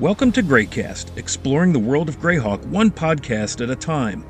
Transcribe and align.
Welcome 0.00 0.32
to 0.32 0.42
Greycast, 0.42 1.14
exploring 1.18 1.74
the 1.74 1.78
world 1.78 2.08
of 2.08 2.18
Greyhawk 2.18 2.64
one 2.68 2.90
podcast 2.90 3.62
at 3.62 3.68
a 3.68 3.76
time. 3.76 4.24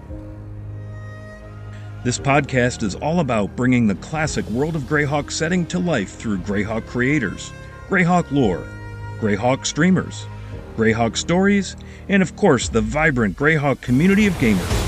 This 2.02 2.18
podcast 2.18 2.82
is 2.82 2.96
all 2.96 3.20
about 3.20 3.54
bringing 3.54 3.86
the 3.86 3.94
classic 3.94 4.44
World 4.46 4.74
of 4.74 4.82
Greyhawk 4.82 5.30
setting 5.30 5.64
to 5.66 5.78
life 5.78 6.16
through 6.16 6.38
Greyhawk 6.38 6.88
creators, 6.88 7.52
Greyhawk 7.88 8.32
lore, 8.32 8.66
Greyhawk 9.20 9.64
streamers, 9.64 10.26
Greyhawk 10.76 11.16
stories, 11.16 11.76
and 12.08 12.20
of 12.20 12.34
course 12.34 12.68
the 12.68 12.80
vibrant 12.80 13.36
Greyhawk 13.36 13.80
community 13.80 14.26
of 14.26 14.34
gamers. 14.34 14.79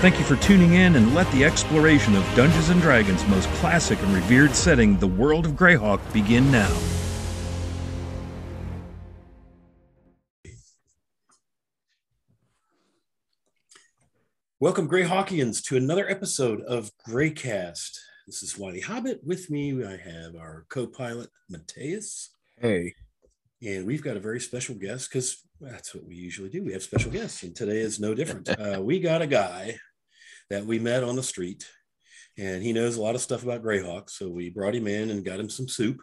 Thank 0.00 0.18
you 0.18 0.24
for 0.24 0.36
tuning 0.36 0.72
in 0.72 0.96
and 0.96 1.14
let 1.14 1.30
the 1.30 1.44
exploration 1.44 2.16
of 2.16 2.24
Dungeons 2.34 2.70
and 2.70 2.80
Dragons' 2.80 3.22
most 3.28 3.50
classic 3.56 4.00
and 4.00 4.14
revered 4.14 4.54
setting, 4.54 4.96
the 4.96 5.06
world 5.06 5.44
of 5.44 5.52
Greyhawk, 5.52 6.00
begin 6.10 6.50
now. 6.50 6.74
Welcome, 14.58 14.88
Greyhawkians, 14.88 15.62
to 15.64 15.76
another 15.76 16.08
episode 16.08 16.62
of 16.62 16.90
Greycast. 17.06 17.98
This 18.26 18.42
is 18.42 18.56
Wiley 18.56 18.80
Hobbit. 18.80 19.20
With 19.22 19.50
me, 19.50 19.84
I 19.84 19.98
have 19.98 20.34
our 20.34 20.64
co-pilot 20.70 21.28
Mateus, 21.50 22.30
Hey, 22.58 22.94
and 23.62 23.86
we've 23.86 24.02
got 24.02 24.16
a 24.16 24.20
very 24.20 24.40
special 24.40 24.76
guest 24.76 25.10
because 25.10 25.44
that's 25.60 25.94
what 25.94 26.06
we 26.06 26.14
usually 26.14 26.48
do. 26.48 26.64
We 26.64 26.72
have 26.72 26.82
special 26.82 27.10
guests, 27.10 27.42
and 27.42 27.54
today 27.54 27.80
is 27.80 28.00
no 28.00 28.14
different. 28.14 28.48
Uh, 28.58 28.80
we 28.80 28.98
got 28.98 29.20
a 29.20 29.26
guy 29.26 29.78
that 30.50 30.66
we 30.66 30.78
met 30.78 31.02
on 31.04 31.16
the 31.16 31.22
street, 31.22 31.66
and 32.36 32.62
he 32.62 32.72
knows 32.72 32.96
a 32.96 33.02
lot 33.02 33.14
of 33.14 33.20
stuff 33.20 33.42
about 33.42 33.62
Greyhawk. 33.62 34.10
So 34.10 34.28
we 34.28 34.50
brought 34.50 34.74
him 34.74 34.86
in 34.86 35.10
and 35.10 35.24
got 35.24 35.40
him 35.40 35.48
some 35.48 35.68
soup, 35.68 36.00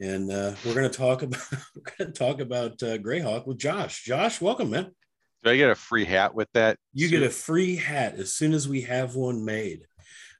and 0.00 0.30
uh, 0.30 0.54
we're 0.64 0.74
going 0.74 0.90
to 0.90 0.96
talk 0.96 1.22
about 1.22 1.42
we're 1.74 1.92
going 1.98 2.12
to 2.12 2.18
talk 2.18 2.40
about 2.40 2.82
uh, 2.82 2.98
Greyhawk 2.98 3.46
with 3.46 3.58
Josh. 3.58 4.04
Josh, 4.04 4.40
welcome, 4.40 4.70
man. 4.70 4.92
Do 5.44 5.50
I 5.50 5.56
get 5.56 5.70
a 5.70 5.74
free 5.74 6.04
hat 6.04 6.34
with 6.34 6.48
that? 6.54 6.78
You 6.92 7.08
get 7.08 7.22
a 7.22 7.30
free 7.30 7.76
hat 7.76 8.14
as 8.16 8.32
soon 8.34 8.52
as 8.54 8.68
we 8.68 8.80
have 8.82 9.14
one 9.14 9.44
made. 9.44 9.86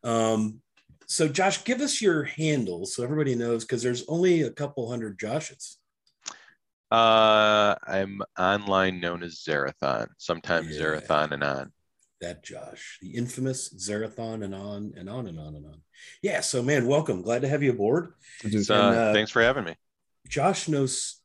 Um, 0.03 0.61
so, 1.07 1.29
Josh, 1.29 1.63
give 1.63 1.81
us 1.81 2.03
your 2.03 2.25
handle 2.25 2.87
so 2.87 3.05
everybody 3.05 3.37
knows 3.37 3.65
because 3.65 3.83
there's 3.83 4.05
only 4.09 4.43
a 4.43 4.51
couple 4.51 4.89
hundred 4.91 5.19
Joshes. 5.19 5.77
Uh, 6.91 7.75
I'm 7.87 8.23
online 8.39 9.01
known 9.01 9.23
as 9.23 9.37
Zerathon, 9.37 10.09
sometimes 10.19 10.77
Yeah. 10.77 10.83
Zerathon 10.83 11.33
and 11.33 11.45
on. 11.45 11.73
That 12.20 12.42
Josh, 12.42 12.98
the 13.03 13.14
infamous 13.14 13.75
Zerathon, 13.75 14.42
and 14.42 14.55
on 14.55 14.95
and 14.97 15.09
on 15.09 15.27
and 15.27 15.39
on 15.39 15.55
and 15.55 15.67
on. 15.67 15.83
Yeah. 16.23 16.41
So, 16.41 16.62
man, 16.62 16.86
welcome. 16.86 17.23
Glad 17.23 17.42
to 17.42 17.48
have 17.48 17.62
you 17.62 17.73
aboard. 17.73 18.14
So, 18.41 18.48
And, 18.48 18.70
uh, 18.70 19.12
thanks 19.12 19.31
for 19.31 19.42
having 19.42 19.64
me. 19.64 19.75
Josh 20.28 20.67
knows 20.67 21.20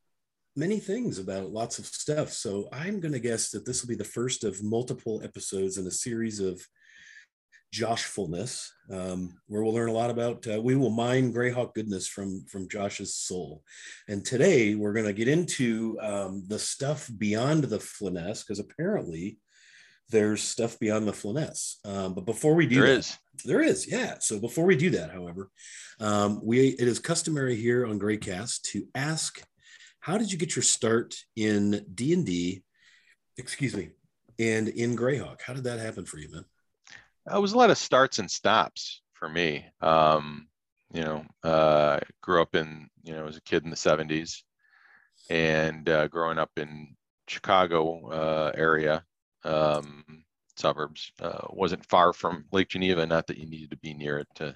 many 0.56 0.80
things 0.80 1.17
about 1.17 1.52
lots 1.52 1.80
of 1.80 1.86
stuff. 1.86 2.31
So 2.33 2.67
I'm 2.72 3.00
going 3.00 3.14
to 3.14 3.20
guess 3.20 3.52
that 3.52 3.66
this 3.66 3.81
will 3.81 3.89
be 3.89 3.95
the 3.95 4.03
first 4.03 4.44
of 4.44 4.64
multiple 4.64 5.22
episodes 5.23 5.78
in 5.78 5.88
a 5.88 5.92
series 5.92 6.39
of 6.39 6.61
Joshfulness, 7.73 8.70
um, 8.92 9.39
where 9.48 9.64
we'll 9.64 9.73
learn 9.73 9.88
a 9.88 9.94
lot 9.94 10.09
about. 10.09 10.45
Uh, 10.45 10.61
we 10.61 10.76
will 10.76 10.89
mine 10.89 11.32
Greyhawk 11.32 11.73
goodness 11.73 12.05
from 12.05 12.43
from 12.49 12.67
Josh's 12.67 13.16
soul, 13.16 13.64
and 14.10 14.26
today 14.26 14.76
we're 14.76 14.92
going 14.92 15.05
to 15.05 15.14
get 15.14 15.30
into 15.30 15.98
um, 16.02 16.43
the 16.48 16.60
stuff 16.60 17.10
beyond 17.17 17.64
the 17.64 17.80
Flanaess 17.80 18.43
because 18.43 18.60
apparently 18.60 19.37
there's 20.11 20.44
stuff 20.44 20.77
beyond 20.80 21.08
the 21.08 21.14
Flanaess. 21.14 21.80
Um, 21.86 22.14
but 22.14 22.26
before 22.26 22.54
we 22.54 22.67
do 22.67 22.76
There 22.76 22.88
that, 22.88 22.99
is. 22.99 23.17
there 23.45 23.61
is, 23.61 23.88
yeah. 23.92 24.16
So 24.20 24.39
before 24.39 24.66
we 24.66 24.76
do 24.76 24.92
that, 24.92 25.11
however, 25.11 25.49
um, 25.99 26.42
we 26.44 26.70
it 26.70 26.88
is 26.88 26.99
customary 26.99 27.55
here 27.55 27.88
on 27.88 27.99
Greycast 27.99 28.61
to 28.72 28.86
ask, 28.94 29.42
how 29.99 30.17
did 30.17 30.32
you 30.32 30.38
get 30.38 30.55
your 30.55 30.64
start 30.64 31.16
in 31.36 31.86
D 31.94 32.14
and 32.14 32.26
D? 32.26 32.64
Excuse 33.38 33.76
me, 33.76 33.92
and 34.38 34.67
in 34.67 34.95
Greyhawk. 34.95 35.42
How 35.42 35.54
did 35.54 35.64
that 35.64 35.80
happen 35.80 36.05
for 36.05 36.17
you, 36.17 36.30
man? 36.32 36.45
It 37.33 37.39
was 37.42 37.54
a 37.54 37.58
lot 37.58 37.70
of 37.70 37.78
starts 37.78 38.20
and 38.20 38.30
stops 38.30 39.02
for 39.14 39.30
me. 39.30 39.66
Um, 39.80 40.48
you 40.93 41.04
know, 41.04 41.23
uh, 41.43 41.99
grew 42.22 42.42
up 42.42 42.55
in, 42.55 42.89
you 43.04 43.14
know, 43.14 43.28
as 43.28 43.38
a 43.38 43.42
kid 43.42 43.64
in 43.64 43.70
the 43.70 43.76
70s 43.76 44.42
and 45.30 45.88
uh, 45.88 46.08
growing 46.08 46.38
up 46.38 46.52
in 46.58 46.95
Chicago 47.28 48.10
uh, 48.10 48.52
area, 48.55 49.04
um, 49.44 50.04
suburbs, 50.58 51.12
uh, 51.22 51.48
wasn't 51.50 51.86
far 51.86 52.14
from 52.14 52.46
Lake 52.52 52.70
Geneva. 52.70 53.06
Not 53.06 53.28
that 53.28 53.38
you 53.38 53.48
needed 53.48 53.72
to 53.72 53.78
be 53.78 53.94
near 53.94 54.20
it 54.20 54.28
to 54.36 54.56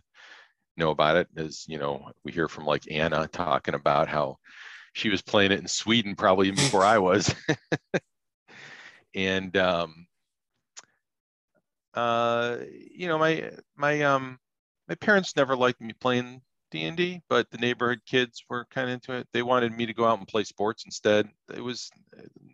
know 0.77 0.91
about 0.91 1.17
it, 1.17 1.27
as 1.35 1.65
you 1.67 1.77
know, 1.77 2.11
we 2.23 2.31
hear 2.31 2.47
from 2.47 2.65
like 2.65 2.89
Anna 2.91 3.27
talking 3.27 3.73
about 3.73 4.07
how 4.07 4.37
she 4.93 5.09
was 5.09 5.21
playing 5.21 5.51
it 5.51 5.59
in 5.59 5.67
Sweden 5.67 6.15
probably 6.15 6.51
before 6.51 6.83
I 6.83 6.97
was. 6.97 7.33
and 9.15 9.55
um, 9.57 10.07
uh, 11.93 12.57
you 12.91 13.07
know, 13.07 13.17
my 13.17 13.51
my 13.75 14.01
um 14.01 14.39
my 14.87 14.95
parents 14.95 15.35
never 15.35 15.55
liked 15.55 15.81
me 15.81 15.93
playing 15.99 16.41
D&D, 16.75 17.21
but 17.29 17.49
the 17.51 17.57
neighborhood 17.57 18.01
kids 18.05 18.43
were 18.49 18.65
kind 18.69 18.89
of 18.89 18.93
into 18.93 19.13
it. 19.13 19.27
They 19.31 19.41
wanted 19.41 19.71
me 19.71 19.85
to 19.85 19.93
go 19.93 20.05
out 20.05 20.19
and 20.19 20.27
play 20.27 20.43
sports 20.43 20.83
instead. 20.85 21.29
It 21.53 21.61
was 21.61 21.89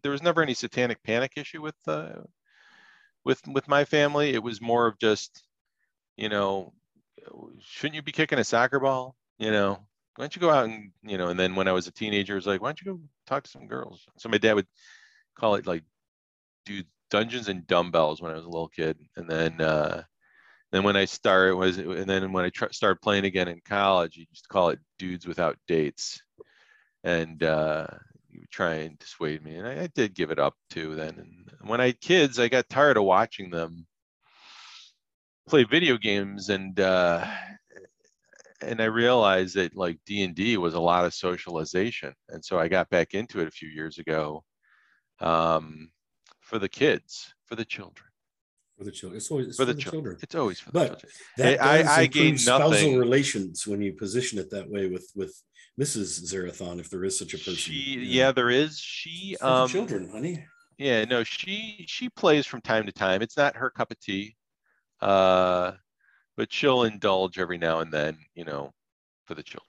there 0.04 0.12
was 0.12 0.22
never 0.22 0.44
any 0.44 0.54
satanic 0.54 1.02
panic 1.04 1.34
issue 1.38 1.62
with 1.62 1.76
uh, 1.88 2.22
with 3.26 3.42
with 3.48 3.68
my 3.68 3.86
family. 3.86 4.34
It 4.34 4.44
was 4.44 4.62
more 4.62 4.86
of 4.86 5.00
just, 5.00 5.44
you 6.18 6.30
know, 6.30 6.74
shouldn't 7.62 7.96
you 7.96 8.04
be 8.04 8.12
kicking 8.12 8.40
a 8.40 8.44
soccer 8.44 8.80
ball? 8.80 9.16
You 9.40 9.52
know, 9.52 9.72
why 10.16 10.24
don't 10.24 10.36
you 10.36 10.42
go 10.42 10.52
out 10.52 10.66
and 10.66 10.92
you 11.04 11.18
know? 11.18 11.30
And 11.30 11.40
then 11.40 11.56
when 11.56 11.68
I 11.68 11.72
was 11.72 11.88
a 11.88 11.92
teenager, 11.92 12.34
it 12.34 12.38
was 12.38 12.48
like, 12.48 12.62
why 12.62 12.70
don't 12.70 12.82
you 12.82 12.94
go 12.94 13.00
talk 13.26 13.44
to 13.44 13.50
some 13.50 13.68
girls? 13.68 14.06
So 14.18 14.30
my 14.30 14.38
dad 14.38 14.54
would 14.54 14.68
call 15.36 15.56
it 15.56 15.66
like, 15.66 15.84
do 16.66 16.84
Dungeons 17.10 17.48
and 17.48 17.66
Dumbbells 17.66 18.22
when 18.22 18.32
I 18.32 18.36
was 18.36 18.46
a 18.46 18.50
little 18.50 18.70
kid, 18.70 18.98
and 19.16 19.28
then 19.28 19.60
uh, 19.60 20.04
then 20.72 20.84
when 20.84 20.96
I 20.96 21.06
started 21.06 21.56
was 21.56 21.78
and 21.78 22.10
then 22.10 22.32
when 22.32 22.46
I 22.46 22.50
tr- 22.50 22.72
started 22.72 23.02
playing 23.02 23.26
again 23.26 23.48
in 23.48 23.62
college, 23.66 24.18
you 24.18 24.26
used 24.30 24.44
to 24.44 24.50
call 24.50 24.70
it 24.70 24.80
Dudes 24.98 25.28
Without 25.28 25.58
Dates, 25.68 26.22
and 27.04 27.44
uh, 27.44 27.88
you 28.30 28.46
try 28.52 28.76
and 28.76 28.98
dissuade 28.98 29.44
me, 29.44 29.58
and 29.58 29.68
I, 29.68 29.84
I 29.84 29.88
did 29.88 30.16
give 30.16 30.32
it 30.32 30.40
up 30.40 30.56
too. 30.70 30.96
Then, 30.96 31.18
and 31.18 31.70
when 31.70 31.82
I 31.82 31.88
had 31.88 32.02
kids, 32.02 32.40
I 32.40 32.48
got 32.48 32.70
tired 32.70 32.98
of 32.98 33.04
watching 33.04 33.50
them 33.50 33.86
play 35.48 35.64
video 35.66 35.98
games, 35.98 36.50
and 36.50 36.80
uh, 36.80 37.28
and 38.62 38.82
I 38.82 38.86
realized 38.86 39.56
that 39.56 39.76
like 39.76 40.00
D 40.06 40.24
and 40.24 40.36
D 40.36 40.58
was 40.58 40.74
a 40.74 40.80
lot 40.80 41.06
of 41.06 41.14
socialization, 41.14 42.14
and 42.30 42.44
so 42.44 42.58
I 42.60 42.70
got 42.70 42.90
back 42.90 43.14
into 43.14 43.42
it 43.42 43.48
a 43.48 43.52
few 43.52 43.70
years 43.70 43.98
ago. 43.98 44.44
Um, 45.20 45.92
for 46.40 46.60
the 46.60 46.70
kids, 46.70 47.34
for 47.46 47.56
the 47.56 47.66
children, 47.66 48.11
For 48.82 48.86
the 48.86 48.92
children, 48.92 49.18
it's 49.18 49.30
always 49.30 49.48
it's 49.50 49.58
for 49.58 49.66
the, 49.66 49.76
children. 49.76 50.18
It's 50.24 50.34
always 50.34 50.60
for 50.60 50.72
the 50.72 50.80
But 50.80 50.88
children. 50.88 51.12
That 51.38 51.62
I- 51.62 52.02
I 52.02 52.06
gain 52.08 52.36
spousal 52.36 52.72
nothing. 52.72 52.98
relations 52.98 53.68
when 53.68 53.80
you 53.80 53.94
position 53.94 54.40
it 54.40 54.50
that 54.50 54.68
way 54.72 54.88
with 54.88 55.08
with 55.16 55.40
Mrs. 55.80 56.24
Zerathon, 56.24 56.80
if 56.80 56.90
there 56.90 57.04
is 57.04 57.16
such 57.16 57.36
a 57.36 57.38
person. 57.38 57.54
She, 57.58 57.96
know. 57.98 58.02
yeah, 58.02 58.32
there 58.32 58.50
is. 58.50 58.80
She, 58.80 59.36
for 59.40 59.46
the 59.46 59.52
um, 59.54 59.70
children, 59.70 60.10
honey. 60.10 60.48
yeah, 60.80 61.06
no, 61.06 61.24
she 61.24 61.86
she 61.88 62.10
plays 62.10 62.48
from 62.48 62.60
time 62.62 62.88
to 62.88 62.92
time. 62.92 63.22
It's 63.22 63.38
not 63.38 63.56
her 63.56 63.70
cup 63.70 63.92
of 63.92 64.00
tea, 64.00 64.36
uh, 65.00 65.74
but 66.36 66.52
she'll 66.52 66.82
indulge 66.82 67.38
every 67.38 67.60
now 67.60 67.82
and 67.82 67.94
then, 67.94 68.18
you 68.34 68.46
know, 68.46 68.72
for 69.26 69.36
the 69.36 69.44
children. 69.44 69.68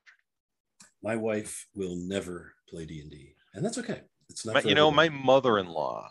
My 1.02 1.16
wife 1.16 1.66
will 1.74 1.96
never 1.96 2.54
play 2.66 2.86
D 2.86 3.02
and 3.02 3.10
D, 3.10 3.34
and 3.52 3.62
that's 3.62 3.76
okay. 3.76 4.00
It's 4.30 4.46
not. 4.46 4.54
My, 4.54 4.62
you 4.62 4.74
know, 4.74 4.90
my 4.90 5.10
mother-in-law 5.10 6.08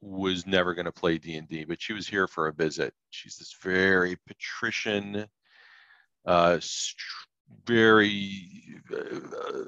was 0.00 0.46
never 0.46 0.74
going 0.74 0.86
to 0.86 0.92
play 0.92 1.18
D&D, 1.18 1.64
but 1.64 1.80
she 1.82 1.92
was 1.92 2.06
here 2.08 2.26
for 2.26 2.48
a 2.48 2.52
visit. 2.52 2.94
She's 3.10 3.36
this 3.36 3.54
very 3.62 4.16
patrician, 4.26 5.26
uh, 6.26 6.58
str- 6.60 7.26
very 7.66 8.22
uh, 8.94 9.64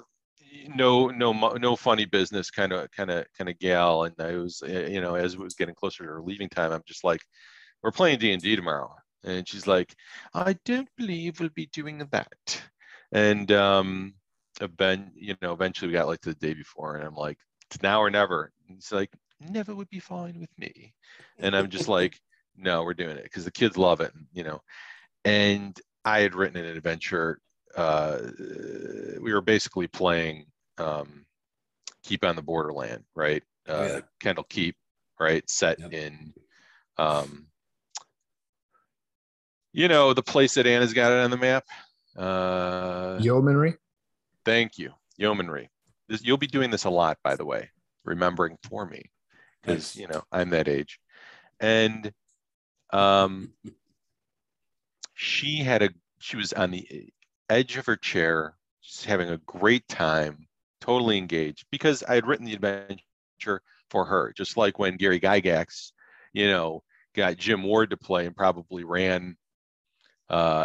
no 0.76 1.08
no 1.08 1.32
no 1.32 1.76
funny 1.76 2.04
business 2.04 2.50
kind 2.50 2.72
of 2.72 2.90
kind 2.92 3.10
of 3.10 3.26
kind 3.36 3.50
of 3.50 3.58
gal. 3.58 4.04
And 4.04 4.14
I 4.20 4.36
was, 4.36 4.62
uh, 4.62 4.86
you 4.88 5.00
know, 5.00 5.14
as 5.14 5.34
it 5.34 5.40
was 5.40 5.54
getting 5.54 5.74
closer 5.74 6.04
to 6.04 6.10
her 6.10 6.22
leaving 6.22 6.48
time, 6.48 6.72
I'm 6.72 6.82
just 6.86 7.04
like, 7.04 7.20
we're 7.82 7.90
playing 7.92 8.18
D&D 8.18 8.56
tomorrow, 8.56 8.94
and 9.24 9.46
she's 9.48 9.66
like, 9.66 9.94
I 10.34 10.56
don't 10.64 10.88
believe 10.96 11.40
we'll 11.40 11.50
be 11.54 11.66
doing 11.72 12.06
that. 12.12 12.62
And 13.12 13.50
um, 13.52 14.14
ben, 14.76 15.12
you 15.14 15.36
know, 15.42 15.52
eventually 15.52 15.88
we 15.88 15.94
got 15.94 16.06
like 16.08 16.20
to 16.22 16.30
the 16.30 16.34
day 16.36 16.54
before, 16.54 16.96
and 16.96 17.04
I'm 17.06 17.14
like, 17.14 17.38
it's 17.70 17.82
now 17.82 18.00
or 18.00 18.10
never. 18.10 18.52
And 18.68 18.76
he's 18.76 18.92
like, 18.92 19.10
never 19.50 19.74
would 19.74 19.90
be 19.90 19.98
fine 20.00 20.38
with 20.40 20.50
me. 20.58 20.94
And 21.38 21.56
I'm 21.56 21.68
just 21.68 21.88
like, 21.88 22.18
no, 22.56 22.82
we're 22.84 22.94
doing 22.94 23.16
it 23.16 23.24
because 23.24 23.44
the 23.44 23.50
kids 23.50 23.76
love 23.76 24.00
it, 24.00 24.12
you 24.32 24.44
know. 24.44 24.60
And 25.24 25.78
I 26.04 26.20
had 26.20 26.34
written 26.34 26.62
an 26.62 26.76
adventure. 26.76 27.38
Uh, 27.76 28.18
we 29.20 29.32
were 29.32 29.40
basically 29.40 29.86
playing 29.86 30.46
um, 30.78 31.24
Keep 32.02 32.24
on 32.24 32.36
the 32.36 32.42
Borderland, 32.42 33.04
right? 33.14 33.42
Uh, 33.68 33.72
Oh, 33.72 33.86
yeah. 33.86 34.00
Kendall 34.20 34.46
Keep, 34.48 34.76
right? 35.20 35.48
Set 35.48 35.78
Yep. 35.78 35.92
in, 35.92 36.34
um, 36.98 37.46
you 39.72 39.88
know, 39.88 40.12
the 40.12 40.22
place 40.22 40.54
that 40.54 40.66
Anna's 40.66 40.92
got 40.92 41.12
it 41.12 41.18
on 41.24 41.30
the 41.30 41.36
map. 41.36 41.64
Uh, 42.16 43.18
Yeomanry. 43.20 43.76
Thank 44.44 44.78
you, 44.78 44.92
yeomanry. 45.16 45.70
This, 46.08 46.22
you'll 46.24 46.36
be 46.36 46.46
doing 46.48 46.70
this 46.70 46.84
a 46.84 46.90
lot, 46.90 47.16
by 47.22 47.36
the 47.36 47.44
way, 47.44 47.70
remembering 48.04 48.58
for 48.68 48.84
me, 48.84 49.04
because 49.62 49.96
you 49.96 50.08
know 50.08 50.22
I'm 50.32 50.50
that 50.50 50.68
age. 50.68 50.98
And 51.60 52.12
um, 52.92 53.52
she 55.14 55.58
had 55.58 55.82
a 55.82 55.90
she 56.18 56.36
was 56.36 56.52
on 56.52 56.70
the 56.70 57.12
edge 57.48 57.76
of 57.76 57.86
her 57.86 57.96
chair, 57.96 58.56
just 58.82 59.04
having 59.04 59.30
a 59.30 59.38
great 59.38 59.86
time, 59.88 60.46
totally 60.80 61.18
engaged, 61.18 61.64
because 61.70 62.02
I 62.02 62.14
had 62.14 62.26
written 62.26 62.46
the 62.46 62.54
adventure 62.54 63.62
for 63.90 64.04
her, 64.04 64.32
just 64.36 64.56
like 64.56 64.78
when 64.78 64.96
Gary 64.96 65.20
Gygax, 65.20 65.92
you 66.32 66.48
know, 66.48 66.82
got 67.14 67.36
Jim 67.36 67.62
Ward 67.62 67.90
to 67.90 67.96
play 67.96 68.26
and 68.26 68.36
probably 68.36 68.84
ran 68.84 69.36
uh, 70.30 70.64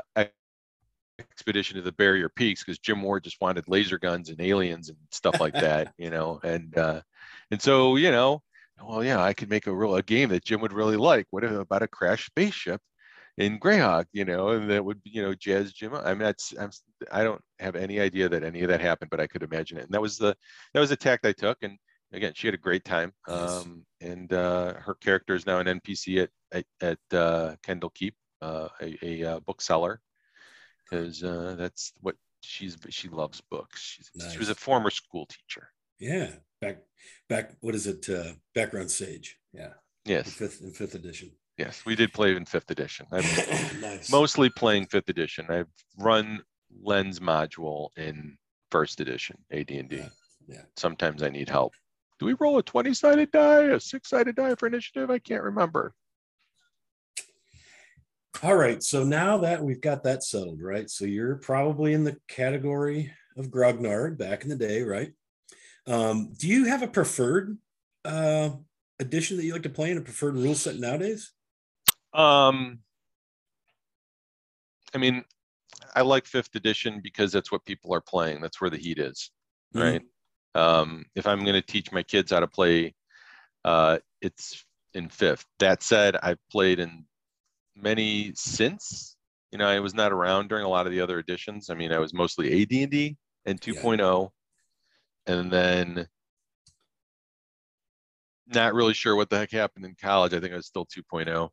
expedition 1.20 1.76
to 1.78 1.82
the 1.82 1.92
barrier 1.92 2.30
peaks 2.30 2.64
because 2.64 2.80
Jim 2.80 3.02
Ward 3.02 3.24
just 3.24 3.42
wanted 3.42 3.68
laser 3.68 3.98
guns 3.98 4.30
and 4.30 4.40
aliens 4.40 4.90
and 4.90 4.98
stuff 5.12 5.40
like 5.40 5.54
that, 5.54 5.94
you 5.98 6.10
know, 6.10 6.40
and 6.44 6.78
uh, 6.78 7.02
and 7.52 7.62
so 7.62 7.96
you 7.96 8.12
know, 8.12 8.42
well, 8.84 9.04
yeah, 9.04 9.22
I 9.22 9.34
could 9.34 9.50
make 9.50 9.68
a 9.68 9.74
real 9.74 9.96
a 9.96 10.04
game 10.04 10.30
that 10.30 10.46
Jim 10.46 10.62
would 10.62 10.74
really 10.74 10.98
like. 10.98 11.28
What 11.32 11.44
if 11.44 11.52
about 11.52 11.84
a 11.84 11.88
crashed 11.88 12.28
spaceship 12.28 12.82
in 13.38 13.60
Greyhawk, 13.60 14.06
you 14.14 14.26
know, 14.26 14.50
and 14.50 14.70
that 14.70 14.84
would 14.84 15.00
you 15.04 15.22
know 15.22 15.34
jazz 15.34 15.74
Jim. 15.74 15.94
I 15.94 16.10
mean, 16.10 16.20
that's 16.20 16.54
I'm 16.60 16.72
I 17.12 17.24
don't 17.24 17.42
have 17.60 17.76
any 17.76 18.00
idea 18.00 18.30
that 18.30 18.44
any 18.44 18.62
of 18.64 18.70
that 18.70 18.82
happened, 18.82 19.12
but 19.12 19.20
I 19.20 19.28
could 19.28 19.44
imagine 19.44 19.78
it, 19.78 19.86
and 19.86 19.92
that 19.92 20.02
was 20.02 20.18
the 20.18 20.36
that 20.74 20.80
was 20.80 20.90
the 20.90 20.98
tact 20.98 21.26
I 21.26 21.34
took, 21.34 21.58
and 21.62 21.78
again, 22.14 22.34
she 22.36 22.48
had 22.48 22.54
a 22.54 22.58
great 22.58 22.86
time. 22.86 23.14
Nice. 23.28 23.50
Um, 23.50 23.86
and 24.02 24.32
uh, 24.34 24.74
her 24.76 24.96
character 24.96 25.36
is 25.36 25.46
now 25.46 25.60
an 25.60 25.68
NPC 25.68 26.24
at 26.24 26.30
at, 26.52 26.66
at 26.82 27.18
uh, 27.18 27.56
Kendall 27.64 27.92
Keep, 27.92 28.16
uh, 28.42 28.70
a, 28.82 28.98
a 29.02 29.24
uh, 29.24 29.40
bookseller 29.42 30.02
because 30.90 31.24
uh, 31.24 31.56
that's 31.58 31.94
what 32.02 32.16
she's 32.42 32.78
she 32.90 33.10
loves 33.10 33.42
books. 33.50 33.82
She's, 33.82 34.32
She 34.32 34.40
was 34.40 34.50
a 34.50 34.56
former 34.56 34.90
school 34.90 35.26
teacher. 35.26 35.70
Yeah, 36.00 36.32
back 36.62 36.78
back. 37.30 37.52
What 37.62 37.76
is 37.76 37.88
it? 37.88 38.08
Uh, 38.10 38.34
background 38.54 38.92
sage. 38.92 39.38
Yeah, 39.54 39.74
in 40.06 40.12
Yes, 40.12 40.32
fifth 40.32 40.62
in 40.62 40.72
fifth 40.72 40.96
edition. 40.96 41.32
yes, 41.58 41.84
we 41.86 41.96
did 41.96 42.14
play 42.14 42.36
in 42.36 42.46
fifth 42.46 42.70
edition. 42.72 43.08
I'm 43.12 43.24
nice. 43.82 44.12
mostly 44.12 44.50
playing 44.50 44.88
fifth 44.88 45.10
edition. 45.10 45.48
I've 45.50 45.68
run 45.98 46.42
Lens 46.82 47.20
module 47.20 47.90
in 47.98 48.38
first 48.72 49.00
edition 49.00 49.38
AD&D. 49.52 49.88
Yeah, 49.90 50.10
yeah. 50.48 50.62
Sometimes 50.76 51.24
I 51.24 51.30
need 51.30 51.50
help. 51.50 51.74
Do 52.20 52.26
we 52.26 52.34
roll 52.40 52.58
a 52.58 52.64
20 52.64 52.94
sided 52.94 53.32
die, 53.32 53.64
a 53.66 53.80
six 53.80 54.10
sided 54.10 54.36
die 54.36 54.56
for 54.56 54.68
initiative? 54.68 55.10
I 55.10 55.20
can't 55.20 55.44
remember. 55.44 55.94
All 58.44 58.56
right. 58.56 58.82
So 58.84 59.04
now 59.04 59.38
that 59.40 59.64
we've 59.64 59.82
got 59.82 60.04
that 60.04 60.24
settled, 60.24 60.62
right? 60.62 60.90
So 60.90 61.06
you're 61.06 61.36
probably 61.38 61.94
in 61.94 62.04
the 62.04 62.18
category 62.28 63.12
of 63.36 63.48
Grognard 63.48 64.18
back 64.18 64.44
in 64.44 64.50
the 64.50 64.56
day, 64.56 64.82
right? 64.84 65.12
Um, 65.88 66.34
do 66.38 66.48
you 66.48 66.66
have 66.66 66.82
a 66.82 66.88
preferred 66.88 67.58
uh, 68.04 68.50
edition 69.00 69.38
that 69.38 69.46
you 69.46 69.54
like 69.54 69.64
to 69.64 69.70
play 69.70 69.92
in 69.92 69.98
a 69.98 70.02
preferred 70.02 70.36
rule 70.36 70.56
set 70.56 70.78
nowadays? 70.78 71.32
Um, 72.14 72.80
I 74.94 74.98
mean, 74.98 75.24
I 75.96 76.02
like 76.02 76.26
fifth 76.26 76.56
edition 76.56 77.00
because 77.02 77.32
that's 77.32 77.52
what 77.52 77.66
people 77.66 77.94
are 77.94 78.02
playing. 78.02 78.42
That's 78.42 78.60
where 78.60 78.70
the 78.70 78.78
heat 78.78 79.00
is. 79.00 79.32
Mhm. 79.76 79.82
right? 79.84 80.02
Um, 80.56 81.06
if 81.16 81.28
I'm 81.28 81.42
going 81.42 81.54
to 81.54 81.62
teach 81.62 81.92
my 81.92 82.04
kids 82.04 82.32
how 82.32 82.40
to 82.40 82.48
play, 82.48 82.96
uh, 83.64 84.00
it's 84.22 84.66
in 84.94 85.10
fifth. 85.10 85.46
That 85.60 85.84
said, 85.84 86.16
I've 86.16 86.40
played 86.52 86.80
in 86.80 87.06
many 87.76 88.34
since. 88.36 89.16
You 89.52 89.58
know, 89.58 89.68
I 89.68 89.80
was 89.80 89.94
not 89.94 90.12
around 90.12 90.50
during 90.50 90.66
a 90.66 90.70
lot 90.70 90.88
of 90.88 90.92
the 90.92 91.02
other 91.02 91.20
editions. 91.20 91.70
I 91.70 91.76
mean, 91.76 91.92
I 91.92 92.00
was 92.00 92.14
mostly 92.14 92.62
AD&D 92.62 93.18
and 93.46 93.62
2.0, 93.62 94.32
and 95.28 95.52
then 95.52 96.08
not 98.48 98.74
really 98.74 98.94
sure 98.94 99.16
what 99.16 99.30
the 99.30 99.38
heck 99.38 99.52
happened 99.52 99.86
in 99.86 99.96
college. 100.02 100.34
I 100.34 100.40
think 100.40 100.54
I 100.54 100.58
was 100.58 100.66
still 100.66 100.86
2.0. 100.86 101.50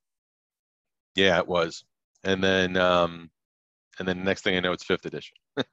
Yeah, 1.17 1.39
it 1.39 1.49
was. 1.49 1.85
And 2.23 2.43
then, 2.43 2.77
um, 2.77 3.31
and 3.99 4.09
then 4.09 4.25
next 4.25 4.43
thing 4.43 4.57
I 4.57 4.61
know, 4.61 4.73
it's 4.73 4.85
fifth 4.85 5.07
edition. 5.07 5.37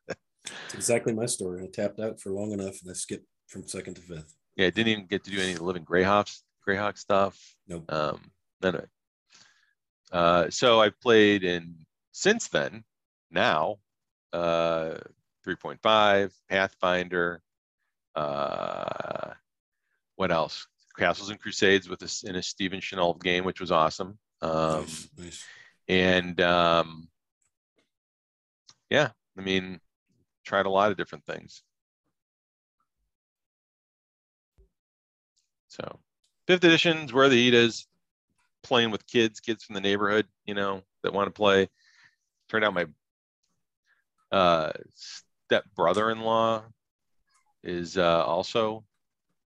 It's 0.65 0.74
exactly 0.74 1.13
my 1.13 1.27
story. 1.27 1.63
I 1.63 1.68
tapped 1.68 2.00
out 2.00 2.19
for 2.19 2.31
long 2.31 2.51
enough 2.51 2.81
and 2.81 2.89
I 2.89 2.94
skipped 2.94 3.27
from 3.48 3.68
second 3.68 3.94
to 3.95 4.01
fifth. 4.01 4.33
Yeah, 4.56 4.68
I 4.68 4.69
didn't 4.71 4.88
even 4.88 5.06
get 5.06 5.24
to 5.25 5.30
do 5.30 5.39
any 5.39 5.51
of 5.51 5.59
the 5.59 5.63
living 5.63 5.86
Greyhawks, 5.86 6.42
Greyhawk 6.68 6.97
stuff. 6.97 7.39
Nope. 7.68 7.86
Um, 7.89 8.31
none 8.59 8.74
of 8.74 8.81
it. 8.81 8.89
Uh, 10.12 10.50
so 10.50 10.81
I've 10.81 11.00
played 11.00 11.44
in 11.44 11.75
since 12.12 12.47
then, 12.47 12.83
now, 13.30 13.77
uh, 14.33 14.95
3.5, 15.45 16.33
Pathfinder, 16.50 17.42
uh, 18.15 19.33
what 20.15 20.31
else? 20.31 20.67
Castles 20.97 21.29
and 21.29 21.39
Crusades 21.39 21.89
with 21.89 22.01
a, 22.01 22.29
in 22.29 22.35
a 22.35 22.43
Stephen 22.43 22.81
Chenault 22.81 23.15
game, 23.15 23.45
which 23.45 23.61
was 23.61 23.71
awesome. 23.71 24.17
Um, 24.41 24.81
nice, 24.81 25.09
nice. 25.17 25.45
and 25.87 26.41
um, 26.41 27.07
yeah, 28.89 29.09
I 29.37 29.41
mean, 29.41 29.79
tried 30.45 30.65
a 30.65 30.69
lot 30.69 30.91
of 30.91 30.97
different 30.97 31.25
things. 31.25 31.63
So, 35.69 35.99
fifth 36.47 36.63
edition's 36.65 37.13
where 37.13 37.29
the 37.29 37.35
heat 37.35 37.53
is. 37.53 37.87
Playing 38.63 38.91
with 38.91 39.07
kids, 39.07 39.39
kids 39.39 39.63
from 39.63 39.73
the 39.73 39.81
neighborhood, 39.81 40.27
you 40.45 40.53
know, 40.53 40.83
that 41.01 41.13
want 41.13 41.25
to 41.25 41.31
play. 41.31 41.67
Turned 42.47 42.63
out 42.63 42.75
my 42.75 42.85
uh, 44.31 44.71
step 44.93 45.65
brother-in-law 45.75 46.63
is 47.63 47.97
uh, 47.97 48.23
also, 48.25 48.83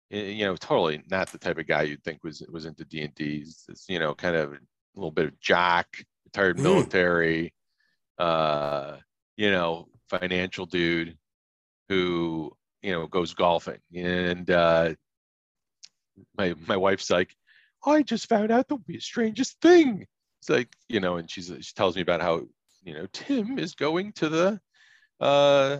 you 0.09 0.45
know, 0.45 0.55
totally 0.55 1.03
not 1.09 1.31
the 1.31 1.37
type 1.37 1.57
of 1.57 1.67
guy 1.67 1.83
you'd 1.83 2.03
think 2.03 2.23
was 2.23 2.41
was 2.51 2.65
into 2.65 2.85
D 2.85 3.01
and 3.01 3.15
D. 3.15 3.45
You 3.87 3.99
know, 3.99 4.13
kind 4.13 4.35
of 4.35 4.53
a 4.53 4.59
little 4.95 5.11
bit 5.11 5.25
of 5.25 5.39
jock, 5.39 5.87
retired 6.25 6.57
Mm. 6.57 6.63
military, 6.63 7.53
uh, 8.17 8.97
you 9.37 9.51
know, 9.51 9.87
financial 10.09 10.65
dude 10.65 11.17
who 11.89 12.55
you 12.81 12.91
know 12.91 13.07
goes 13.07 13.33
golfing 13.33 13.79
and 13.95 14.49
uh 14.51 14.93
my 16.37 16.53
my 16.67 16.77
wife's 16.77 17.09
like 17.09 17.35
i 17.85 18.01
just 18.01 18.29
found 18.29 18.51
out 18.51 18.67
the 18.67 18.99
strangest 18.99 19.59
thing 19.61 20.05
it's 20.39 20.49
like 20.49 20.69
you 20.87 20.99
know 20.99 21.17
and 21.17 21.29
she's 21.29 21.51
she 21.61 21.73
tells 21.73 21.95
me 21.95 22.01
about 22.01 22.21
how 22.21 22.41
you 22.83 22.93
know 22.93 23.07
tim 23.13 23.57
is 23.57 23.73
going 23.73 24.11
to 24.13 24.29
the 24.29 24.59
uh 25.19 25.77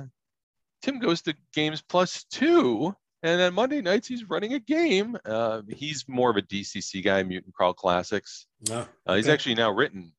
tim 0.86 1.00
goes 1.00 1.22
to 1.22 1.34
games 1.54 1.82
plus 1.82 2.24
two 2.30 2.96
and 3.24 3.42
on 3.42 3.54
monday 3.54 3.82
nights 3.82 4.08
he's 4.08 4.30
running 4.30 4.54
a 4.54 4.60
game 4.60 5.18
uh 5.26 5.62
he's 5.70 6.06
more 6.08 6.30
of 6.30 6.38
a 6.38 6.42
dcc 6.44 7.04
guy 7.04 7.24
mutant 7.24 7.54
crawl 7.56 7.74
classics 7.74 8.46
No, 8.70 8.86
uh, 9.08 9.16
he's 9.16 9.26
okay. 9.26 9.34
actually 9.34 9.56
now 9.56 9.72
written, 9.72 10.14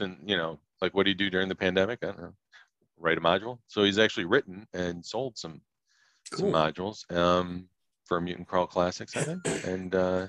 and 0.00 0.16
you 0.24 0.36
know, 0.36 0.58
like 0.80 0.94
what 0.94 1.04
do 1.04 1.10
you 1.10 1.16
do 1.16 1.30
during 1.30 1.48
the 1.48 1.54
pandemic? 1.54 1.98
I 2.02 2.06
don't 2.06 2.20
know, 2.20 2.34
write 2.98 3.18
a 3.18 3.20
module. 3.20 3.58
So 3.66 3.82
he's 3.84 3.98
actually 3.98 4.26
written 4.26 4.66
and 4.72 5.04
sold 5.04 5.36
some 5.36 5.60
some 6.34 6.52
modules 6.52 7.10
um, 7.14 7.68
for 8.04 8.20
Mutant 8.20 8.48
Crawl 8.48 8.66
Classics, 8.66 9.16
I 9.16 9.22
think. 9.22 9.40
and 9.66 9.94
uh, 9.94 10.26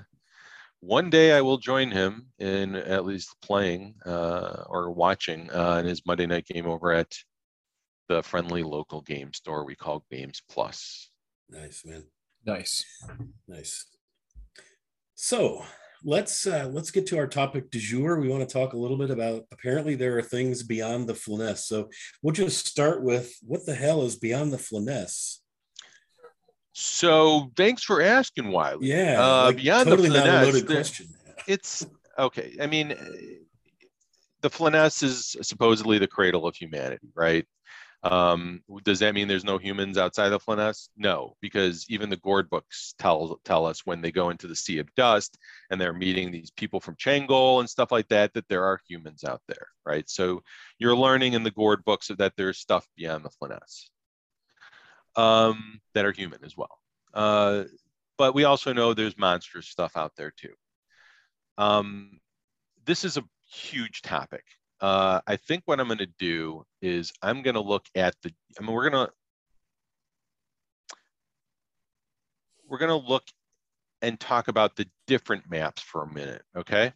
one 0.80 1.10
day 1.10 1.32
I 1.32 1.40
will 1.40 1.58
join 1.58 1.90
him 1.90 2.28
in 2.38 2.76
at 2.76 3.04
least 3.04 3.34
playing 3.42 3.94
uh, 4.06 4.64
or 4.68 4.90
watching 4.90 5.50
uh, 5.50 5.76
in 5.80 5.86
his 5.86 6.06
Monday 6.06 6.26
night 6.26 6.46
game 6.46 6.66
over 6.66 6.92
at 6.92 7.12
the 8.08 8.22
friendly 8.22 8.62
local 8.62 9.00
game 9.02 9.32
store 9.32 9.64
we 9.64 9.74
call 9.74 10.04
Games 10.10 10.42
Plus. 10.50 11.10
Nice, 11.50 11.82
man. 11.84 12.04
Nice. 12.44 12.84
Nice. 13.46 13.86
So 15.14 15.64
let's 16.04 16.46
uh, 16.46 16.68
let's 16.72 16.90
get 16.90 17.06
to 17.08 17.18
our 17.18 17.26
topic 17.26 17.70
du 17.70 17.78
jour. 17.78 18.18
We 18.20 18.28
want 18.28 18.48
to 18.48 18.52
talk 18.52 18.72
a 18.72 18.78
little 18.78 18.96
bit 18.96 19.10
about. 19.10 19.44
Apparently, 19.52 19.94
there 19.94 20.16
are 20.18 20.22
things 20.22 20.62
beyond 20.62 21.08
the 21.08 21.14
Flanaess. 21.14 21.66
So 21.66 21.88
we'll 22.22 22.34
just 22.34 22.66
start 22.66 23.02
with 23.02 23.32
what 23.42 23.66
the 23.66 23.74
hell 23.74 24.02
is 24.02 24.16
beyond 24.16 24.52
the 24.52 24.58
Flanaess? 24.58 25.42
So 26.72 27.50
thanks 27.56 27.82
for 27.82 28.00
asking, 28.00 28.48
Wiley. 28.52 28.86
Yeah, 28.88 29.16
Uh, 29.20 29.44
like, 29.46 29.56
beyond 29.56 29.88
totally 29.88 30.10
the 30.10 30.18
not 30.18 30.28
a 30.28 30.46
loaded 30.46 30.66
question. 30.66 31.08
it's 31.48 31.84
okay. 32.18 32.56
I 32.60 32.66
mean, 32.68 32.92
uh, 32.92 33.04
the 34.42 34.50
Flanaess 34.50 35.02
is 35.02 35.36
supposedly 35.42 35.98
the 35.98 36.06
cradle 36.06 36.46
of 36.46 36.54
humanity, 36.54 37.08
right? 37.16 37.44
Um, 38.04 38.62
does 38.84 39.00
that 39.00 39.14
mean 39.14 39.26
there's 39.26 39.44
no 39.44 39.58
humans 39.58 39.98
outside 39.98 40.32
of 40.32 40.42
Flanaess? 40.42 40.88
No, 40.96 41.36
because 41.40 41.84
even 41.88 42.10
the 42.10 42.16
Gord 42.16 42.48
books 42.48 42.94
tell 42.98 43.40
tell 43.44 43.66
us 43.66 43.84
when 43.84 44.00
they 44.00 44.12
go 44.12 44.30
into 44.30 44.46
the 44.46 44.54
Sea 44.54 44.78
of 44.78 44.94
Dust 44.94 45.36
and 45.70 45.80
they're 45.80 45.92
meeting 45.92 46.30
these 46.30 46.50
people 46.52 46.78
from 46.78 46.94
Changol 46.94 47.58
and 47.58 47.68
stuff 47.68 47.90
like 47.90 48.08
that, 48.08 48.34
that 48.34 48.48
there 48.48 48.64
are 48.64 48.80
humans 48.88 49.24
out 49.24 49.42
there, 49.48 49.66
right? 49.84 50.08
So 50.08 50.42
you're 50.78 50.96
learning 50.96 51.32
in 51.32 51.42
the 51.42 51.50
Gord 51.50 51.84
books 51.84 52.08
that 52.16 52.34
there's 52.36 52.58
stuff 52.58 52.86
beyond 52.96 53.24
the 53.24 53.30
Flanaess 53.30 53.90
um, 55.16 55.80
that 55.94 56.04
are 56.04 56.12
human 56.12 56.44
as 56.44 56.56
well. 56.56 56.78
Uh, 57.12 57.64
but 58.16 58.34
we 58.34 58.44
also 58.44 58.72
know 58.72 58.94
there's 58.94 59.18
monstrous 59.18 59.66
stuff 59.66 59.96
out 59.96 60.12
there 60.16 60.32
too. 60.36 60.54
Um, 61.56 62.20
this 62.84 63.04
is 63.04 63.16
a 63.16 63.24
huge 63.50 64.02
topic 64.02 64.44
uh, 64.80 65.20
I 65.26 65.36
think 65.36 65.62
what 65.66 65.80
I'm 65.80 65.86
going 65.86 65.98
to 65.98 66.06
do 66.18 66.64
is 66.80 67.12
I'm 67.22 67.42
going 67.42 67.54
to 67.54 67.60
look 67.60 67.86
at 67.94 68.14
the, 68.22 68.32
I 68.58 68.62
mean, 68.62 68.72
we're 68.72 68.88
going 68.90 69.06
to, 69.06 69.12
we're 72.68 72.78
going 72.78 73.02
to 73.02 73.08
look 73.08 73.24
and 74.02 74.18
talk 74.20 74.48
about 74.48 74.76
the 74.76 74.86
different 75.06 75.50
maps 75.50 75.82
for 75.82 76.02
a 76.02 76.12
minute, 76.12 76.42
okay? 76.56 76.92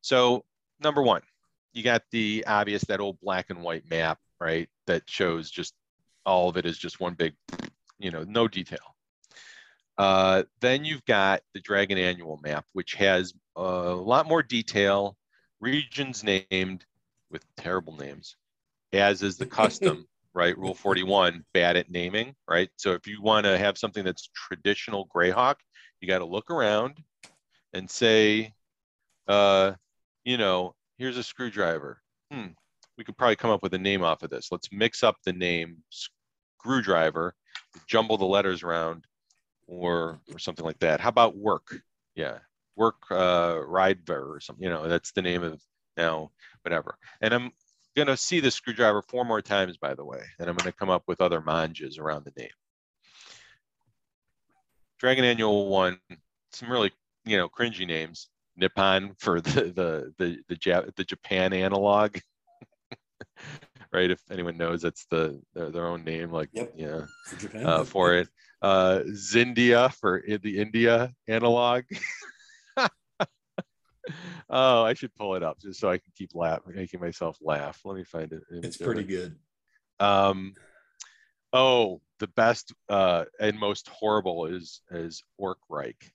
So 0.00 0.44
number 0.80 1.02
one, 1.02 1.22
you 1.72 1.82
got 1.82 2.02
the 2.12 2.44
obvious, 2.46 2.84
that 2.84 3.00
old 3.00 3.18
black 3.20 3.50
and 3.50 3.62
white 3.62 3.88
map, 3.90 4.18
right? 4.40 4.68
That 4.86 5.02
shows 5.06 5.50
just 5.50 5.74
all 6.24 6.48
of 6.48 6.56
it 6.56 6.66
is 6.66 6.78
just 6.78 7.00
one 7.00 7.14
big, 7.14 7.34
you 7.98 8.10
know, 8.10 8.24
no 8.24 8.46
detail. 8.46 8.94
Uh, 9.96 10.44
then 10.60 10.84
you've 10.84 11.04
got 11.06 11.42
the 11.54 11.60
Dragon 11.60 11.98
Annual 11.98 12.38
map, 12.44 12.64
which 12.72 12.94
has 12.94 13.34
a 13.56 13.62
lot 13.62 14.28
more 14.28 14.44
detail 14.44 15.16
regions 15.60 16.24
named 16.24 16.84
with 17.30 17.44
terrible 17.56 17.96
names, 17.96 18.36
as 18.92 19.22
is 19.22 19.36
the 19.36 19.46
custom, 19.46 20.06
right? 20.34 20.56
Rule 20.56 20.74
41, 20.74 21.44
bad 21.52 21.76
at 21.76 21.90
naming, 21.90 22.34
right? 22.48 22.68
So 22.76 22.92
if 22.92 23.06
you 23.06 23.22
want 23.22 23.44
to 23.44 23.58
have 23.58 23.78
something 23.78 24.04
that's 24.04 24.30
traditional 24.34 25.08
Greyhawk, 25.14 25.56
you 26.00 26.08
got 26.08 26.18
to 26.18 26.24
look 26.24 26.50
around 26.50 27.02
and 27.72 27.90
say, 27.90 28.52
uh, 29.26 29.72
you 30.24 30.38
know, 30.38 30.74
here's 30.96 31.16
a 31.16 31.22
screwdriver. 31.22 32.00
Hmm, 32.32 32.48
we 32.96 33.04
could 33.04 33.16
probably 33.16 33.36
come 33.36 33.50
up 33.50 33.62
with 33.62 33.74
a 33.74 33.78
name 33.78 34.02
off 34.02 34.22
of 34.22 34.30
this. 34.30 34.48
Let's 34.50 34.68
mix 34.72 35.02
up 35.02 35.16
the 35.24 35.32
name 35.32 35.78
screwdriver, 35.90 37.34
jumble 37.86 38.18
the 38.18 38.24
letters 38.24 38.62
around, 38.62 39.04
or 39.66 40.18
or 40.32 40.38
something 40.38 40.64
like 40.64 40.78
that. 40.80 41.00
How 41.00 41.08
about 41.08 41.36
work? 41.36 41.80
Yeah, 42.14 42.38
work 42.78 42.96
uh, 43.10 43.58
Ridever 43.66 44.34
or 44.34 44.40
something. 44.40 44.62
You 44.62 44.70
know, 44.70 44.88
that's 44.88 45.12
the 45.12 45.22
name 45.22 45.42
of 45.42 45.60
now, 45.96 46.30
whatever. 46.62 46.96
And 47.20 47.34
I'm 47.34 47.52
gonna 47.96 48.16
see 48.16 48.40
the 48.40 48.50
screwdriver 48.50 49.02
four 49.02 49.24
more 49.24 49.42
times, 49.42 49.76
by 49.76 49.94
the 49.94 50.04
way, 50.04 50.22
and 50.38 50.48
I'm 50.48 50.56
gonna 50.56 50.72
come 50.72 50.88
up 50.88 51.02
with 51.06 51.20
other 51.20 51.40
manjas 51.40 51.98
around 51.98 52.24
the 52.24 52.40
name. 52.40 52.50
Dragon 54.98 55.24
Annual 55.24 55.68
one, 55.68 55.98
some 56.52 56.70
really 56.70 56.92
you 57.24 57.36
know 57.36 57.48
cringy 57.48 57.86
names. 57.86 58.28
Nippon 58.56 59.14
for 59.18 59.40
the 59.40 59.50
the 59.50 60.14
the 60.18 60.38
the, 60.48 60.56
Jap- 60.56 60.94
the 60.96 61.04
Japan 61.04 61.52
analog. 61.52 62.16
right 63.92 64.10
if 64.10 64.20
anyone 64.30 64.56
knows 64.56 64.82
that's 64.82 65.06
the 65.10 65.40
their, 65.54 65.70
their 65.70 65.86
own 65.86 66.04
name 66.04 66.30
like 66.30 66.48
yep. 66.52 66.72
yeah 66.76 67.02
for, 67.24 67.66
uh, 67.66 67.84
for 67.84 68.14
it 68.14 68.28
uh 68.62 69.00
zindia 69.10 69.92
for 69.94 70.22
the 70.42 70.58
india 70.58 71.12
analog 71.28 71.84
oh, 74.50 74.82
I 74.82 74.94
should 74.94 75.14
pull 75.14 75.34
it 75.34 75.42
up 75.42 75.60
just 75.60 75.80
so 75.80 75.90
I 75.90 75.98
can 75.98 76.12
keep 76.16 76.34
laughing, 76.34 76.74
making 76.74 77.00
myself 77.00 77.38
laugh. 77.40 77.80
Let 77.84 77.96
me 77.96 78.04
find 78.04 78.32
it. 78.32 78.42
It's 78.50 78.76
pretty 78.76 79.04
good. 79.04 79.36
Um, 80.00 80.54
oh, 81.52 82.00
the 82.18 82.28
best 82.28 82.72
uh, 82.88 83.24
and 83.40 83.58
most 83.58 83.88
horrible 83.88 84.46
is 84.46 84.82
is 84.90 85.22
Orc 85.36 85.58
Reich. 85.68 86.12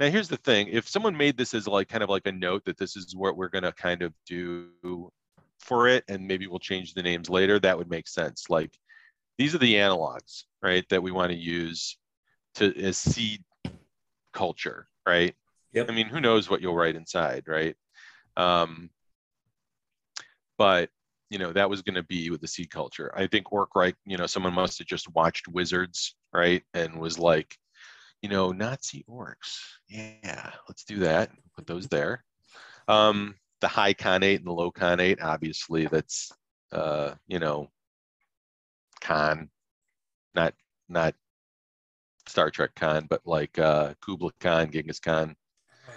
Now, 0.00 0.08
here's 0.08 0.28
the 0.28 0.36
thing: 0.38 0.68
if 0.68 0.88
someone 0.88 1.16
made 1.16 1.36
this 1.36 1.54
as 1.54 1.68
like 1.68 1.88
kind 1.88 2.02
of 2.02 2.10
like 2.10 2.26
a 2.26 2.32
note 2.32 2.64
that 2.64 2.78
this 2.78 2.96
is 2.96 3.14
what 3.14 3.36
we're 3.36 3.48
gonna 3.48 3.72
kind 3.72 4.02
of 4.02 4.12
do 4.26 5.10
for 5.60 5.88
it, 5.88 6.04
and 6.08 6.26
maybe 6.26 6.46
we'll 6.46 6.58
change 6.58 6.94
the 6.94 7.02
names 7.02 7.30
later, 7.30 7.58
that 7.60 7.78
would 7.78 7.90
make 7.90 8.08
sense. 8.08 8.50
Like 8.50 8.76
these 9.38 9.54
are 9.54 9.58
the 9.58 9.74
analogs, 9.74 10.44
right, 10.62 10.84
that 10.90 11.02
we 11.02 11.10
want 11.10 11.30
to 11.30 11.38
use 11.38 11.96
to 12.56 12.76
as 12.80 12.98
seed 12.98 13.42
culture, 14.32 14.86
right? 15.06 15.34
Yep. 15.74 15.90
I 15.90 15.92
mean, 15.92 16.06
who 16.06 16.20
knows 16.20 16.48
what 16.48 16.60
you'll 16.60 16.74
write 16.76 16.96
inside, 16.96 17.44
right? 17.46 17.76
Um, 18.36 18.90
but 20.56 20.88
you 21.30 21.38
know 21.38 21.52
that 21.52 21.68
was 21.68 21.82
going 21.82 21.96
to 21.96 22.02
be 22.04 22.30
with 22.30 22.40
the 22.40 22.46
seed 22.48 22.70
culture. 22.70 23.12
I 23.16 23.26
think 23.26 23.52
Orc-Reich, 23.52 23.96
you 24.06 24.16
know, 24.16 24.26
someone 24.26 24.54
must 24.54 24.78
have 24.78 24.86
just 24.86 25.12
watched 25.14 25.48
Wizards, 25.48 26.14
right, 26.32 26.62
and 26.74 27.00
was 27.00 27.18
like, 27.18 27.56
you 28.22 28.28
know, 28.28 28.52
Nazi 28.52 29.04
orcs. 29.10 29.58
Yeah, 29.88 30.50
let's 30.68 30.84
do 30.84 31.00
that. 31.00 31.30
Put 31.56 31.66
those 31.66 31.88
there. 31.88 32.24
Um, 32.86 33.34
the 33.60 33.68
high 33.68 33.94
Khanate 33.94 34.38
and 34.38 34.46
the 34.46 34.52
low 34.52 34.70
Khanate, 34.70 35.22
obviously, 35.22 35.86
that's 35.86 36.30
uh, 36.72 37.14
you 37.26 37.38
know, 37.40 37.70
con, 39.00 39.50
not 40.34 40.54
not 40.88 41.14
Star 42.28 42.50
Trek 42.50 42.70
con, 42.76 43.06
but 43.08 43.22
like 43.24 43.58
uh, 43.58 43.94
Kubla 44.00 44.30
Khan, 44.40 44.70
Genghis 44.70 45.00
Khan. 45.00 45.34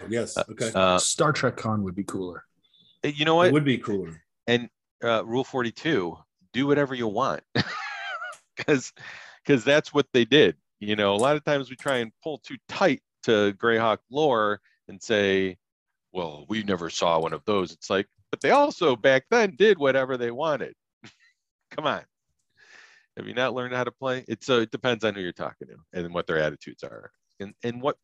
Yes. 0.10 0.38
Uh, 0.38 0.44
okay. 0.52 0.72
Uh, 0.74 0.98
Star 0.98 1.32
Trek 1.32 1.58
Con 1.58 1.84
would 1.84 1.96
be 1.96 2.04
cooler. 2.04 2.44
You 3.04 3.26
know 3.26 3.36
what? 3.36 3.48
It 3.48 3.54
would 3.54 3.66
be 3.66 3.78
cooler. 3.78 4.22
And 4.48 4.70
uh, 5.04 5.26
Rule 5.26 5.44
42, 5.44 6.18
do 6.54 6.68
whatever 6.68 6.96
you 6.96 7.08
want. 7.08 7.44
Because 8.58 8.92
because 9.46 9.64
that's 9.64 9.94
what 9.94 10.08
they 10.14 10.26
did. 10.26 10.56
You 10.80 10.96
know, 10.96 11.14
a 11.14 11.18
lot 11.18 11.36
of 11.36 11.44
times 11.44 11.70
we 11.70 11.76
try 11.76 11.98
and 11.98 12.12
pull 12.24 12.40
too 12.40 12.58
tight 12.68 13.02
to 13.24 13.54
Greyhawk 13.54 14.00
lore 14.10 14.60
and 14.88 15.02
say, 15.02 15.58
well, 16.12 16.46
we 16.50 16.64
never 16.64 16.90
saw 16.90 17.20
one 17.20 17.34
of 17.34 17.44
those. 17.46 17.72
It's 17.72 17.90
like, 17.90 18.08
but 18.32 18.42
they 18.42 18.52
also 18.52 18.96
back 18.96 19.26
then 19.30 19.56
did 19.58 19.78
whatever 19.78 20.18
they 20.18 20.32
wanted. 20.32 20.74
Come 21.72 21.86
on. 21.86 22.02
Have 23.16 23.28
you 23.28 23.34
not 23.34 23.54
learned 23.54 23.74
how 23.74 23.84
to 23.84 23.92
play? 23.92 24.26
It's 24.28 24.50
uh, 24.50 24.62
it 24.62 24.72
depends 24.72 25.04
on 25.04 25.16
who 25.16 25.22
you're 25.22 25.32
talking 25.34 25.68
to 25.68 25.76
and 25.94 26.14
what 26.14 26.28
their 26.28 26.40
attitudes 26.40 26.84
are 26.84 27.12
and, 27.40 27.54
and 27.64 27.82
what 27.82 27.98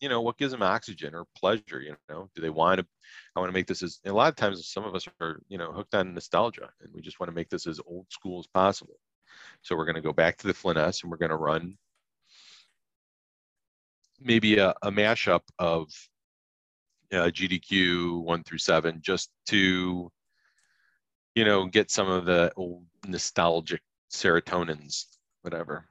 you 0.00 0.08
know 0.08 0.20
what 0.20 0.38
gives 0.38 0.52
them 0.52 0.62
oxygen 0.62 1.14
or 1.14 1.24
pleasure 1.36 1.80
you 1.80 1.96
know? 2.08 2.28
Do 2.34 2.42
they 2.42 2.50
want 2.50 2.80
to 2.80 2.86
i 3.36 3.40
want 3.40 3.48
to 3.48 3.54
make 3.54 3.66
this 3.66 3.82
as 3.82 4.00
a 4.04 4.12
lot 4.12 4.28
of 4.28 4.36
times 4.36 4.66
some 4.68 4.84
of 4.84 4.94
us 4.94 5.06
are 5.20 5.40
you 5.48 5.58
know 5.58 5.72
hooked 5.72 5.94
on 5.94 6.14
nostalgia 6.14 6.68
and 6.80 6.92
we 6.92 7.00
just 7.00 7.20
want 7.20 7.28
to 7.28 7.34
make 7.34 7.48
this 7.50 7.66
as 7.66 7.80
old 7.86 8.06
school 8.10 8.38
as 8.40 8.46
possible. 8.46 8.98
So 9.62 9.76
we're 9.76 9.86
going 9.86 9.96
to 9.96 10.00
go 10.00 10.12
back 10.12 10.36
to 10.38 10.46
the 10.46 10.54
Flanaess 10.54 11.02
and 11.02 11.10
we're 11.10 11.16
going 11.16 11.30
to 11.30 11.36
run 11.36 11.76
maybe 14.20 14.58
a, 14.58 14.74
a 14.82 14.90
mashup 14.90 15.42
of 15.58 15.88
uh, 17.12 17.30
gdq 17.30 18.22
1 18.22 18.44
through 18.44 18.58
7 18.58 18.98
just 19.02 19.30
to 19.46 20.10
you 21.34 21.44
know 21.44 21.66
get 21.66 21.90
some 21.90 22.08
of 22.08 22.24
the 22.24 22.52
old 22.56 22.84
nostalgic 23.06 23.80
serotonins 24.10 25.06
whatever 25.42 25.86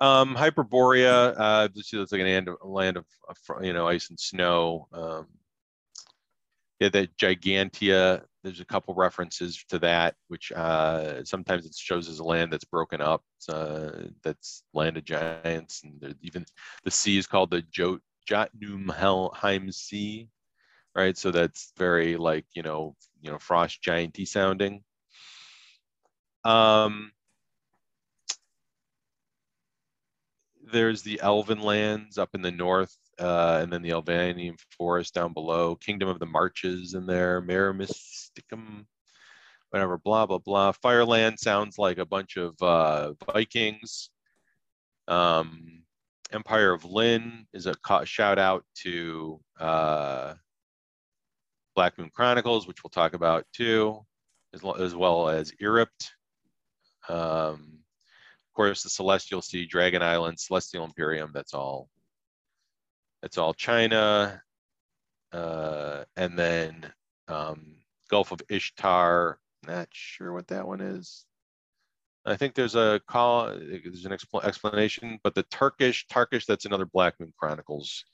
um, 0.00 0.34
Hyperborea, 0.36 1.34
uh, 1.36 1.68
this 1.74 1.92
looks 1.92 2.12
like 2.12 2.20
an 2.20 2.26
land 2.26 2.48
of, 2.48 2.56
land 2.62 2.96
of, 2.96 3.06
of, 3.28 3.64
you 3.64 3.72
know, 3.72 3.88
ice 3.88 4.10
and 4.10 4.18
snow. 4.18 4.88
Um, 4.92 5.26
yeah, 6.80 6.90
that 6.90 7.16
Gigantia, 7.16 8.22
there's 8.44 8.60
a 8.60 8.66
couple 8.66 8.94
references 8.94 9.64
to 9.70 9.78
that, 9.78 10.14
which 10.28 10.52
uh, 10.52 11.24
sometimes 11.24 11.64
it 11.64 11.74
shows 11.74 12.08
as 12.08 12.18
a 12.18 12.24
land 12.24 12.52
that's 12.52 12.64
broken 12.64 13.00
up. 13.00 13.22
Uh, 13.48 13.90
that's 14.22 14.62
land 14.74 14.98
of 14.98 15.04
giants. 15.04 15.82
And 15.84 16.14
even 16.20 16.44
the 16.84 16.90
sea 16.90 17.16
is 17.16 17.26
called 17.26 17.50
the 17.50 17.62
jo- 17.70 18.00
Jotunheim 18.28 19.72
Sea, 19.72 20.28
right? 20.94 21.16
So 21.16 21.30
that's 21.30 21.72
very 21.78 22.16
like, 22.16 22.44
you 22.54 22.62
know, 22.62 22.94
you 23.22 23.30
know, 23.30 23.38
frost 23.38 23.80
gianty 23.80 24.26
sounding. 24.26 24.84
Um, 26.44 27.12
there's 30.70 31.02
the 31.02 31.20
Elven 31.22 31.60
lands 31.60 32.18
up 32.18 32.30
in 32.34 32.42
the 32.42 32.50
north, 32.50 32.96
uh, 33.18 33.60
and 33.62 33.72
then 33.72 33.82
the 33.82 33.90
Elvanian 33.90 34.58
forest 34.76 35.14
down 35.14 35.32
below. 35.32 35.76
Kingdom 35.76 36.08
of 36.08 36.18
the 36.18 36.26
Marches 36.26 36.94
in 36.94 37.06
there, 37.06 37.40
Mare 37.40 37.72
Mysticum, 37.72 38.86
whatever, 39.70 39.98
blah, 39.98 40.26
blah, 40.26 40.38
blah. 40.38 40.72
Fireland 40.72 41.38
sounds 41.38 41.78
like 41.78 41.98
a 41.98 42.06
bunch 42.06 42.36
of 42.36 42.60
uh, 42.62 43.12
Vikings. 43.32 44.10
Um, 45.08 45.82
Empire 46.32 46.72
of 46.72 46.84
Lyn 46.84 47.46
is 47.52 47.66
a 47.66 47.74
shout 48.04 48.38
out 48.38 48.64
to 48.82 49.40
uh, 49.60 50.34
Black 51.76 51.96
Moon 51.98 52.10
Chronicles, 52.12 52.66
which 52.66 52.82
we'll 52.82 52.90
talk 52.90 53.14
about 53.14 53.46
too, 53.52 54.04
as, 54.52 54.62
as 54.80 54.94
well 54.94 55.28
as 55.28 55.52
Egypt. 55.60 56.12
Um, 57.08 57.75
course, 58.56 58.82
the 58.82 58.90
Celestial 58.90 59.42
Sea, 59.42 59.66
Dragon 59.66 60.02
Island, 60.02 60.40
Celestial 60.40 60.84
Imperium. 60.84 61.30
That's 61.32 61.54
all. 61.54 61.88
That's 63.22 63.38
all 63.38 63.54
China, 63.54 64.42
uh, 65.32 66.04
and 66.16 66.38
then 66.38 66.92
um, 67.28 67.76
Gulf 68.08 68.30
of 68.30 68.40
Ishtar, 68.48 69.38
not 69.66 69.88
sure 69.90 70.32
what 70.32 70.46
that 70.48 70.66
one 70.66 70.80
is. 70.80 71.24
I 72.24 72.36
think 72.36 72.54
there's 72.54 72.74
a 72.74 73.00
call, 73.08 73.46
there's 73.46 74.04
an 74.04 74.12
expl- 74.12 74.44
explanation, 74.44 75.18
but 75.24 75.34
the 75.34 75.44
Turkish, 75.44 76.06
Turkish, 76.08 76.46
that's 76.46 76.66
another 76.66 76.86
Black 76.86 77.18
Moon 77.18 77.32
Chronicles 77.38 78.04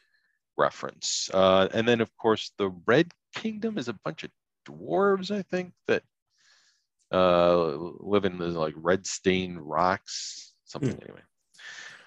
reference. 0.56 1.28
Uh, 1.34 1.68
and 1.74 1.86
then, 1.86 2.00
of 2.00 2.14
course, 2.16 2.52
the 2.56 2.70
Red 2.86 3.10
Kingdom 3.34 3.78
is 3.78 3.88
a 3.88 3.98
bunch 4.04 4.24
of 4.24 4.30
dwarves, 4.66 5.30
I 5.30 5.42
think, 5.42 5.72
that 5.88 6.04
uh, 7.12 7.76
live 8.00 8.24
in 8.24 8.38
the 8.38 8.46
like 8.48 8.74
red 8.76 9.06
stained 9.06 9.60
rocks, 9.60 10.52
something 10.64 10.92
Hmm. 10.94 11.02
anyway. 11.02 11.20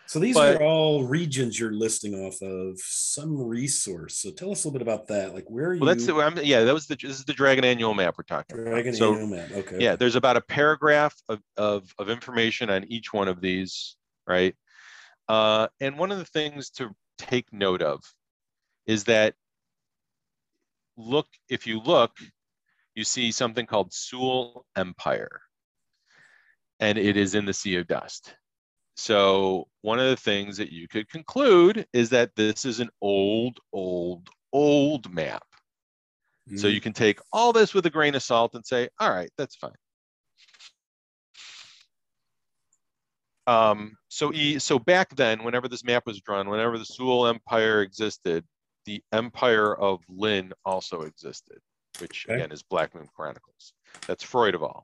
So 0.08 0.20
these 0.20 0.36
But- 0.36 0.58
are 0.58 0.64
all 0.64 1.04
regions 1.04 1.60
you're 1.60 1.74
listing 1.74 2.14
off 2.14 2.40
of 2.42 2.80
some 2.80 3.36
resource. 3.38 4.18
So 4.20 4.30
tell 4.32 4.52
us 4.52 4.64
a 4.64 4.68
little 4.68 4.78
bit 4.80 4.82
about 4.84 5.08
that. 5.08 5.34
Like 5.34 5.46
where 5.50 5.70
are 5.70 5.74
you? 5.74 5.80
Well, 5.82 5.88
that's 5.88 6.06
the, 6.06 6.14
I'm, 6.16 6.38
yeah, 6.44 6.64
that 6.64 6.74
was 6.74 6.86
the, 6.86 6.96
this 6.96 7.18
is 7.18 7.26
the 7.26 7.34
Dragon 7.34 7.66
Annual 7.66 7.96
Map 7.96 8.16
we're 8.18 8.24
talking 8.24 8.56
about. 8.60 8.70
Dragon 8.70 8.94
So, 8.94 9.14
Annual 9.14 9.28
Map. 9.28 9.52
Okay. 9.52 9.78
yeah 9.80 9.96
there's 9.96 10.16
about 10.16 10.38
a 10.38 10.42
paragraph 10.42 11.16
of, 11.28 11.40
of, 11.58 11.92
of 11.98 12.10
information 12.12 12.70
on 12.70 12.84
each 12.86 13.14
one 13.14 13.28
of 13.28 13.42
these 13.42 13.96
right 14.28 14.56
uh, 15.28 15.68
and 15.80 15.98
one 15.98 16.12
of 16.12 16.20
the 16.20 16.26
things 16.26 16.70
to 16.70 16.92
take 17.18 17.52
note 17.52 17.82
of 17.82 18.04
is 18.86 19.06
that 19.06 19.34
look 20.98 21.28
if 21.50 21.66
you 21.68 21.80
look 21.80 22.12
you 22.96 23.04
see 23.04 23.32
something 23.32 23.66
called 23.66 23.92
Suel 23.92 24.64
Empire 24.76 25.42
and 26.80 26.98
it 26.98 27.18
is 27.18 27.36
in 27.36 27.46
the 27.46 27.54
Sea 27.54 27.78
of 27.78 27.88
Dust 27.88 28.36
so 28.96 29.68
one 29.82 30.00
of 30.00 30.10
the 30.10 30.16
things 30.16 30.58
that 30.58 30.72
you 30.72 30.88
could 30.88 31.10
conclude 31.10 31.86
is 31.94 32.10
that 32.10 32.32
this 32.36 32.66
is 32.66 32.80
an 32.80 32.90
old 33.02 33.60
old 33.74 34.30
old 34.54 35.14
map 35.14 35.44
so 36.56 36.68
Mm. 36.68 36.74
you 36.76 36.82
can 36.82 36.94
take 36.94 37.20
all 37.34 37.52
this 37.54 37.74
with 37.74 37.88
a 37.88 37.90
grain 37.90 38.14
of 38.14 38.22
salt 38.22 38.54
and 38.54 38.64
say, 38.64 38.88
all 39.00 39.10
right, 39.10 39.32
that's 39.36 39.56
fine. 39.56 39.72
Um, 43.48 43.98
so, 44.10 44.32
e, 44.32 44.60
so 44.60 44.78
back 44.78 45.16
then, 45.16 45.44
whenever 45.44 45.68
this 45.68 45.84
map 45.84 46.04
was 46.06 46.22
drawn, 46.22 46.48
whenever 46.50 46.78
the 46.78 46.86
Suel 46.86 47.28
Empire 47.28 47.82
existed, 47.82 48.46
the 48.86 49.02
Empire 49.12 49.76
of 49.76 50.02
Lin 50.08 50.54
also 50.64 51.02
existed, 51.02 51.60
which 52.00 52.26
Okay. 52.28 52.36
again 52.36 52.52
is 52.52 52.64
Black 52.64 52.94
Moon 52.96 53.08
Chronicles. 53.16 53.74
That's 54.08 54.24
Froideval. 54.24 54.84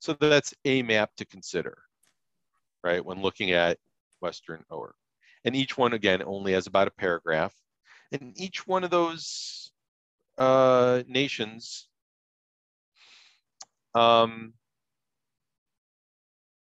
So 0.00 0.14
that's 0.14 0.54
a 0.64 0.82
map 0.82 1.14
to 1.16 1.26
consider, 1.26 1.76
right? 2.82 3.04
When 3.04 3.20
looking 3.20 3.52
at 3.52 3.78
Western 4.20 4.64
Oer. 4.70 4.94
And 5.44 5.54
each 5.56 5.76
one, 5.76 5.92
again, 5.92 6.22
only 6.22 6.52
has 6.52 6.66
about 6.66 6.88
a 6.88 6.92
paragraph. 6.92 7.54
And 8.12 8.32
each 8.40 8.66
one 8.66 8.84
of 8.84 8.90
those 8.90 9.72
uh, 10.38 11.02
nations, 11.06 11.88
um, 13.94 14.54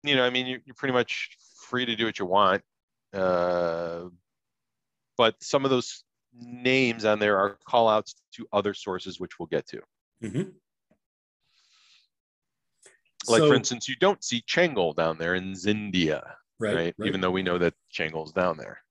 you 0.02 0.16
know, 0.16 0.24
I 0.24 0.30
mean, 0.30 0.46
you're, 0.46 0.60
you're 0.64 0.74
pretty 0.74 0.94
much 0.94 1.36
free 1.68 1.86
to 1.86 1.96
do 1.96 2.06
what 2.06 2.18
you 2.18 2.26
want. 2.26 2.62
Uh, 3.12 4.04
but 5.16 5.34
some 5.42 5.64
of 5.64 5.70
those 5.70 6.04
names 6.34 7.04
on 7.04 7.18
there 7.18 7.36
are 7.38 7.58
call 7.64 7.88
outs 7.88 8.14
to 8.34 8.46
other 8.52 8.74
sources, 8.74 9.18
which 9.20 9.38
we'll 9.38 9.46
get 9.46 9.66
to. 9.68 9.80
Mhm. 10.22 10.52
Like, 13.28 13.40
So- 13.40 13.48
for 13.48 13.54
instance, 13.54 13.88
you 13.88 13.96
don't 13.96 14.22
see 14.22 14.42
Changol 14.42 14.94
down 14.94 15.18
there 15.18 15.34
in 15.34 15.52
Zindia, 15.52 16.22
right, 16.58 16.74
right? 16.74 16.94
right. 16.98 17.06
Even 17.08 17.20
though 17.20 17.30
we 17.30 17.42
know 17.42 17.58
that 17.58 17.74
Changol's 17.92 18.32
down 18.32 18.56
there. 18.56 18.82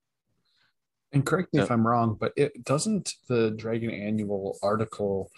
And 1.14 1.26
correct 1.26 1.54
me 1.54 1.62
if 1.62 1.72
I'm 1.72 1.88
wrong, 1.88 2.16
but 2.20 2.34
it 2.36 2.66
doesn't 2.66 3.14
the 3.30 3.52
Dragon 3.52 3.92
Annual 3.92 4.60
article 4.62 5.32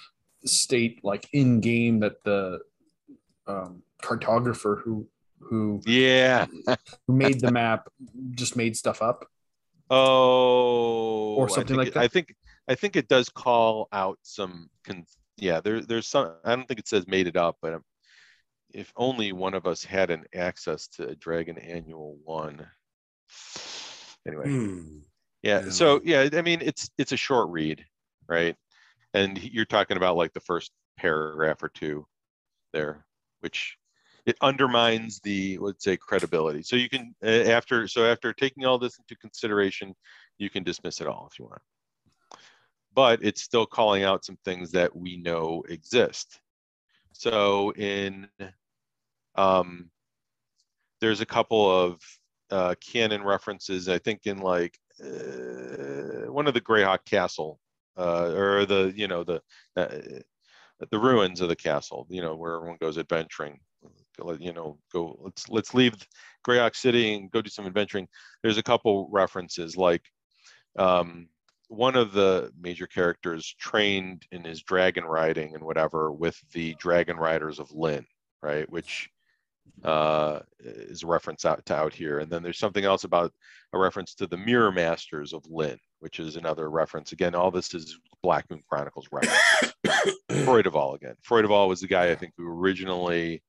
state 0.43 1.03
like 1.03 1.29
in 1.31 1.61
game 1.61 1.99
that 1.99 2.23
the 2.23 2.61
um, 3.45 3.83
cartographer 4.01 4.81
who 4.81 5.07
who 5.39 5.81
Yeah. 5.85 6.47
who 7.07 7.13
made 7.15 7.39
the 7.39 7.51
map 7.51 7.87
just 8.31 8.55
made 8.57 8.75
stuff 8.75 9.01
up? 9.01 9.25
Oh, 9.89 11.35
Or 11.35 11.49
something 11.49 11.75
like 11.75 11.89
it- 11.89 11.93
that? 11.95 12.03
I 12.03 12.07
think 12.07 12.35
I 12.67 12.75
think 12.75 12.95
it 12.95 13.07
does 13.07 13.29
call 13.29 13.87
out 13.91 14.19
some. 14.21 14.69
Con- 14.83 15.05
yeah, 15.37 15.59
there, 15.61 15.81
there's 15.81 16.07
some. 16.07 16.35
I 16.45 16.55
don't 16.55 16.67
think 16.67 16.79
it 16.79 16.87
says 16.87 17.07
made 17.07 17.25
it 17.27 17.35
up, 17.35 17.57
but 17.61 17.73
um, 17.73 17.83
if 18.73 18.91
only 18.95 19.31
one 19.31 19.55
of 19.55 19.65
us 19.65 19.83
had 19.83 20.11
an 20.11 20.25
access 20.35 20.87
to 20.89 21.07
a 21.07 21.15
Dragon 21.15 21.57
Annual 21.57 22.19
One. 22.23 22.67
Anyway, 24.27 24.45
Hmm. 24.45 24.99
yeah. 25.41 25.63
Yeah. 25.65 25.69
So 25.71 26.01
yeah, 26.03 26.29
I 26.33 26.41
mean, 26.43 26.59
it's 26.61 26.91
it's 26.99 27.11
a 27.13 27.17
short 27.17 27.49
read, 27.49 27.83
right? 28.27 28.55
And 29.15 29.41
you're 29.41 29.65
talking 29.65 29.97
about 29.97 30.17
like 30.17 30.33
the 30.33 30.39
first 30.41 30.71
paragraph 30.97 31.63
or 31.63 31.69
two 31.69 32.05
there, 32.73 33.05
which 33.39 33.78
it 34.25 34.37
undermines 34.41 35.19
the 35.21 35.57
let's 35.59 35.83
say 35.83 35.97
credibility. 35.97 36.61
So 36.61 36.75
you 36.75 36.89
can 36.89 37.15
after 37.23 37.87
so 37.87 38.05
after 38.05 38.33
taking 38.33 38.65
all 38.65 38.77
this 38.77 38.97
into 38.97 39.15
consideration, 39.19 39.95
you 40.37 40.49
can 40.49 40.63
dismiss 40.63 41.01
it 41.01 41.07
all 41.07 41.27
if 41.31 41.39
you 41.39 41.45
want. 41.45 41.61
But 42.93 43.23
it's 43.23 43.41
still 43.41 43.65
calling 43.65 44.03
out 44.03 44.25
some 44.25 44.37
things 44.43 44.71
that 44.71 44.95
we 44.95 45.17
know 45.17 45.63
exist. 45.69 46.39
So 47.13 47.71
in 47.73 48.27
um, 49.35 49.89
there's 51.01 51.21
a 51.21 51.25
couple 51.25 51.69
of 51.69 52.01
uh, 52.51 52.75
canon 52.81 53.23
references. 53.23 53.87
I 53.87 53.99
think 53.99 54.21
in 54.25 54.39
like 54.39 54.77
uh, 55.01 56.31
one 56.31 56.47
of 56.47 56.53
the 56.53 56.61
Greyhawk 56.61 57.05
Castle 57.05 57.59
uh, 57.97 58.31
or 58.33 58.65
the 58.65 58.93
you 58.95 59.07
know 59.07 59.23
the 59.23 59.41
uh, 59.75 59.87
the 60.89 60.99
ruins 60.99 61.41
of 61.41 61.49
the 61.49 61.55
castle. 61.55 62.07
You 62.09 62.21
know 62.21 62.35
where 62.35 62.55
everyone 62.55 62.77
goes 62.79 62.97
adventuring. 62.97 63.59
You 64.39 64.53
know, 64.53 64.77
go 64.91 65.19
let's 65.21 65.49
let's 65.49 65.73
leave 65.73 65.95
Greyhawk 66.47 66.75
City 66.75 67.15
and 67.15 67.31
go 67.31 67.41
do 67.41 67.49
some 67.49 67.65
adventuring. 67.65 68.07
There's 68.43 68.57
a 68.57 68.63
couple 68.63 69.09
references 69.11 69.77
like 69.77 70.03
um, 70.77 71.27
one 71.69 71.95
of 71.95 72.13
the 72.13 72.51
major 72.59 72.87
characters 72.87 73.55
trained 73.59 74.25
in 74.31 74.43
his 74.43 74.63
dragon 74.63 75.05
riding 75.05 75.55
and 75.55 75.63
whatever 75.63 76.11
with 76.11 76.39
the 76.53 76.75
dragon 76.79 77.17
riders 77.17 77.59
of 77.59 77.71
Lin, 77.71 78.05
right? 78.41 78.69
Which 78.69 79.09
uh, 79.83 80.39
is 80.59 81.03
a 81.03 81.07
reference 81.07 81.45
out 81.45 81.65
to 81.65 81.75
out 81.75 81.93
here. 81.93 82.19
And 82.19 82.31
then 82.31 82.43
there's 82.43 82.57
something 82.57 82.85
else 82.85 83.03
about 83.03 83.31
a 83.73 83.77
reference 83.77 84.13
to 84.15 84.27
the 84.27 84.37
Mirror 84.37 84.73
Masters 84.73 85.31
of 85.31 85.45
Lin, 85.47 85.77
which 85.99 86.19
is 86.19 86.35
another 86.35 86.69
reference. 86.69 87.11
Again, 87.11 87.35
all 87.35 87.51
this 87.51 87.73
is 87.73 87.97
Black 88.23 88.49
Moon 88.49 88.61
Chronicles 88.67 89.07
reference 89.11 89.73
Froideval 90.31 90.95
again. 90.95 91.15
Froideval 91.27 91.67
was 91.67 91.81
the 91.81 91.87
guy 91.87 92.09
I 92.09 92.15
think 92.15 92.33
who 92.37 92.47
originally 92.47 93.41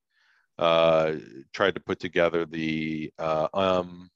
uh, 0.61 1.15
tried 1.55 1.75
to 1.75 1.81
put 1.81 1.99
together 1.99 2.45
the 2.45 3.11
uh, 3.19 3.49
um, 3.55 4.11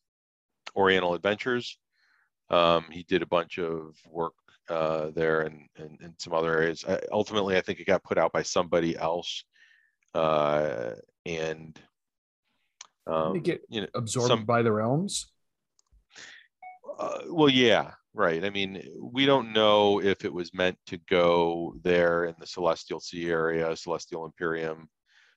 Oriental 0.77 1.15
Adventures. 1.15 1.79
Um, 2.51 2.85
he 2.91 3.03
did 3.05 3.23
a 3.23 3.27
bunch 3.27 3.59
of 3.59 3.97
work 4.07 4.35
uh, 4.69 5.11
there 5.15 5.41
and, 5.41 5.67
and, 5.77 5.99
and 6.03 6.15
some 6.19 6.35
other 6.35 6.55
areas. 6.55 6.85
I, 6.87 7.01
ultimately, 7.11 7.57
I 7.57 7.63
think 7.63 7.81
it 7.81 7.87
got 7.87 8.05
put 8.05 8.19
out 8.19 8.33
by 8.33 8.43
somebody 8.43 8.97
else. 8.97 9.45
Uh, 10.15 10.91
and 11.25 11.81
um, 13.07 13.41
get 13.41 13.63
you 13.71 13.81
know, 13.81 13.87
absorbed 13.95 14.29
some- 14.29 14.45
by 14.45 14.61
the 14.63 14.71
realms? 14.73 15.27
uh, 16.99 17.21
well, 17.29 17.49
yeah, 17.49 17.93
right. 18.13 18.45
I 18.45 18.51
mean, 18.51 18.83
we 19.01 19.25
don't 19.25 19.53
know 19.53 20.01
if 20.01 20.27
it 20.27 20.33
was 20.33 20.53
meant 20.53 20.77
to 20.89 20.99
go 21.09 21.75
there 21.83 22.27
in 22.27 22.35
the 22.39 22.47
Celestial 22.47 23.01
Sea 23.01 23.31
area, 23.31 23.75
Celestial 23.75 24.27
Imperium, 24.27 24.89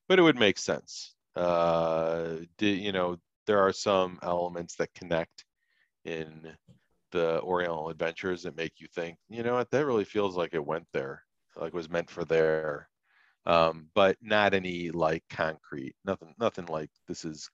but 0.07 0.19
it 0.19 0.23
would 0.23 0.39
make 0.39 0.57
sense. 0.57 1.15
Uh, 1.35 2.37
di- 2.57 2.81
you 2.81 2.91
know, 2.91 3.17
there 3.45 3.59
are 3.59 3.73
some 3.73 4.19
elements 4.23 4.75
that 4.75 4.93
connect 4.93 5.45
in 6.05 6.51
the 7.11 7.41
Oriental 7.41 7.89
Adventures 7.89 8.43
that 8.43 8.57
make 8.57 8.73
you 8.77 8.87
think, 8.93 9.17
you 9.29 9.43
know 9.43 9.55
what, 9.55 9.71
that 9.71 9.85
really 9.85 10.05
feels 10.05 10.35
like 10.35 10.53
it 10.53 10.65
went 10.65 10.87
there, 10.93 11.23
like 11.55 11.73
was 11.73 11.89
meant 11.89 12.09
for 12.09 12.25
there. 12.25 12.89
Um, 13.45 13.87
but 13.95 14.17
not 14.21 14.53
any 14.53 14.89
like 14.89 15.23
concrete, 15.29 15.95
nothing, 16.03 16.33
nothing 16.37 16.65
like 16.65 16.89
this 17.07 17.23
is 17.23 17.49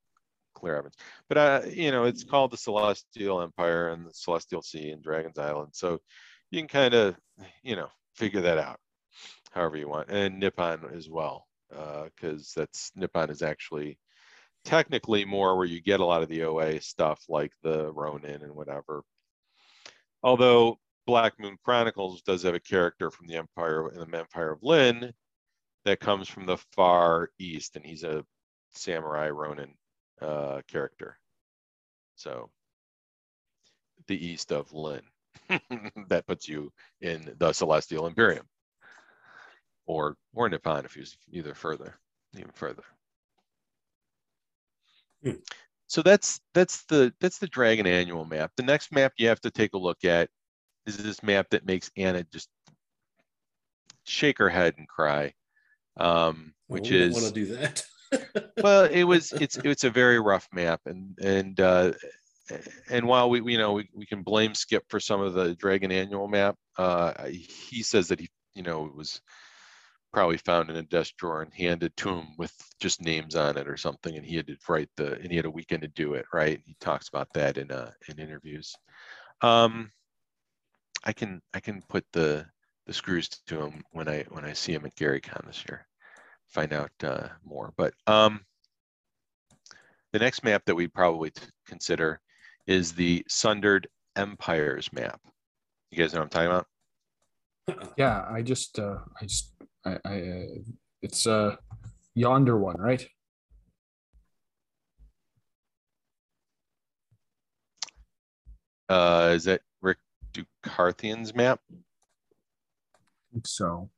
clear 0.56 0.76
evidence. 0.76 0.96
But 1.30 1.38
uh, 1.38 1.62
you 1.70 1.92
know, 1.92 2.06
it's 2.06 2.24
called 2.24 2.52
the 2.52 2.58
Celestial 2.58 3.42
Empire 3.42 3.90
and 3.90 4.06
the 4.08 4.14
Celestial 4.14 4.64
Sea 4.64 4.90
and 4.90 5.04
Dragon's 5.04 5.38
Island. 5.38 5.70
So 5.74 6.00
you 6.50 6.60
can 6.62 6.68
kind 6.68 6.94
of, 6.96 7.16
you 7.62 7.76
know, 7.76 7.90
figure 8.16 8.42
that 8.42 8.58
out 8.58 8.80
however 9.52 9.78
you 9.78 9.88
want. 9.88 10.10
And 10.10 10.40
Nippon 10.40 10.82
as 10.96 11.10
well, 11.10 11.46
because 12.06 12.54
that's 12.56 12.92
Nippon 12.96 13.30
is 13.30 13.42
actually 13.42 13.98
technically 14.66 15.26
more 15.26 15.58
where 15.58 15.66
you 15.66 15.82
get 15.82 16.00
a 16.00 16.06
lot 16.06 16.24
of 16.24 16.30
the 16.30 16.44
OA 16.44 16.80
stuff 16.82 17.24
like 17.28 17.52
the 17.64 17.92
Ronin 17.92 18.42
and 18.44 18.56
whatever. 18.56 19.04
Although 20.22 20.80
Black 21.06 21.40
Moon 21.40 21.58
Chronicles 21.64 22.22
does 22.22 22.44
have 22.44 22.56
a 22.56 22.60
character 22.60 23.12
from 23.12 23.28
the 23.28 23.36
Empire 23.36 23.92
in 23.92 24.12
the 24.12 24.18
Empire 24.18 24.52
of 24.52 24.64
Lin 24.64 25.14
that 25.86 26.00
comes 26.00 26.30
from 26.30 26.46
the 26.46 26.58
far 26.74 27.30
east, 27.40 27.76
and 27.76 27.86
he's 27.86 28.04
a 28.04 28.26
samurai 28.74 29.30
Ronin 29.30 29.74
uh, 30.22 30.62
character. 30.68 31.18
So 32.16 32.50
the 34.08 34.26
east 34.26 34.52
of 34.52 34.72
Lin. 34.74 35.02
that 36.08 36.26
puts 36.28 36.48
you 36.48 36.72
in 37.02 37.36
the 37.38 37.52
Celestial 37.52 38.08
Imperium. 38.08 38.46
Or 39.86 40.16
or 40.34 40.50
Nippon 40.50 40.86
if 40.86 40.94
he 40.94 41.02
was 41.02 41.18
either 41.32 41.54
further, 41.54 41.96
even 42.36 42.52
further. 42.54 42.84
Hmm. 45.24 45.32
So 45.88 46.02
that's 46.02 46.40
that's 46.54 46.84
the 46.86 47.14
that's 47.20 47.38
the 47.38 47.48
Dragon 47.48 47.88
Annual 47.88 48.26
map. 48.26 48.52
The 48.58 48.64
next 48.64 48.92
map 48.92 49.14
you 49.18 49.28
have 49.28 49.42
to 49.42 49.52
take 49.52 49.74
a 49.74 49.78
look 49.78 50.04
at 50.04 50.30
is 50.86 50.98
this 50.98 51.24
map 51.24 51.50
that 51.52 51.66
makes 51.66 51.92
Anna 51.98 52.24
just 52.32 52.50
shake 54.06 54.38
her 54.40 54.50
head 54.50 54.76
and 54.78 54.88
cry, 54.88 55.34
um, 55.98 56.54
which 56.68 56.90
don't 56.90 57.00
is 57.00 57.14
want 57.14 57.26
to 57.26 57.34
do 57.34 57.46
that. 57.56 57.86
well 58.64 58.84
it 58.86 59.04
was 59.04 59.32
it's 59.34 59.58
it's 59.58 59.84
a 59.84 59.90
very 59.90 60.20
rough 60.20 60.48
map 60.54 60.82
and 60.86 61.18
and 61.20 61.60
uh 61.60 61.92
and 62.90 63.08
while 63.08 63.30
we 63.30 63.42
you 63.52 63.58
know 63.58 63.74
we, 63.74 63.90
we 63.96 64.06
can 64.06 64.22
blame 64.22 64.54
skip 64.54 64.84
for 64.88 65.00
some 65.00 65.22
of 65.22 65.34
the 65.34 65.56
dragon 65.56 65.92
annual 65.92 66.28
map 66.28 66.56
uh 66.78 67.14
he 67.28 67.82
says 67.82 68.08
that 68.08 68.20
he 68.20 68.30
you 68.54 68.64
know 68.64 68.86
it 68.86 68.96
was 68.96 69.22
probably 70.14 70.38
found 70.38 70.70
in 70.70 70.76
a 70.76 70.84
desk 70.84 71.16
drawer 71.18 71.42
and 71.42 71.54
handed 71.54 71.96
to 71.98 72.10
him 72.10 72.28
with 72.38 72.54
just 72.80 73.02
names 73.02 73.36
on 73.36 73.58
it 73.58 73.68
or 73.68 73.76
something 73.78 74.16
and 74.16 74.26
he 74.26 74.36
had 74.36 74.48
to 74.48 74.56
write 74.70 74.90
the 74.96 75.14
and 75.14 75.32
he 75.32 75.36
had 75.36 75.46
a 75.46 75.52
weekend 75.52 75.82
to 75.82 75.88
do 75.90 76.14
it 76.14 76.26
right 76.32 76.62
he 76.66 76.76
talks 76.80 77.10
about 77.10 77.28
that 77.34 77.58
in 77.58 77.72
uh 77.72 77.90
in 78.10 78.20
interviews 78.20 78.76
um 79.42 79.92
i 81.04 81.12
can 81.12 81.42
i 81.54 81.60
can 81.60 81.82
put 81.90 82.06
the 82.14 82.46
the 82.86 82.94
screws 82.94 83.28
to 83.48 83.60
him 83.60 83.84
when 83.92 84.08
i 84.08 84.24
when 84.30 84.46
i 84.46 84.54
see 84.54 84.74
him 84.74 84.86
at 84.86 84.96
garycon 84.96 85.46
this 85.48 85.64
year 85.68 85.88
find 86.54 86.72
out 86.72 86.92
uh, 87.04 87.28
more. 87.44 87.74
But 87.76 87.94
um, 88.08 88.42
the 90.12 90.20
next 90.20 90.44
map 90.44 90.64
that 90.66 90.76
we 90.76 90.88
probably 90.88 91.32
consider 91.68 92.22
is 92.68 92.94
the 92.94 93.26
Sundered 93.28 93.88
Empires 94.16 94.92
map. 94.94 95.20
You 95.92 95.98
guys 95.98 96.14
know 96.14 96.20
what 96.20 96.26
I'm 96.26 96.30
talking 96.30 96.48
about? 96.48 97.94
Yeah, 97.98 98.26
I 98.30 98.42
just, 98.42 98.78
uh, 98.80 99.00
I 99.20 99.26
just, 99.26 99.54
I, 99.86 99.98
I 100.06 100.22
uh, 100.22 100.46
it's 101.02 101.28
uh, 101.28 101.56
yonder 102.16 102.58
one, 102.58 102.78
right? 102.80 103.06
Uh, 108.90 109.32
is 109.34 109.46
that 109.46 109.62
Rick 109.82 109.98
Ducarthian's 110.34 111.34
map? 111.34 111.60
So, 113.46 113.90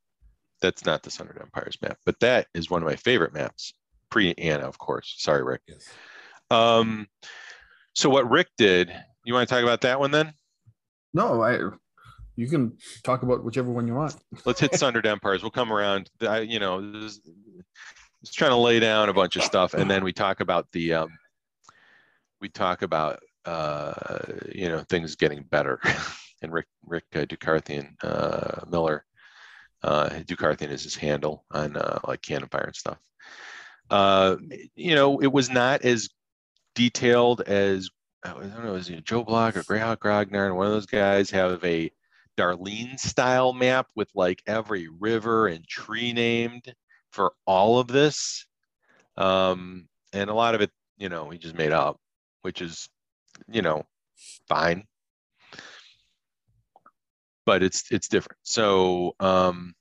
That's 0.61 0.85
not 0.85 1.03
the 1.03 1.11
Sundered 1.11 1.39
Empires 1.41 1.77
map, 1.81 1.97
but 2.05 2.19
that 2.21 2.47
is 2.53 2.69
one 2.69 2.81
of 2.81 2.87
my 2.87 2.95
favorite 2.95 3.33
maps. 3.33 3.73
Pre 4.09 4.33
Anna, 4.37 4.63
of 4.63 4.77
course. 4.77 5.15
Sorry, 5.17 5.43
Rick. 5.43 5.61
yes. 5.67 5.89
Um, 6.49 7.07
so 7.93 8.09
what 8.09 8.29
Rick 8.29 8.47
did, 8.57 8.95
you 9.25 9.33
want 9.33 9.49
to 9.49 9.53
talk 9.53 9.63
about 9.63 9.81
that 9.81 9.99
one 9.99 10.11
then? 10.11 10.33
no, 11.13 11.41
I, 11.41 11.59
you 12.35 12.47
can 12.47 12.77
talk 13.03 13.23
about 13.23 13.43
whichever 13.43 13.71
one 13.71 13.87
you 13.87 13.95
want. 13.95 14.15
let's 14.45 14.59
hit 14.59 14.75
Sundered 14.75 15.05
Empires. 15.05 15.41
We'll 15.41 15.51
come 15.51 15.71
around. 15.71 16.09
I, 16.21 16.39
you 16.39 16.59
know, 16.59 16.81
just 16.91 17.21
trying 18.33 18.51
to 18.51 18.57
lay 18.57 18.79
down 18.79 19.09
a 19.09 19.13
bunch 19.13 19.35
of 19.35 19.43
stuff, 19.43 19.73
and 19.73 19.89
then 19.89 20.03
we 20.03 20.13
talk 20.13 20.39
about 20.39 20.71
the, 20.71 20.93
um, 20.93 21.09
we 22.41 22.49
talk 22.49 22.81
about, 22.81 23.19
uh, 23.45 23.93
you 24.51 24.67
know, 24.67 24.83
things 24.89 25.15
getting 25.15 25.43
better. 25.43 25.79
and 26.41 26.51
Rick 26.51 26.67
Rick 26.85 27.05
uh, 27.15 27.25
Ducarthian 27.25 27.95
uh, 28.03 28.65
Miller, 28.69 29.05
uh, 29.83 30.09
Ducarthian 30.09 30.69
is 30.69 30.83
his 30.83 30.95
handle 30.95 31.45
on 31.51 31.77
uh, 31.77 31.99
like 32.07 32.21
Canonfire 32.21 32.65
and 32.65 32.75
stuff. 32.75 32.97
Uh, 33.89 34.37
you 34.75 34.95
know, 34.95 35.19
it 35.21 35.31
was 35.31 35.49
not 35.49 35.83
as 35.83 36.09
detailed 36.73 37.41
as 37.41 37.89
I 38.23 38.33
don't 38.33 38.65
know, 38.65 38.75
is 38.75 38.89
it 38.89 39.05
Joe 39.05 39.23
Bloch 39.23 39.55
or 39.55 39.63
Greyhawk 39.63 40.03
Ragnar, 40.03 40.47
and 40.47 40.57
one 40.57 40.65
of 40.65 40.73
those 40.73 40.87
guys 40.87 41.29
have 41.29 41.63
a 41.63 41.91
Darlene 42.37 42.99
style 42.99 43.53
map 43.53 43.87
with 43.95 44.09
like 44.13 44.41
every 44.47 44.87
river 44.87 45.47
and 45.47 45.67
tree 45.67 46.13
named 46.13 46.73
for 47.11 47.33
all 47.45 47.79
of 47.79 47.87
this. 47.87 48.45
Um, 49.17 49.87
and 50.13 50.29
a 50.29 50.33
lot 50.33 50.55
of 50.55 50.61
it, 50.61 50.71
you 50.97 51.09
know, 51.09 51.29
he 51.29 51.37
just 51.37 51.55
made 51.55 51.71
up, 51.71 51.97
which 52.41 52.61
is, 52.61 52.89
you 53.47 53.61
know, 53.61 53.85
fine. 54.47 54.85
But 57.45 57.63
it's 57.63 57.91
it's 57.91 58.07
different. 58.07 58.39
So 58.43 59.15
um, 59.19 59.75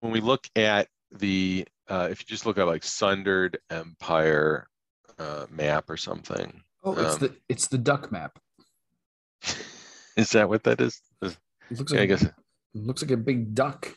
when 0.00 0.12
we 0.12 0.20
look 0.20 0.46
at 0.56 0.88
the, 1.12 1.66
uh, 1.88 2.08
if 2.10 2.20
you 2.20 2.26
just 2.26 2.44
look 2.44 2.58
at 2.58 2.66
like 2.66 2.82
Sundered 2.82 3.58
Empire 3.70 4.68
uh, 5.18 5.46
map 5.50 5.88
or 5.88 5.96
something, 5.96 6.62
Oh, 6.84 6.92
it's 6.92 7.14
Um, 7.14 7.18
the 7.20 7.36
it's 7.48 7.66
the 7.66 7.78
duck 7.78 8.12
map. 8.12 8.38
is 10.16 10.30
that 10.30 10.48
what 10.48 10.62
that 10.64 10.80
is? 10.80 11.00
It 11.70 11.78
looks 11.78 11.92
Yeah, 11.92 12.00
like 12.00 12.02
I 12.10 12.14
guess. 12.14 12.22
it 12.24 12.34
looks 12.74 13.02
like 13.02 13.10
a 13.10 13.16
big 13.16 13.54
duck. 13.54 13.94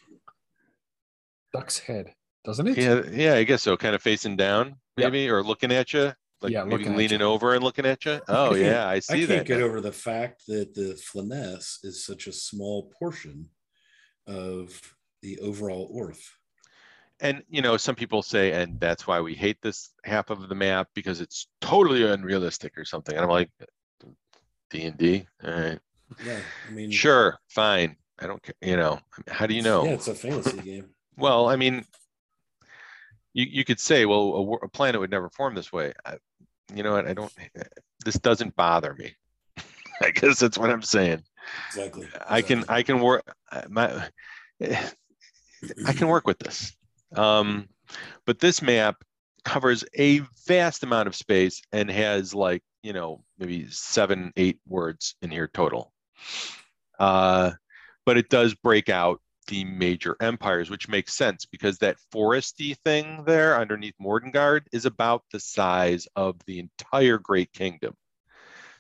Duck's 1.54 1.80
head, 1.80 2.14
doesn't 2.46 2.68
it? 2.68 2.78
Yeah, 2.78 3.02
yeah, 3.12 3.34
I 3.36 3.44
guess 3.44 3.62
so. 3.62 3.76
Kind 3.76 3.96
of 3.96 4.02
facing 4.02 4.38
down, 4.38 4.68
Yep. 4.98 5.12
maybe, 5.12 5.30
or 5.30 5.44
looking 5.44 5.72
at 5.72 5.94
you, 5.94 6.14
like 6.42 6.52
Yeah, 6.54 6.64
maybe 6.64 6.84
looking 6.84 6.96
leaning 6.98 7.22
over 7.22 7.54
and 7.54 7.64
looking 7.64 7.86
at 7.86 8.06
you. 8.06 8.22
Oh 8.30 8.50
can't- 8.52 8.62
yeah, 8.62 8.88
I 8.88 8.94
I 8.94 9.00
see 9.00 9.14
can't 9.26 9.30
that. 9.30 9.46
get 9.48 9.62
over 9.62 9.82
the 9.82 9.92
fact 9.92 10.44
that 10.48 10.74
the 10.74 10.96
Flanaess 10.96 11.80
is 11.84 12.06
such 12.06 12.28
a 12.28 12.32
small 12.32 12.90
portion 12.98 13.50
of 14.28 14.80
the 15.22 15.40
overall 15.40 15.94
Oerth. 15.94 16.24
And 17.20 17.44
you 17.50 17.62
know, 17.62 17.78
some 17.78 17.96
people 17.96 18.22
say, 18.24 18.52
and 18.54 18.80
that's 18.80 19.06
why 19.06 19.20
we 19.20 19.36
hate 19.36 19.62
this 19.62 19.90
half 20.06 20.30
of 20.30 20.48
the 20.50 20.56
map 20.56 20.88
because 20.96 21.22
it's 21.22 21.48
totally 21.60 22.04
unrealistic 22.04 22.78
or 22.78 22.86
something. 22.86 23.14
And 23.16 23.24
I'm 23.24 23.30
like, 23.30 23.52
D 24.72 24.86
and 24.86 24.98
D, 24.98 25.28
all 25.44 25.52
right, 25.52 25.80
Yeah, 26.26 26.39
I 26.67 26.71
mean, 26.71 26.91
sure, 26.91 27.38
fine. 27.50 27.95
I 28.19 28.28
don't 28.28 28.41
care. 28.41 28.56
You 28.62 28.78
know, 28.78 29.00
how 29.28 29.47
do 29.47 29.54
you 29.54 29.62
know? 29.62 29.86
Yeah, 29.86 29.91
it's 29.91 30.08
a 30.08 30.15
fantasy 30.15 30.58
game. 30.58 30.89
Well, 31.17 31.50
I 31.50 31.56
mean, 31.56 31.86
you, 33.34 33.45
you 33.50 33.65
could 33.65 33.80
say, 33.80 34.06
well, 34.06 34.60
a, 34.62 34.65
a 34.65 34.69
planet 34.69 35.02
would 35.02 35.12
never 35.12 35.30
form 35.30 35.56
this 35.56 35.71
way. 35.71 35.93
I, 36.06 36.17
you 36.74 36.84
know 36.84 36.93
what? 36.93 37.08
I 37.08 37.13
don't, 37.13 37.32
this 38.06 38.15
doesn't 38.15 38.56
bother 38.56 38.93
me. 38.93 39.13
I 40.02 40.12
guess 40.12 40.39
that's 40.39 40.58
what 40.58 40.69
I'm 40.69 40.82
saying. 40.82 41.24
Exactly. 41.69 42.08
I 42.28 42.41
can, 42.41 42.63
I 42.69 42.84
can 42.84 43.00
work, 43.02 43.24
my, 43.69 44.08
I 44.62 45.93
can 45.93 46.08
work 46.08 46.28
with 46.28 46.39
this. 46.39 46.76
Um, 47.15 47.67
but 48.26 48.39
this 48.39 48.62
map 48.62 49.04
covers 49.43 49.84
a 49.97 50.21
vast 50.47 50.84
amount 50.84 51.08
of 51.08 51.15
space 51.15 51.62
and 51.71 51.89
has 51.89 52.34
like, 52.34 52.63
you 52.84 52.93
know, 52.93 53.24
maybe 53.38 53.67
seven, 53.69 54.32
eight 54.38 54.60
words 54.67 55.15
in 55.21 55.32
here 55.32 55.50
total. 55.52 55.91
Uh, 57.00 57.52
but 58.06 58.18
it 58.18 58.30
does 58.30 58.54
break 58.54 58.90
out 58.90 59.22
the 59.48 59.66
major 59.66 60.16
empires, 60.22 60.70
which 60.70 60.88
makes 60.88 61.14
sense 61.14 61.46
because 61.46 61.78
that 61.80 61.98
foresty 62.14 62.78
thing 62.86 63.24
there 63.26 63.58
underneath 63.60 63.96
Mordengard 64.00 64.62
is 64.72 64.86
about 64.86 65.24
the 65.32 65.40
size 65.40 66.08
of 66.16 66.38
the 66.46 66.60
entire 66.60 67.18
Great 67.18 67.52
Kingdom. 67.52 67.94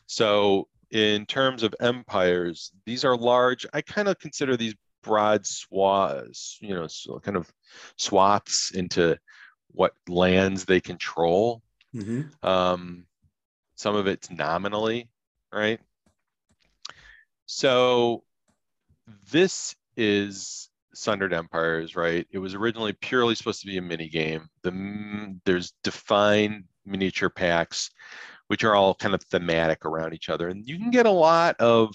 So, 0.05 0.67
in 0.91 1.25
terms 1.25 1.63
of 1.63 1.73
empires, 1.79 2.71
these 2.85 3.05
are 3.05 3.15
large. 3.15 3.65
I 3.73 3.81
kind 3.81 4.07
of 4.07 4.19
consider 4.19 4.57
these 4.57 4.75
broad 5.03 5.45
swaths, 5.45 6.57
you 6.61 6.73
know, 6.73 6.87
so 6.87 7.19
kind 7.19 7.37
of 7.37 7.51
swaths 7.97 8.71
into 8.71 9.17
what 9.69 9.93
lands 10.07 10.65
they 10.65 10.81
control. 10.81 11.63
Mhm. 11.95 12.31
Um, 12.43 13.05
some 13.75 13.95
of 13.95 14.07
it's 14.07 14.29
nominally, 14.29 15.09
right? 15.51 15.79
So 17.53 18.23
this 19.29 19.75
is 19.97 20.69
Sundered 20.93 21.33
Empires, 21.33 21.97
right? 21.97 22.25
It 22.31 22.37
was 22.37 22.55
originally 22.55 22.93
purely 22.93 23.35
supposed 23.35 23.59
to 23.59 23.67
be 23.67 23.77
a 23.77 23.81
mini 23.81 24.07
game. 24.07 24.47
The 24.61 25.37
there's 25.43 25.73
defined 25.83 26.63
miniature 26.85 27.29
packs, 27.29 27.91
which 28.47 28.63
are 28.63 28.73
all 28.73 28.95
kind 28.95 29.13
of 29.13 29.21
thematic 29.23 29.83
around 29.83 30.13
each 30.13 30.29
other, 30.29 30.47
and 30.47 30.65
you 30.65 30.77
can 30.77 30.91
get 30.91 31.05
a 31.05 31.11
lot 31.11 31.59
of 31.59 31.93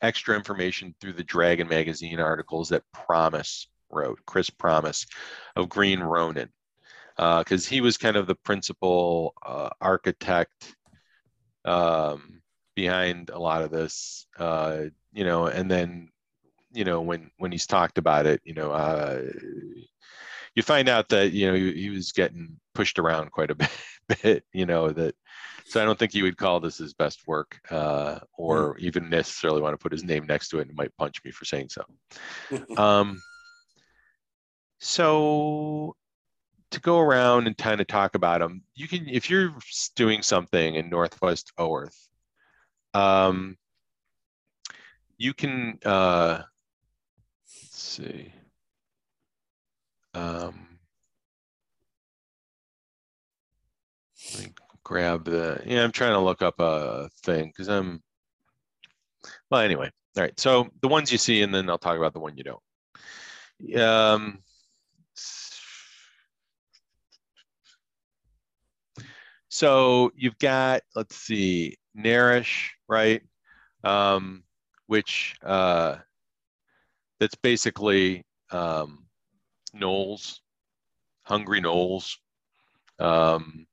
extra 0.00 0.36
information 0.36 0.94
through 1.00 1.14
the 1.14 1.24
Dragon 1.24 1.66
magazine 1.66 2.20
articles 2.20 2.68
that 2.68 2.84
Pramas 2.94 3.66
wrote, 3.90 4.20
Chris 4.26 4.48
Pramas 4.48 5.06
of 5.56 5.68
Green 5.68 5.98
Ronin, 5.98 6.50
because 7.16 7.66
he 7.66 7.80
was 7.80 7.98
kind 7.98 8.16
of 8.16 8.28
the 8.28 8.36
principal 8.36 9.34
uh, 9.44 9.70
architect 9.80 10.76
um, 11.64 12.38
behind 12.78 13.28
a 13.30 13.38
lot 13.40 13.62
of 13.62 13.72
this, 13.72 14.28
uh, 14.38 14.82
you 15.12 15.24
know, 15.24 15.46
and 15.46 15.68
then, 15.68 16.10
you 16.72 16.84
know, 16.84 17.00
when 17.00 17.28
when 17.36 17.50
he's 17.50 17.66
talked 17.66 17.98
about 17.98 18.24
it, 18.24 18.40
you 18.44 18.54
know, 18.54 18.70
uh, 18.70 19.20
you 20.54 20.62
find 20.62 20.88
out 20.88 21.08
that 21.08 21.32
you 21.32 21.48
know 21.48 21.54
he, 21.54 21.72
he 21.72 21.90
was 21.90 22.12
getting 22.12 22.56
pushed 22.76 23.00
around 23.00 23.32
quite 23.32 23.50
a 23.50 23.54
bit, 23.62 23.70
bit, 24.22 24.44
you 24.52 24.64
know, 24.64 24.90
that. 24.90 25.16
So 25.64 25.82
I 25.82 25.84
don't 25.84 25.98
think 25.98 26.12
he 26.12 26.22
would 26.22 26.36
call 26.36 26.60
this 26.60 26.78
his 26.78 26.94
best 26.94 27.26
work, 27.26 27.60
uh, 27.68 28.20
or 28.32 28.78
even 28.78 29.10
necessarily 29.10 29.60
want 29.60 29.74
to 29.74 29.82
put 29.82 29.92
his 29.92 30.04
name 30.04 30.24
next 30.24 30.50
to 30.50 30.60
it 30.60 30.68
and 30.68 30.76
might 30.76 30.96
punch 30.96 31.22
me 31.24 31.32
for 31.32 31.44
saying 31.44 31.70
so. 31.70 31.82
Um, 32.78 33.20
so 34.78 35.96
to 36.70 36.80
go 36.80 37.00
around 37.00 37.48
and 37.48 37.58
kind 37.58 37.80
of 37.80 37.88
talk 37.88 38.14
about 38.14 38.38
them, 38.38 38.62
you 38.76 38.86
can 38.86 39.08
if 39.08 39.28
you're 39.28 39.52
doing 39.96 40.22
something 40.22 40.76
in 40.76 40.88
Northwest 40.88 41.52
Oerth, 41.58 42.07
um, 42.94 43.56
you 45.16 45.34
can 45.34 45.78
uh, 45.84 46.42
let's 47.44 47.82
see. 47.82 48.32
Um, 50.14 50.78
let 54.34 54.46
me 54.46 54.52
grab 54.82 55.24
the, 55.24 55.62
yeah, 55.66 55.84
I'm 55.84 55.92
trying 55.92 56.12
to 56.12 56.20
look 56.20 56.42
up 56.42 56.58
a 56.58 57.08
thing 57.22 57.48
because 57.48 57.68
I'm, 57.68 58.02
well, 59.50 59.60
anyway. 59.60 59.90
All 60.16 60.22
right. 60.22 60.38
So 60.40 60.68
the 60.80 60.88
ones 60.88 61.12
you 61.12 61.18
see, 61.18 61.42
and 61.42 61.54
then 61.54 61.70
I'll 61.70 61.78
talk 61.78 61.96
about 61.96 62.14
the 62.14 62.20
one 62.20 62.36
you 62.36 62.44
don't. 62.44 63.80
Um, 63.80 64.38
so 69.48 70.10
you've 70.16 70.38
got, 70.38 70.82
let's 70.94 71.16
see, 71.16 71.76
Narish, 71.98 72.70
right? 72.88 73.22
Um, 73.84 74.44
which 74.86 75.36
uh, 75.42 75.96
that's 77.20 77.34
basically 77.36 78.24
um, 78.50 79.06
gnolls, 79.74 80.38
hungry 81.22 81.60
gnolls. 81.60 82.16
Um, 82.98 83.66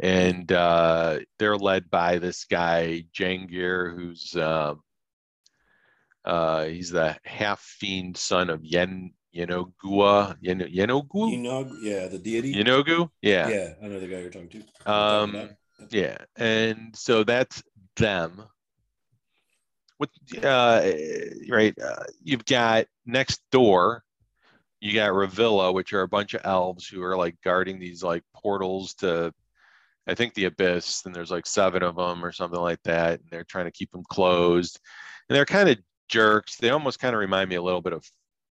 and 0.00 0.50
uh, 0.52 1.18
they're 1.38 1.56
led 1.56 1.90
by 1.90 2.18
this 2.18 2.44
guy 2.44 3.04
Jangir, 3.12 3.94
who's 3.94 4.36
um, 4.36 4.82
uh, 6.24 6.64
he's 6.64 6.90
the 6.90 7.16
half 7.24 7.60
fiend 7.60 8.16
son 8.16 8.50
of 8.50 8.64
Yen 8.64 9.12
Yenogua 9.34 10.36
Yen, 10.40 10.60
Yeenoghu 10.60 11.08
Enog, 11.12 11.76
yeah, 11.82 12.06
the 12.06 12.18
deity. 12.18 12.54
Yeenoghu, 12.54 13.10
yeah, 13.22 13.48
yeah, 13.48 13.72
I 13.82 13.88
know 13.88 14.00
the 14.00 14.06
guy 14.06 14.18
you're 14.18 14.30
talking 14.30 14.48
to. 14.48 14.90
um, 14.90 15.50
yeah, 15.90 16.18
and 16.36 16.94
so 16.96 17.24
that's 17.24 17.62
them. 17.96 18.42
What 19.98 20.10
uh, 20.42 20.90
right? 21.48 21.76
Uh, 21.78 22.04
you've 22.22 22.44
got 22.44 22.86
next 23.06 23.40
door. 23.50 24.04
You 24.80 24.94
got 24.94 25.12
Ravilla, 25.12 25.72
which 25.72 25.92
are 25.92 26.02
a 26.02 26.08
bunch 26.08 26.34
of 26.34 26.42
elves 26.44 26.86
who 26.86 27.02
are 27.02 27.16
like 27.16 27.36
guarding 27.42 27.80
these 27.80 28.02
like 28.02 28.22
portals 28.32 28.94
to 28.94 29.32
I 30.06 30.14
think 30.14 30.34
the 30.34 30.44
abyss, 30.44 31.04
and 31.04 31.14
there's 31.14 31.30
like 31.30 31.46
seven 31.46 31.82
of 31.82 31.96
them 31.96 32.24
or 32.24 32.32
something 32.32 32.60
like 32.60 32.82
that, 32.84 33.20
and 33.20 33.28
they're 33.30 33.44
trying 33.44 33.66
to 33.66 33.72
keep 33.72 33.90
them 33.90 34.04
closed. 34.08 34.78
And 35.28 35.36
they're 35.36 35.44
kind 35.44 35.68
of 35.68 35.78
jerks. 36.08 36.56
They 36.56 36.70
almost 36.70 36.98
kind 36.98 37.14
of 37.14 37.20
remind 37.20 37.50
me 37.50 37.56
a 37.56 37.62
little 37.62 37.82
bit 37.82 37.92
of 37.92 38.08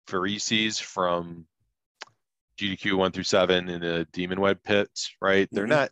Pharisees 0.08 0.80
from 0.80 1.48
GDQ 2.60 2.98
one 2.98 3.12
through 3.12 3.24
seven 3.24 3.70
in 3.70 3.82
the 3.82 4.08
demon 4.14 4.40
web 4.40 4.62
pits, 4.64 5.12
right? 5.22 5.48
They're 5.52 5.66
Mhm. 5.66 5.70
not. 5.70 5.92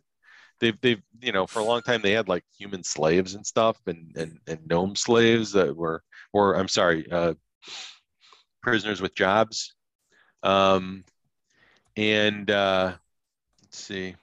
They've 0.60 0.80
they've 0.80 1.02
you 1.20 1.32
know 1.32 1.46
for 1.46 1.58
a 1.60 1.64
long 1.64 1.82
time 1.82 2.02
they 2.02 2.12
had 2.12 2.28
like 2.28 2.44
human 2.58 2.82
slaves 2.82 3.34
and 3.34 3.46
stuff 3.46 3.78
and 3.86 4.12
and, 4.16 4.38
and 4.46 4.66
gnome 4.66 4.96
slaves 4.96 5.52
that 5.52 5.76
were 5.76 6.02
or 6.32 6.54
I'm 6.54 6.68
sorry, 6.68 7.10
uh, 7.10 7.34
prisoners 8.62 9.00
with 9.00 9.14
jobs. 9.14 9.74
Um, 10.42 11.04
and 11.96 12.50
uh, 12.50 12.94
let's 13.62 13.78
see 13.78 14.16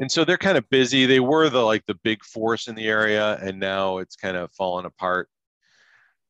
and 0.00 0.10
so 0.10 0.24
they're 0.24 0.38
kind 0.38 0.56
of 0.56 0.68
busy. 0.70 1.04
They 1.04 1.20
were 1.20 1.50
the 1.50 1.60
like 1.60 1.84
the 1.86 1.94
big 1.94 2.24
force 2.24 2.68
in 2.68 2.74
the 2.74 2.88
area, 2.88 3.38
and 3.42 3.60
now 3.60 3.98
it's 3.98 4.16
kind 4.16 4.36
of 4.36 4.50
fallen 4.52 4.86
apart. 4.86 5.28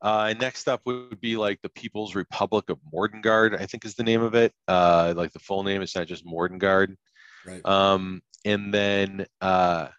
Uh, 0.01 0.33
next 0.39 0.67
up 0.67 0.81
would 0.85 1.21
be 1.21 1.37
like 1.37 1.61
the 1.61 1.69
People's 1.69 2.13
Republic 2.13 2.69
of 2.69 2.79
Mordengard, 2.93 3.59
I 3.59 3.65
think 3.65 3.85
is 3.85 3.95
the 3.95 4.03
name 4.03 4.21
of 4.21 4.35
it. 4.35 4.53
Uh, 4.67 5.13
like 5.15 5.31
the 5.31 5.39
full 5.39 5.63
name, 5.63 5.81
it's 5.81 5.95
not 5.95 6.07
just 6.07 6.25
Mordengard. 6.25 6.95
Right. 7.45 7.65
Um, 7.65 8.21
and 8.45 8.73
then 8.73 9.25
uh, 9.39 9.89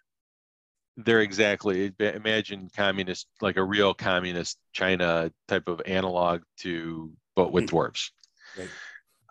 they're 0.97 1.21
exactly 1.21 1.91
imagine 1.99 2.69
communist, 2.75 3.27
like 3.41 3.57
a 3.57 3.63
real 3.63 3.93
communist 3.93 4.59
China 4.73 5.31
type 5.47 5.67
of 5.67 5.81
analog 5.85 6.41
to, 6.59 7.11
but 7.35 7.51
with 7.51 7.65
Hmm. 7.65 7.75
dwarves. 7.75 8.11
Right. 8.55 8.69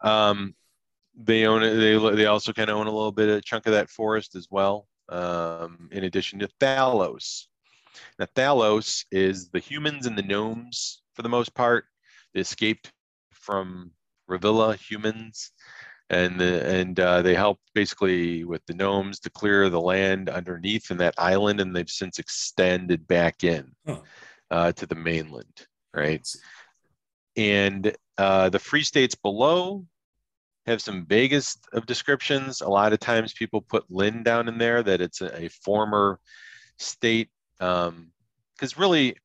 Um, 0.03 0.55
they 1.17 1.47
own 1.47 1.63
it. 1.63 1.75
They 1.75 1.99
they 2.17 2.27
also 2.27 2.53
kind 2.53 2.71
of 2.71 2.77
own 2.77 2.87
a 2.87 2.93
little 2.93 3.13
bit 3.13 3.29
of 3.29 3.37
a 3.39 3.41
chunk 3.43 3.67
of 3.67 3.75
that 3.75 3.91
forest 3.91 4.35
as 4.35 4.49
well. 4.51 4.89
Um, 5.09 5.89
in 5.93 6.05
addition 6.05 6.39
to 6.41 6.49
Thalos. 6.61 7.47
Now 8.19 8.27
Thalos 8.37 9.05
is 9.13 9.51
the 9.51 9.61
humans 9.61 10.07
and 10.07 10.17
the 10.19 10.23
gnomes 10.23 11.03
for 11.15 11.23
the 11.23 11.29
most 11.29 11.55
part. 11.55 11.87
They 12.35 12.41
escaped 12.41 12.93
from 13.33 13.93
Ravilla 14.29 14.77
humans, 14.77 15.53
and 16.13 16.39
the, 16.39 16.65
and 16.67 17.01
uh, 17.01 17.23
they 17.23 17.35
helped 17.35 17.63
basically 17.75 18.45
with 18.45 18.65
the 18.67 18.75
gnomes 18.75 19.19
to 19.21 19.31
clear 19.31 19.71
the 19.71 19.81
land 19.81 20.29
underneath 20.29 20.91
in 20.91 20.99
that 20.99 21.15
island, 21.17 21.59
and 21.59 21.75
they've 21.75 21.89
since 21.89 22.19
extended 22.19 23.09
back 23.09 23.43
in 23.43 23.73
Huh. 23.87 24.01
uh, 24.51 24.73
to 24.73 24.87
the 24.87 24.95
mainland, 24.95 25.67
right? 25.95 26.29
And 27.37 27.97
uh, 28.19 28.51
the 28.51 28.59
free 28.59 28.83
states 28.83 29.15
below 29.15 29.87
have 30.67 30.83
some 30.83 31.07
vaguest 31.07 31.67
of 31.73 31.87
descriptions. 31.87 32.61
A 32.61 32.69
lot 32.69 32.93
of 32.93 33.01
times 33.01 33.33
people 33.33 33.63
put 33.63 33.91
Lynn 33.91 34.23
down 34.23 34.49
in 34.49 34.59
there 34.59 34.83
that 34.83 35.01
it's 35.01 35.23
a, 35.23 35.45
a 35.45 35.49
former 35.49 36.21
state. 36.79 37.31
Because 37.59 38.77
really, 38.77 39.17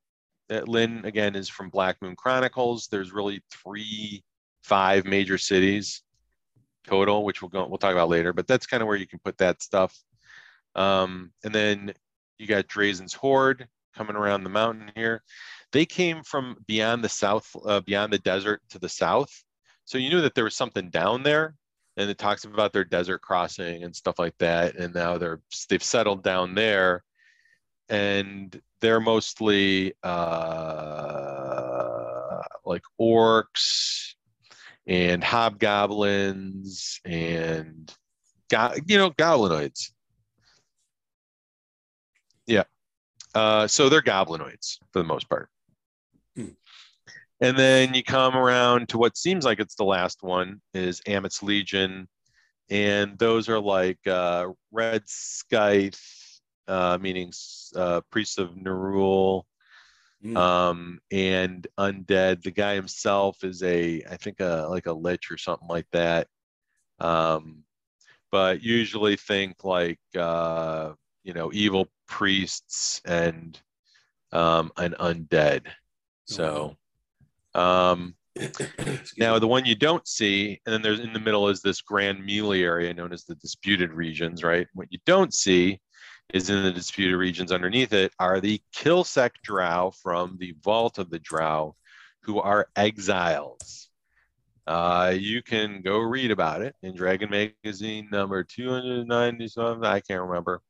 uh, 0.50 0.62
Lynn, 0.66 1.04
again, 1.04 1.36
is 1.36 1.50
from 1.50 1.70
Black 1.70 2.02
Moon 2.02 2.16
Chronicles. 2.16 2.88
There's 2.88 3.12
really 3.12 3.44
three, 3.52 4.24
five 4.64 5.06
major 5.06 5.38
cities 5.38 6.02
total, 6.88 7.24
which 7.24 7.42
we'll 7.42 7.50
go, 7.50 7.68
we'll 7.68 7.78
talk 7.78 7.92
about 7.92 8.10
later, 8.10 8.34
but 8.34 8.48
that's 8.48 8.66
kind 8.66 8.82
of 8.82 8.88
where 8.88 8.98
you 8.98 9.08
can 9.08 9.20
put 9.20 9.38
that 9.38 9.62
stuff. 9.62 9.96
Um, 10.76 11.32
and 11.44 11.54
then 11.54 11.94
you 12.40 12.48
got 12.48 12.68
Drazen's 12.68 13.14
Horde 13.14 13.68
coming 13.96 14.16
around 14.16 14.44
the 14.44 14.50
mountain 14.50 14.92
here. 14.96 15.24
They 15.72 15.86
came 15.86 16.24
from 16.24 16.58
beyond 16.68 17.04
the 17.04 17.10
south, 17.10 17.56
uh, 17.66 17.82
beyond 17.82 18.14
the 18.14 18.20
desert 18.20 18.62
to 18.70 18.80
the 18.80 18.90
south. 18.90 19.44
So 19.86 19.98
you 19.98 20.10
knew 20.10 20.22
that 20.22 20.36
there 20.36 20.44
was 20.44 20.56
something 20.56 20.90
down 20.90 21.24
there, 21.24 21.56
and 21.98 22.10
it 22.10 22.18
talks 22.18 22.46
about 22.46 22.74
their 22.74 22.84
desert 22.84 23.20
crossing 23.22 23.84
and 23.84 23.96
stuff 23.96 24.20
like 24.20 24.38
that. 24.40 24.76
And 24.76 24.94
now 24.94 25.18
they're 25.18 25.42
they've 25.70 25.84
settled 25.84 26.24
down 26.24 26.56
there, 26.56 27.04
and 27.90 28.62
they're 28.82 29.00
mostly 29.00 29.94
uh, 30.04 31.28
like 32.66 32.84
orcs 33.00 34.14
and 34.88 35.24
hobgoblins 35.24 37.00
and 37.06 37.94
go- 38.50 38.74
you 38.86 38.98
know 38.98 39.12
goblinoids. 39.12 39.92
Yeah, 42.46 42.64
uh, 43.36 43.68
so 43.68 43.90
they're 43.90 44.02
goblinoids 44.02 44.78
for 44.92 45.00
the 45.00 45.08
most 45.08 45.30
part. 45.30 45.50
Hmm. 46.36 46.50
And 47.40 47.58
then 47.58 47.94
you 47.94 48.04
come 48.04 48.36
around 48.36 48.90
to 48.90 48.98
what 48.98 49.18
seems 49.18 49.46
like 49.46 49.60
it's 49.60 49.76
the 49.76 49.84
last 49.84 50.24
one 50.24 50.62
is 50.74 51.02
Amit's 51.06 51.44
Legion, 51.44 52.08
and 52.70 53.18
those 53.20 53.48
are 53.50 53.60
like 53.60 54.00
uh, 54.08 54.48
Red 54.72 55.04
Scythe, 55.06 56.02
uh, 56.68 56.98
meaning 57.00 57.32
uh, 57.76 58.02
priests 58.10 58.38
of 58.38 58.52
Nerul, 58.52 59.44
Mm. 60.28 60.38
um, 60.38 61.00
and 61.10 61.66
undead. 61.80 62.42
The 62.44 62.52
guy 62.52 62.76
himself 62.76 63.44
is 63.44 63.64
a, 63.64 64.04
I 64.10 64.18
think, 64.18 64.42
a 64.42 64.68
like 64.70 64.86
a 64.86 64.94
lich 64.94 65.32
or 65.32 65.38
something 65.38 65.68
like 65.68 65.88
that. 65.94 66.28
Um, 67.00 67.64
but 68.30 68.62
usually 68.62 69.16
think 69.16 69.64
like 69.64 70.00
uh, 70.18 70.94
you 71.24 71.34
know 71.34 71.50
evil 71.54 71.88
priests 72.08 73.02
and 73.06 73.60
um, 74.32 74.72
an 74.78 74.96
undead. 75.00 75.68
So. 76.26 76.76
Um, 77.56 78.16
now, 79.18 79.40
the 79.40 79.48
one 79.48 79.66
you 79.66 79.74
don't 79.74 80.08
see, 80.08 80.60
and 80.66 80.74
then 80.74 80.82
there's 80.84 81.00
in 81.00 81.12
the 81.12 81.20
middle 81.20 81.50
is 81.50 81.62
this 81.62 81.82
grand 81.82 82.24
melee 82.24 82.62
area 82.62 82.94
known 82.94 83.12
as 83.12 83.24
the 83.24 83.34
disputed 83.36 83.92
regions, 83.92 84.44
right? 84.44 84.68
What 84.76 84.92
you 84.92 85.00
don't 85.08 85.34
see 85.34 85.80
is 86.34 86.50
in 86.50 86.64
the 86.64 86.72
disputed 86.72 87.16
regions 87.16 87.52
underneath 87.52 87.94
it 87.94 88.12
are 88.20 88.42
the 88.42 88.62
Killsec 88.76 89.32
Drow 89.44 89.92
from 89.92 90.38
the 90.40 90.56
Vault 90.62 90.98
of 90.98 91.10
the 91.10 91.20
Drow, 91.20 91.76
who 92.24 92.40
are 92.40 92.68
exiles. 92.76 93.90
Uh, 94.66 95.14
you 95.18 95.42
can 95.42 95.82
go 95.82 96.00
read 96.00 96.30
about 96.30 96.62
it 96.62 96.76
in 96.84 96.94
Dragon 96.94 97.30
Magazine 97.30 98.10
number 98.12 98.44
297. 98.44 99.86
I 99.86 100.02
can't 100.02 100.24
remember. 100.24 100.62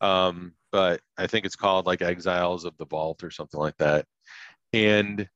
Um, 0.00 0.54
but 0.72 1.00
I 1.18 1.26
think 1.26 1.44
it's 1.44 1.56
called 1.56 1.86
like 1.86 2.00
Exiles 2.00 2.64
of 2.64 2.76
the 2.78 2.86
Vault 2.86 3.22
or 3.22 3.30
something 3.30 3.60
like 3.60 3.76
that. 3.76 4.06
And 4.72 5.28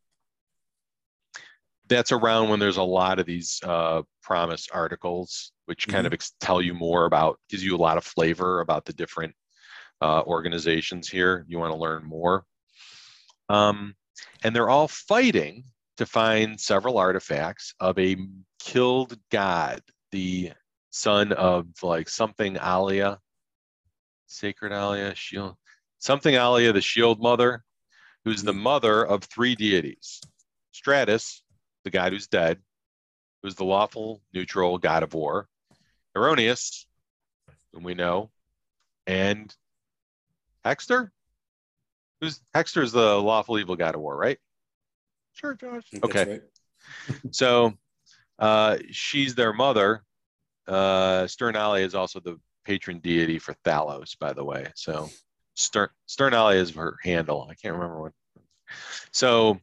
that's 1.86 2.12
around 2.12 2.48
when 2.48 2.60
there's 2.60 2.76
a 2.76 2.82
lot 2.82 3.18
of 3.18 3.26
these 3.26 3.60
uh, 3.62 4.02
Pramas 4.22 4.68
articles, 4.72 5.52
which 5.66 5.86
kind 5.88 6.06
of 6.06 6.12
ex- 6.12 6.32
tell 6.40 6.60
you 6.60 6.74
more 6.74 7.04
about, 7.04 7.38
gives 7.48 7.64
you 7.64 7.76
a 7.76 7.78
lot 7.78 7.98
of 7.98 8.04
flavor 8.04 8.60
about 8.60 8.84
the 8.84 8.92
different 8.92 9.34
uh, 10.00 10.22
organizations 10.22 11.08
here. 11.08 11.44
You 11.48 11.58
want 11.58 11.72
to 11.72 11.78
learn 11.78 12.04
more. 12.04 12.44
Um, 13.48 13.94
and 14.42 14.54
they're 14.54 14.68
all 14.68 14.88
fighting 14.88 15.64
to 15.96 16.06
find 16.06 16.60
several 16.60 16.98
artifacts 16.98 17.74
of 17.80 17.98
a 17.98 18.16
killed 18.58 19.18
god, 19.30 19.80
the 20.12 20.52
son 20.90 21.32
of 21.32 21.66
like 21.82 22.08
something 22.08 22.56
Alia, 22.56 23.18
sacred 24.26 24.72
Alia, 24.72 25.14
shield, 25.14 25.56
something 25.98 26.34
Alia, 26.34 26.72
the 26.72 26.80
shield 26.80 27.20
mother, 27.20 27.64
who's 28.24 28.42
the 28.42 28.52
mother 28.52 29.04
of 29.04 29.24
three 29.24 29.54
deities 29.54 30.20
Stratis, 30.74 31.40
the 31.84 31.90
god 31.90 32.12
who's 32.12 32.28
dead, 32.28 32.58
who's 33.42 33.54
the 33.54 33.64
lawful 33.64 34.22
neutral 34.32 34.78
god 34.78 35.02
of 35.02 35.14
war, 35.14 35.48
Heironeous, 36.14 36.86
whom 37.72 37.82
we 37.82 37.94
know, 37.94 38.30
and 39.06 39.54
Hextor. 40.68 41.10
Who's 42.20 42.40
Hextor's 42.54 42.92
the 42.92 43.20
lawful 43.20 43.58
evil 43.58 43.76
god 43.76 43.94
of 43.94 44.00
war, 44.00 44.16
right? 44.16 44.38
Sure, 45.34 45.54
Josh. 45.54 45.84
I 45.94 45.98
think 45.98 46.02
that's 46.02 46.16
Okay. 46.16 46.30
right. 46.32 46.42
So 47.32 47.74
uh, 48.38 48.78
she's 48.90 49.34
their 49.34 49.52
mother. 49.52 50.02
Uh, 50.66 51.26
Sternalia 51.26 51.84
is 51.84 51.94
also 51.94 52.20
the 52.20 52.38
patron 52.64 52.98
deity 53.00 53.38
for 53.38 53.54
Thalos, 53.64 54.18
by 54.18 54.32
the 54.32 54.44
way. 54.44 54.66
So 54.74 55.08
Stern 55.54 55.88
Sternalia 56.08 56.56
is 56.60 56.74
her 56.74 56.96
handle. 57.02 57.46
I 57.50 57.54
can't 57.54 57.74
remember 57.74 58.00
what. 58.00 58.12
So 59.12 59.60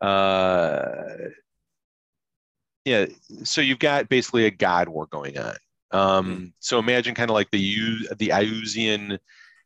uh, 0.00 1.28
yeah, 2.84 3.06
so 3.44 3.60
you've 3.60 3.78
got 3.78 4.08
basically 4.08 4.46
a 4.46 4.50
god 4.50 4.88
war 4.88 5.06
going 5.06 5.38
on. 5.38 5.56
Um, 5.90 6.52
so 6.60 6.78
imagine 6.78 7.14
kind 7.14 7.30
of 7.30 7.34
like 7.34 7.50
the 7.50 7.60
U- 7.60 8.08
the 8.18 8.28
Iusian 8.30 9.18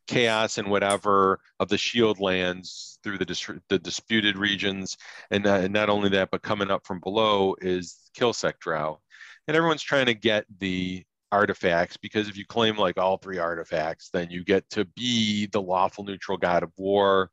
chaos 0.09 0.57
and 0.57 0.69
whatever 0.69 1.39
of 1.59 1.69
the 1.69 1.77
shield 1.77 2.19
lands 2.19 2.97
through 3.03 3.19
the 3.19 3.25
dis- 3.25 3.51
the 3.69 3.77
disputed 3.77 4.37
regions. 4.37 4.97
And 5.29 5.45
uh, 5.45 5.67
not 5.67 5.89
only 5.89 6.09
that, 6.09 6.31
but 6.31 6.41
coming 6.41 6.71
up 6.71 6.85
from 6.85 6.99
below 6.99 7.55
is 7.61 8.09
Killsec 8.17 8.59
Drow, 8.59 8.99
and 9.47 9.55
everyone's 9.55 9.83
trying 9.83 10.07
to 10.07 10.15
get 10.15 10.45
the 10.59 11.03
artifacts 11.31 11.95
because 11.95 12.27
if 12.27 12.37
you 12.37 12.45
claim 12.45 12.75
like 12.75 12.97
all 12.97 13.17
three 13.17 13.37
artifacts, 13.37 14.09
then 14.11 14.31
you 14.31 14.43
get 14.43 14.67
to 14.71 14.85
be 14.95 15.45
the 15.45 15.61
lawful 15.61 16.03
neutral 16.03 16.37
god 16.37 16.63
of 16.63 16.71
war, 16.75 17.29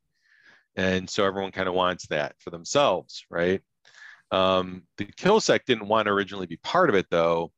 and 0.77 1.09
so 1.09 1.25
everyone 1.25 1.53
kind 1.53 1.69
of 1.69 1.75
wants 1.75 2.07
that 2.09 2.35
for 2.41 2.51
themselves, 2.51 3.25
right? 3.31 3.62
Um, 4.31 4.83
the 4.99 5.07
Killsec 5.07 5.61
didn't 5.67 5.89
want 5.89 6.07
to 6.07 6.12
originally 6.12 6.47
be 6.47 6.59
part 6.59 6.91
of 6.91 6.95
it 6.95 7.07
though, 7.11 7.53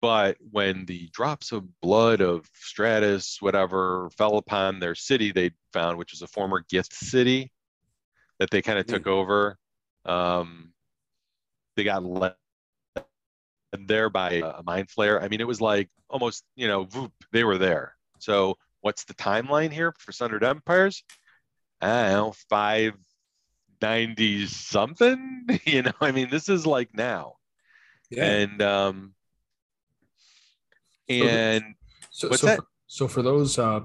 but 0.00 0.36
when 0.50 0.84
the 0.84 1.08
drops 1.12 1.52
of 1.52 1.80
blood 1.80 2.20
of 2.20 2.48
Stratis, 2.52 3.40
whatever, 3.40 4.10
fell 4.16 4.36
upon 4.36 4.78
their 4.78 4.94
city, 4.94 5.32
they 5.32 5.50
found, 5.72 5.98
which 5.98 6.12
is 6.12 6.22
a 6.22 6.26
former 6.26 6.64
gift 6.68 6.92
city 6.92 7.52
that 8.38 8.50
they 8.50 8.62
kind 8.62 8.78
of 8.78 8.86
took 8.86 9.06
over. 9.06 9.58
Um, 10.04 10.72
they 11.76 11.84
got 11.84 12.04
led 12.04 12.34
there 13.72 14.10
by 14.10 14.42
a 14.44 14.62
mind 14.62 14.88
flayer. 14.88 15.22
I 15.22 15.28
mean, 15.28 15.40
it 15.40 15.46
was 15.46 15.60
like 15.60 15.88
almost, 16.08 16.44
you 16.54 16.68
know, 16.68 16.84
whoop, 16.84 17.12
they 17.32 17.44
were 17.44 17.58
there. 17.58 17.94
So, 18.18 18.56
what's 18.80 19.04
the 19.04 19.14
timeline 19.14 19.72
here 19.72 19.92
for 19.98 20.12
Sundered 20.12 20.44
Empires? 20.44 21.02
I 21.80 22.10
don't 22.10 22.12
know, 22.12 22.34
590 22.48 24.46
something. 24.46 25.32
You 25.64 25.82
know, 25.82 25.92
I 26.00 26.12
mean, 26.12 26.30
this 26.30 26.48
is 26.48 26.66
like 26.66 26.94
now. 26.94 27.34
Yeah. 28.10 28.24
And, 28.24 28.62
um, 28.62 29.14
and 31.08 31.64
So, 32.10 32.28
What's 32.28 32.40
so, 32.40 32.46
that? 32.48 32.58
For, 32.58 32.66
so 32.86 33.08
for 33.08 33.22
those 33.22 33.58
uh, 33.58 33.80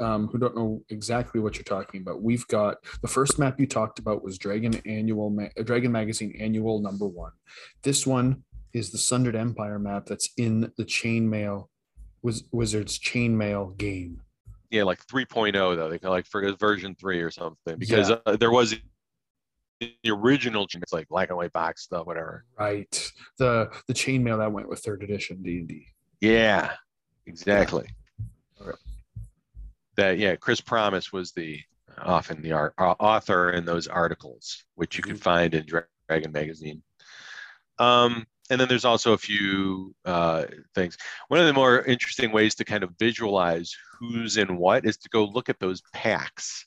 um, 0.00 0.28
who 0.28 0.38
don't 0.38 0.56
know 0.56 0.82
exactly 0.90 1.40
what 1.40 1.54
you're 1.56 1.64
talking 1.64 2.00
about, 2.02 2.22
we've 2.22 2.46
got 2.48 2.78
the 3.02 3.08
first 3.08 3.38
map 3.38 3.60
you 3.60 3.66
talked 3.66 3.98
about 3.98 4.22
was 4.24 4.38
Dragon 4.38 4.74
Annual, 4.86 5.30
Ma- 5.30 5.62
Dragon 5.62 5.92
Magazine 5.92 6.36
Annual 6.40 6.80
Number 6.80 7.06
One. 7.06 7.32
This 7.82 8.06
one 8.06 8.42
is 8.72 8.90
the 8.90 8.98
Sundered 8.98 9.36
Empire 9.36 9.78
map 9.78 10.06
that's 10.06 10.30
in 10.36 10.72
the 10.76 10.84
Chainmail 10.84 11.68
Wiz- 12.22 12.44
Wizards 12.50 12.98
Chainmail 12.98 13.76
game. 13.76 14.20
yeah, 14.70 14.82
like 14.82 15.06
3.0 15.06 15.52
though. 15.76 15.88
They 15.88 15.98
call 15.98 16.10
like 16.10 16.26
for 16.26 16.50
version 16.56 16.96
three 16.98 17.20
or 17.20 17.30
something 17.30 17.76
because 17.78 18.10
Yeah. 18.10 18.16
uh, 18.26 18.36
there 18.36 18.50
was 18.50 18.74
the 19.80 19.92
original, 20.10 20.66
it's 20.74 20.92
like 20.92 21.06
black 21.08 21.28
and 21.28 21.36
white 21.36 21.52
box 21.52 21.82
stuff, 21.82 22.06
whatever. 22.06 22.44
Right. 22.58 23.12
The 23.38 23.70
the 23.86 23.94
Chainmail 23.94 24.38
that 24.38 24.50
went 24.50 24.68
with 24.68 24.80
third 24.80 25.02
edition 25.04 25.42
D 25.42 25.58
and 25.58 25.68
D. 25.68 25.86
Yeah, 26.20 26.72
exactly. 27.26 27.88
That 29.96 30.18
yeah, 30.18 30.36
Chris 30.36 30.60
Pramas 30.60 31.12
was 31.12 31.32
the 31.32 31.60
often 31.98 32.42
the 32.42 32.52
art, 32.52 32.74
uh, 32.78 32.94
author 32.98 33.52
in 33.52 33.64
those 33.64 33.86
articles, 33.86 34.64
which 34.74 34.96
you 34.96 35.02
can 35.02 35.16
Mhm. 35.16 35.20
find 35.22 35.54
in 35.54 35.66
Dragon 35.66 36.32
Magazine. 36.32 36.82
Um, 37.78 38.26
and 38.50 38.60
then 38.60 38.68
there's 38.68 38.84
also 38.84 39.12
a 39.12 39.18
few 39.18 39.94
uh, 40.04 40.46
things. 40.74 40.98
One 41.28 41.40
of 41.40 41.46
the 41.46 41.52
more 41.52 41.82
interesting 41.82 42.32
ways 42.32 42.54
to 42.56 42.64
kind 42.64 42.82
of 42.84 42.90
visualize 42.98 43.74
who's 43.98 44.36
in 44.36 44.56
what 44.56 44.84
is 44.84 44.96
to 44.98 45.08
go 45.08 45.24
look 45.24 45.48
at 45.48 45.60
those 45.60 45.82
packs. 45.92 46.66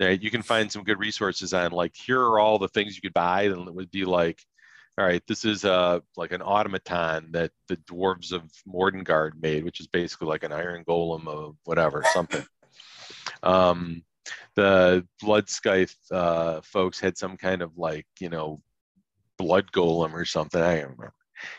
Right? 0.00 0.20
You 0.20 0.30
can 0.30 0.42
find 0.42 0.70
some 0.70 0.84
good 0.84 0.98
resources 0.98 1.54
on 1.54 1.72
like 1.72 1.94
here 1.94 2.20
are 2.20 2.38
all 2.38 2.58
the 2.58 2.68
things 2.68 2.96
you 2.96 3.02
could 3.02 3.14
buy, 3.14 3.42
and 3.42 3.68
it 3.68 3.74
would 3.74 3.90
be 3.90 4.04
like, 4.04 4.42
all 4.98 5.04
right, 5.04 5.22
this 5.28 5.44
is 5.44 5.64
uh 5.64 6.00
like 6.16 6.32
an 6.32 6.42
automaton 6.42 7.32
that 7.32 7.52
the 7.68 7.76
dwarves 7.76 8.32
of 8.32 8.42
Mordengard 8.66 9.40
made, 9.40 9.64
which 9.64 9.80
is 9.80 9.86
basically 9.86 10.28
like 10.28 10.42
an 10.42 10.52
iron 10.52 10.84
golem 10.84 11.26
of 11.28 11.56
whatever 11.64 12.02
something. 12.12 12.44
Um, 13.42 14.02
the 14.54 15.06
Bloodscythe 15.22 15.94
uh, 16.10 16.60
folks 16.62 16.98
had 16.98 17.18
some 17.18 17.36
kind 17.36 17.62
of 17.62 17.76
like 17.76 18.06
you 18.18 18.28
know 18.28 18.60
blood 19.38 19.70
golem 19.72 20.12
or 20.12 20.24
something. 20.24 20.60
I 20.60 20.76
don't 20.76 20.82
remember. 20.84 21.12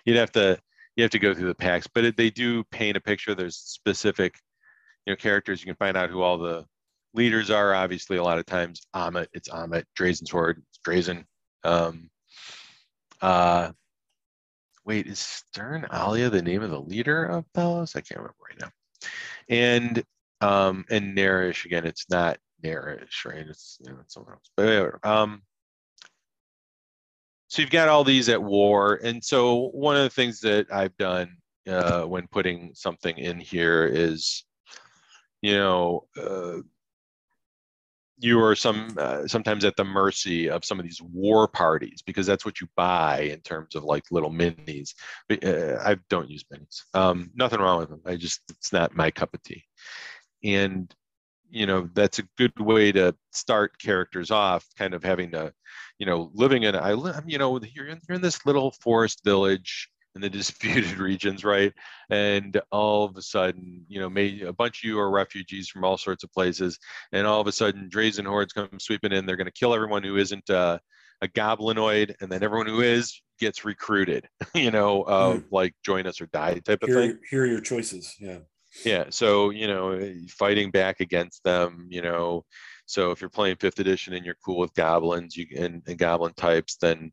You'd 0.05 0.17
have 0.17 0.31
to 0.33 0.59
you 0.95 1.03
have 1.03 1.11
to 1.11 1.19
go 1.19 1.33
through 1.33 1.47
the 1.47 1.55
packs, 1.55 1.87
but 1.87 2.03
it, 2.03 2.17
they 2.17 2.29
do 2.29 2.63
paint 2.65 2.97
a 2.97 3.01
picture. 3.01 3.35
There's 3.35 3.55
specific 3.55 4.39
you 5.05 5.13
know 5.13 5.17
characters. 5.17 5.61
You 5.61 5.67
can 5.67 5.75
find 5.75 5.95
out 5.95 6.09
who 6.09 6.21
all 6.21 6.37
the 6.37 6.65
leaders 7.13 7.49
are. 7.49 7.73
Obviously, 7.73 8.17
a 8.17 8.23
lot 8.23 8.39
of 8.39 8.45
times 8.45 8.81
Amit, 8.95 9.27
it's 9.33 9.49
Amit. 9.49 9.83
Drazen's 9.97 10.31
Horde, 10.31 10.61
it's 10.69 10.79
Drazen. 10.85 11.25
Um, 11.63 12.09
uh, 13.21 13.71
wait, 14.85 15.07
is 15.07 15.19
Stern 15.19 15.85
Alia 15.93 16.29
the 16.29 16.41
name 16.41 16.63
of 16.63 16.69
the 16.69 16.81
leader 16.81 17.25
of 17.25 17.45
Thalos? 17.53 17.95
I 17.95 18.01
can't 18.01 18.19
remember 18.19 18.35
right 18.49 18.59
now. 18.59 18.71
And 19.49 20.03
um, 20.41 20.85
and 20.89 21.17
Narish 21.17 21.65
again, 21.65 21.85
it's 21.85 22.09
not 22.09 22.37
Narish, 22.63 23.25
right? 23.25 23.45
It's 23.47 23.77
you 23.81 23.91
know 23.91 23.97
it's 24.01 24.13
someone 24.13 24.33
else. 24.33 24.49
But 24.55 24.65
whatever. 24.65 24.99
Um, 25.03 25.41
so 27.49 27.61
you've 27.61 27.71
got 27.71 27.87
all 27.89 28.03
these 28.03 28.29
at 28.29 28.41
war, 28.41 28.99
and 29.03 29.23
so 29.23 29.69
one 29.69 29.95
of 29.95 30.03
the 30.03 30.09
things 30.09 30.39
that 30.41 30.71
I've 30.71 30.95
done 30.97 31.37
uh, 31.67 32.03
when 32.03 32.27
putting 32.27 32.71
something 32.73 33.17
in 33.17 33.39
here 33.39 33.85
is, 33.85 34.43
you 35.41 35.55
know, 35.55 36.07
uh, 36.17 36.57
you 38.19 38.43
are 38.43 38.55
some 38.55 38.95
uh, 38.97 39.27
sometimes 39.27 39.63
at 39.63 39.75
the 39.75 39.83
mercy 39.83 40.49
of 40.49 40.65
some 40.65 40.79
of 40.79 40.85
these 40.85 41.01
war 41.01 41.47
parties 41.47 42.01
because 42.05 42.25
that's 42.25 42.45
what 42.45 42.59
you 42.59 42.67
buy 42.75 43.21
in 43.21 43.39
terms 43.41 43.75
of 43.75 43.83
like 43.83 44.03
little 44.11 44.31
minis. 44.31 44.93
But, 45.29 45.43
uh, 45.43 45.79
I 45.85 45.97
don't 46.09 46.29
use 46.29 46.45
minis. 46.51 46.81
Um, 46.93 47.29
nothing 47.35 47.59
wrong 47.59 47.79
with 47.79 47.89
them. 47.89 48.01
I 48.05 48.15
just 48.15 48.41
it's 48.49 48.73
not 48.73 48.95
my 48.95 49.11
cup 49.11 49.33
of 49.33 49.43
tea. 49.43 49.63
And 50.43 50.93
you 51.49 51.65
know 51.65 51.89
that's 51.93 52.19
a 52.19 52.27
good 52.37 52.59
way 52.59 52.91
to 52.91 53.15
start 53.31 53.79
characters 53.79 54.31
off, 54.31 54.65
kind 54.77 54.93
of 54.93 55.03
having 55.03 55.31
to, 55.31 55.53
you 55.99 56.05
know, 56.05 56.31
living 56.33 56.63
in 56.63 56.75
I 56.75 56.91
you 57.27 57.37
know 57.37 57.59
you're 57.59 57.87
in, 57.87 57.99
you're 58.07 58.15
in 58.15 58.21
this 58.21 58.45
little 58.45 58.71
forest 58.81 59.21
village 59.23 59.89
in 60.17 60.21
the 60.21 60.29
disputed 60.41 60.97
regions, 60.97 61.45
right? 61.45 61.71
And 62.09 62.59
all 62.71 63.05
of 63.05 63.15
a 63.15 63.21
sudden, 63.21 63.85
you 63.87 63.99
know, 63.99 64.09
may, 64.09 64.41
a 64.41 64.51
bunch 64.51 64.83
of 64.83 64.87
you 64.89 64.99
are 64.99 65.09
refugees 65.11 65.69
from 65.69 65.83
all 65.85 65.97
sorts 65.97 66.23
of 66.23 66.33
places, 66.33 66.77
and 67.13 67.25
all 67.25 67.39
of 67.39 67.47
a 67.47 67.51
sudden, 67.51 67.89
Drazen 67.89 68.25
hordes 68.25 68.51
come 68.53 68.69
sweeping 68.79 69.13
in. 69.13 69.25
They're 69.25 69.35
going 69.37 69.45
to 69.45 69.51
kill 69.51 69.73
everyone 69.73 70.03
who 70.03 70.17
isn't 70.17 70.49
uh, 70.49 70.79
a 71.21 71.27
goblinoid, 71.27 72.15
and 72.19 72.31
then 72.31 72.43
everyone 72.43 72.67
who 72.67 72.81
is 72.81 73.21
gets 73.39 73.63
recruited. 73.63 74.27
you 74.55 74.71
know, 74.71 75.03
uh, 75.03 75.35
Mm. 75.35 75.43
like 75.51 75.73
join 75.85 76.07
us 76.07 76.19
or 76.19 76.25
die 76.27 76.55
type 76.59 76.81
of 76.83 76.89
Here, 76.89 76.99
thing. 77.01 77.19
here 77.29 77.43
are 77.43 77.45
your 77.45 77.61
choices. 77.61 78.15
Yeah. 78.19 78.39
Yeah. 78.83 79.05
So, 79.09 79.49
you 79.51 79.67
know, 79.67 80.13
fighting 80.29 80.71
back 80.71 80.99
against 80.99 81.43
them, 81.43 81.87
you 81.89 82.01
know, 82.01 82.43
so 82.85 83.11
if 83.11 83.21
you're 83.21 83.29
playing 83.29 83.57
fifth 83.57 83.79
edition 83.79 84.13
and 84.13 84.25
you're 84.25 84.37
cool 84.45 84.59
with 84.59 84.73
goblins 84.73 85.35
you 85.35 85.45
and, 85.57 85.81
and 85.87 85.97
goblin 85.97 86.33
types, 86.33 86.77
then 86.77 87.11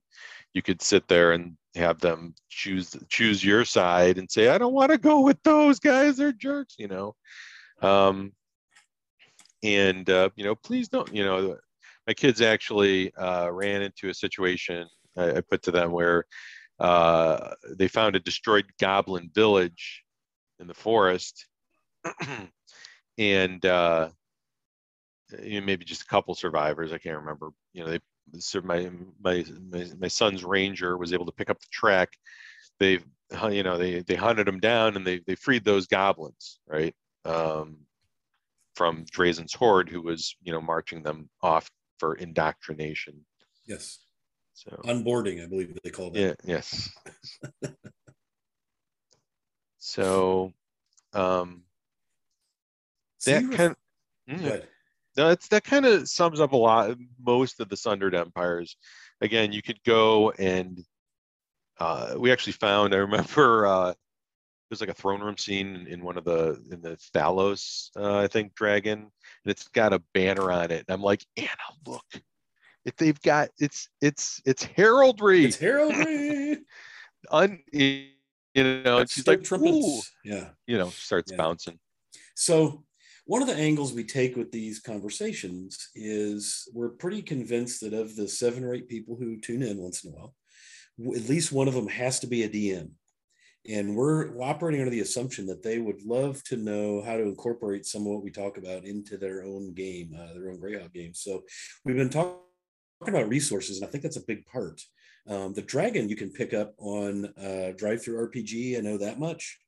you 0.53 0.63
could 0.63 0.81
sit 0.81 1.09
there 1.09 1.33
and 1.33 1.57
have 1.75 2.01
them 2.01 2.35
choose 2.49 2.97
choose 3.09 3.45
your 3.45 3.65
side 3.65 4.19
and 4.19 4.31
say, 4.31 4.49
I 4.49 4.59
don't 4.59 4.75
want 4.75 4.93
to 4.93 4.99
go 4.99 5.21
with 5.21 5.43
those 5.43 5.79
guys, 5.81 6.17
they're 6.17 6.33
jerks, 6.33 6.75
you 6.79 6.89
know. 6.89 7.15
Um 7.83 8.33
and 9.63 10.09
uh, 10.11 10.29
you 10.37 10.45
know, 10.45 10.55
please 10.55 10.89
don't, 10.89 11.13
you 11.15 11.25
know, 11.25 11.57
my 12.07 12.13
kids 12.13 12.43
actually 12.43 13.15
uh, 13.15 13.51
ran 13.51 13.81
into 13.81 14.11
a 14.11 14.15
situation 14.15 14.87
I, 15.17 15.37
I 15.37 15.41
put 15.41 15.63
to 15.63 15.71
them 15.71 15.91
where 15.91 16.27
uh, 16.79 17.55
they 17.71 17.89
found 17.89 18.15
a 18.15 18.21
destroyed 18.21 18.67
goblin 18.79 19.31
village 19.35 20.05
in 20.59 20.67
the 20.67 20.75
forest 20.75 21.47
and 23.19 23.65
uh 23.67 24.09
you 25.43 25.61
know, 25.61 25.67
maybe 25.67 25.85
just 25.85 26.03
a 26.03 26.07
couple 26.07 26.35
survivors 26.35 26.93
i 26.93 26.99
can't 26.99 27.19
remember 27.19 27.51
you 27.73 27.83
know 27.83 27.91
they 27.91 27.99
my, 28.63 28.91
my 29.23 29.45
my 29.71 29.87
my 29.99 30.09
son's 30.09 30.45
ranger 30.45 30.97
was 30.97 31.13
able 31.13 31.27
to 31.27 31.33
pick 31.33 31.51
up 31.51 31.61
the 31.61 31.67
track 31.71 32.11
they 32.79 32.99
you 33.51 33.63
know 33.63 33.79
they 33.79 34.01
they 34.01 34.15
hunted 34.15 34.47
them 34.47 34.61
down 34.61 34.97
and 34.97 35.07
they 35.07 35.21
they 35.27 35.35
freed 35.35 35.65
those 35.65 35.87
goblins 35.87 36.61
right 36.67 36.95
um 37.25 37.79
from 38.75 39.05
Drazen's 39.05 39.55
horde 39.55 39.89
who 39.89 40.03
was 40.03 40.37
you 40.43 40.53
know 40.53 40.61
marching 40.61 41.03
them 41.03 41.29
off 41.43 41.71
for 41.99 42.15
indoctrination 42.15 43.25
Yes. 43.67 44.01
So 44.53 44.71
Onboarding, 44.85 45.43
I 45.43 45.47
believe 45.47 45.77
they 45.83 45.91
call 45.91 46.11
that. 46.11 46.21
yeah, 46.21 46.35
yes. 46.45 46.91
so 49.79 50.53
um 51.13 51.63
So 53.19 53.31
that 53.31 53.51
kind 53.53 53.75
Go 54.29 54.35
Mm, 54.35 54.41
no, 54.41 54.63
that's 55.17 55.49
that 55.49 55.65
kind 55.65 55.87
of 55.87 56.09
sums 56.09 56.41
up 56.41 56.53
a 56.53 56.57
lot 56.57 56.97
most 57.25 57.61
of 57.61 57.69
the 57.69 57.77
sundered 57.77 58.15
empires 58.15 58.77
again 59.21 59.53
you 59.53 59.63
could 59.63 59.83
go 59.85 60.31
and 60.33 60.85
uh 61.79 62.15
we 62.17 62.33
actually 62.33 62.53
found 62.53 62.95
i 62.95 62.99
remember 62.99 63.67
uh 63.75 63.95
there's 64.71 64.81
like 64.81 64.91
a 64.91 64.95
throne 64.95 65.21
room 65.21 65.37
scene 65.37 65.87
in, 65.89 66.03
one 66.03 66.17
of 66.17 66.25
the 66.25 66.61
in 66.71 66.81
the 66.81 66.97
Thalos, 67.15 67.91
uh, 67.97 68.19
I 68.19 68.27
think, 68.27 68.55
dragon, 68.55 68.99
and 69.01 69.11
it's 69.45 69.69
got 69.69 69.93
a 69.93 70.03
banner 70.15 70.51
on 70.51 70.71
it. 70.71 70.85
And 70.89 70.95
I'm 70.95 71.03
like, 71.03 71.25
Anna, 71.37 71.49
look, 71.87 72.05
if 72.85 72.97
they've 72.97 73.21
got 73.21 73.51
it's 73.59 73.89
it's 74.01 74.41
it's 74.45 74.65
heraldry, 74.65 75.45
It's 75.45 75.57
heraldry. 75.59 76.59
un, 77.31 77.63
you 77.73 78.09
know. 78.57 78.99
And 78.99 79.11
she's 79.11 79.27
like, 79.27 79.45
trumpets. 79.45 79.77
Ooh, 79.77 80.01
Yeah. 80.25 80.49
you 80.67 80.79
know, 80.79 80.89
starts 80.89 81.31
Yeah. 81.31 81.39
bouncing. 81.39 81.79
So, 82.35 82.85
one 83.27 83.41
of 83.41 83.49
the 83.49 83.55
angles 83.55 83.93
we 83.93 84.05
take 84.05 84.37
with 84.37 84.53
these 84.53 84.81
conversations 84.81 85.89
is 85.95 86.69
we're 86.75 86.91
pretty 86.91 87.23
convinced 87.23 87.81
that 87.81 87.95
of 87.95 88.15
the 88.17 88.29
seven 88.29 88.65
or 88.65 88.75
eight 88.75 88.89
people 88.89 89.17
who 89.17 89.41
tune 89.41 89.63
in 89.63 89.79
once 89.79 90.05
in 90.05 90.11
a 90.11 90.15
while, 90.15 90.35
at 91.17 91.29
least 91.29 91.53
one 91.53 91.67
of 91.67 91.75
them 91.75 91.89
has 91.89 92.21
to 92.21 92.27
be 92.27 92.43
a 92.43 92.49
DM. 92.49 92.91
And 93.67 93.97
we're 93.97 94.39
operating 94.43 94.83
under 94.83 94.91
the 94.91 95.01
assumption 95.01 95.47
that 95.47 95.63
they 95.63 95.79
would 95.79 96.03
love 96.03 96.43
to 96.45 96.59
know 96.59 97.01
how 97.01 97.17
to 97.17 97.23
incorporate 97.23 97.87
some 97.87 98.03
of 98.03 98.09
what 98.09 98.23
we 98.23 98.31
talk 98.31 98.59
about 98.59 98.85
into 98.85 99.17
their 99.17 99.43
own 99.43 99.73
game, 99.73 100.15
uh, 100.15 100.35
their 100.35 100.51
own 100.51 100.61
Greyhawk 100.61 100.93
game. 100.93 101.15
So, 101.15 101.45
we've 101.83 101.97
been 101.97 102.11
talk- 102.11 102.43
talking 103.01 103.15
about 103.15 103.31
resources, 103.31 103.79
and 103.79 103.89
I 103.89 103.91
think 103.91 104.03
that's 104.03 104.19
a 104.19 104.27
big 104.27 104.45
part. 104.45 104.83
Um, 105.27 105.55
the 105.55 105.63
dragon 105.63 106.11
you 106.11 106.17
can 106.17 106.31
pick 106.31 106.53
up 106.53 106.75
on 106.77 107.33
uh, 107.39 107.73
Drive 107.75 108.03
Through 108.03 108.29
RPG. 108.29 108.77
I 108.77 108.83
know 108.83 108.99
that 108.99 109.19
much. 109.19 109.59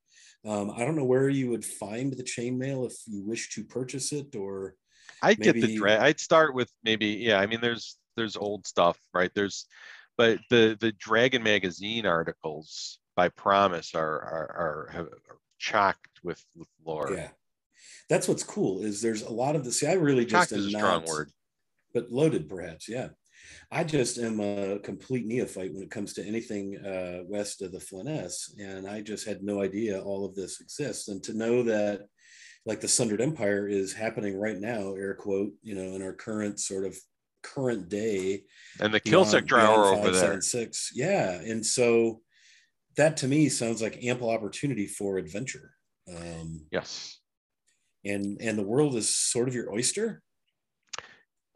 Um, 0.44 0.70
I 0.70 0.84
don't 0.84 0.96
know 0.96 1.04
where 1.04 1.28
you 1.28 1.50
would 1.50 1.64
find 1.64 2.12
the 2.12 2.22
chainmail 2.22 2.86
if 2.86 2.94
you 3.06 3.22
wish 3.24 3.50
to 3.54 3.64
purchase 3.64 4.12
it, 4.12 4.36
or 4.36 4.74
I'd 5.22 5.40
get 5.40 5.54
the 5.54 5.78
maybe- 5.78 5.90
I'd 5.92 6.20
start 6.20 6.54
with 6.54 6.70
maybe 6.84 7.06
yeah. 7.06 7.38
I 7.40 7.46
mean, 7.46 7.60
there's 7.60 7.96
there's 8.16 8.36
old 8.36 8.66
stuff, 8.66 8.98
right? 9.12 9.30
There's, 9.34 9.66
but 10.16 10.38
the 10.50 10.76
the 10.80 10.92
Dragon 10.92 11.42
magazine 11.42 12.06
articles 12.06 12.98
by 13.16 13.28
Pramas 13.30 13.94
are 13.94 14.20
are 14.20 14.90
are, 14.94 15.08
are 15.30 15.38
chocked 15.58 16.20
with 16.22 16.44
with 16.54 16.68
lore. 16.84 17.12
yeah, 17.12 17.30
that's 18.08 18.28
what's 18.28 18.44
cool. 18.44 18.82
Is 18.82 19.00
there's 19.02 19.22
a 19.22 19.32
lot 19.32 19.56
of 19.56 19.64
the 19.64 19.72
see. 19.72 19.86
I 19.86 19.94
really 19.94 20.26
just 20.26 20.50
chocked 20.50 20.52
is 20.60 20.66
a 20.66 20.70
strong 20.70 21.04
word. 21.06 21.30
but 21.92 22.10
loaded 22.12 22.48
perhaps. 22.48 22.88
Yeah, 22.88 23.08
I 23.70 23.84
just 23.84 24.18
am 24.18 24.40
a 24.40 24.78
complete 24.78 25.26
neophyte 25.26 25.72
when 25.72 25.82
it 25.82 25.90
comes 25.90 26.12
to 26.14 26.24
anything 26.26 26.76
uh, 26.78 27.22
west 27.26 27.62
of 27.62 27.72
the 27.72 27.80
Flanaess, 27.80 28.54
and 28.58 28.88
I 28.88 29.00
just 29.02 29.26
had 29.26 29.42
no 29.42 29.60
idea 29.62 30.00
all 30.00 30.24
of 30.24 30.34
this 30.34 30.60
exists. 30.60 31.08
And 31.08 31.22
to 31.24 31.34
know 31.34 31.62
that, 31.64 32.02
like 32.64 32.80
the 32.80 32.88
Sundered 32.88 33.20
Empire 33.20 33.68
is 33.68 33.92
happening 33.92 34.38
right 34.38 34.58
now, 34.58 34.94
air 34.94 35.14
quote, 35.14 35.52
you 35.62 35.74
know, 35.74 35.94
in 35.94 36.02
our 36.02 36.12
current 36.12 36.58
sort 36.60 36.84
of 36.84 36.96
current 37.42 37.88
day 37.88 38.42
And 38.80 38.92
the 38.92 39.00
beyond 39.04 39.46
drawer 39.46 39.86
over 39.86 40.10
there. 40.10 40.32
576. 40.40 40.90
Yeah. 40.94 41.30
And 41.32 41.64
so 41.64 42.22
that 42.96 43.18
to 43.18 43.28
me 43.28 43.48
sounds 43.48 43.80
like 43.80 44.02
ample 44.02 44.30
opportunity 44.30 44.86
for 44.86 45.16
adventure. 45.18 45.70
Um, 46.08 46.66
Yes. 46.72 47.20
and 48.04 48.40
and 48.40 48.58
the 48.58 48.62
world 48.66 48.96
is 48.96 49.14
sort 49.14 49.48
of 49.48 49.54
your 49.54 49.72
oyster. 49.72 50.22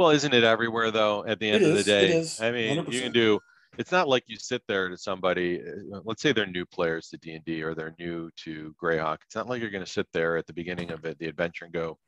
Well, 0.01 0.09
isn't 0.13 0.33
it 0.33 0.45
everywhere 0.45 0.91
though? 0.91 1.27
At 1.27 1.41
the 1.41 1.51
end 1.51 1.63
of 1.63 1.73
the 1.75 1.81
is, 1.81 1.87
it 1.87 1.91
day, 1.91 2.13
is, 2.21 2.41
I 2.41 2.51
mean, 2.51 2.75
you 2.79 2.83
100%. 2.85 3.03
can 3.03 3.13
do. 3.13 3.39
It's 3.77 3.93
not 3.93 4.09
like 4.09 4.25
you 4.29 4.39
sit 4.39 4.63
there 4.67 4.89
to 4.89 4.97
somebody. 4.97 5.61
uh, 5.61 6.01
Let's 6.05 6.23
say 6.23 6.33
they're 6.33 6.47
new 6.47 6.65
players 6.65 7.09
to 7.11 7.19
D 7.19 7.35
and 7.35 7.45
D 7.45 7.63
or 7.63 7.75
they're 7.75 7.95
new 7.99 8.31
to 8.45 8.75
Greyhawk. 8.83 9.19
It's 9.27 9.35
not 9.35 9.47
like 9.47 9.61
you're 9.61 9.71
going 9.71 9.85
to 9.85 9.91
sit 9.91 10.07
there 10.15 10.39
at 10.39 10.47
the 10.47 10.55
beginning 10.55 10.91
of 10.91 11.05
it, 11.05 11.19
the 11.19 11.27
adventure, 11.27 11.67
and 11.67 11.75
go, 11.75 11.99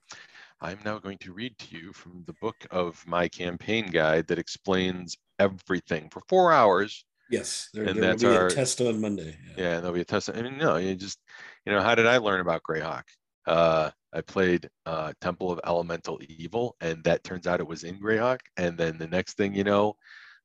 "I'm 0.62 0.78
now 0.86 0.98
going 1.00 1.18
to 1.18 1.34
read 1.34 1.58
to 1.58 1.76
you 1.76 1.92
from 1.92 2.24
the 2.26 2.32
book 2.40 2.56
of 2.70 3.06
my 3.06 3.28
campaign 3.28 3.88
guide 3.90 4.26
that 4.28 4.38
explains 4.38 5.18
everything 5.38 6.08
for 6.08 6.22
four 6.30 6.50
hours." 6.50 7.04
Yes, 7.28 7.68
there, 7.74 7.84
And 7.84 7.94
there 7.96 8.02
will 8.04 8.08
that's 8.08 8.22
be 8.22 8.28
our- 8.28 8.46
a 8.46 8.50
test 8.50 8.80
on 8.80 9.02
Monday. 9.02 9.36
Yeah, 9.58 9.74
and 9.74 9.82
there'll 9.84 9.92
be 9.92 10.00
a 10.00 10.04
test. 10.06 10.30
I 10.30 10.40
mean, 10.40 10.56
no, 10.56 10.76
you 10.78 10.94
just, 10.94 11.18
you 11.66 11.72
know, 11.72 11.82
how 11.82 11.94
did 11.94 12.06
I 12.06 12.16
learn 12.16 12.40
about 12.40 12.62
Greyhawk? 12.62 13.04
Uh, 13.46 13.90
I 14.12 14.20
played 14.20 14.68
uh, 14.84 15.12
Temple 15.20 15.50
of 15.50 15.60
Elemental 15.64 16.20
Evil, 16.28 16.76
and 16.80 17.02
that 17.04 17.24
turns 17.24 17.46
out 17.46 17.60
it 17.60 17.66
was 17.66 17.84
in 17.84 17.98
Greyhawk. 17.98 18.40
And 18.56 18.76
then 18.76 18.98
the 18.98 19.06
next 19.06 19.36
thing 19.36 19.54
you 19.54 19.64
know, 19.64 19.96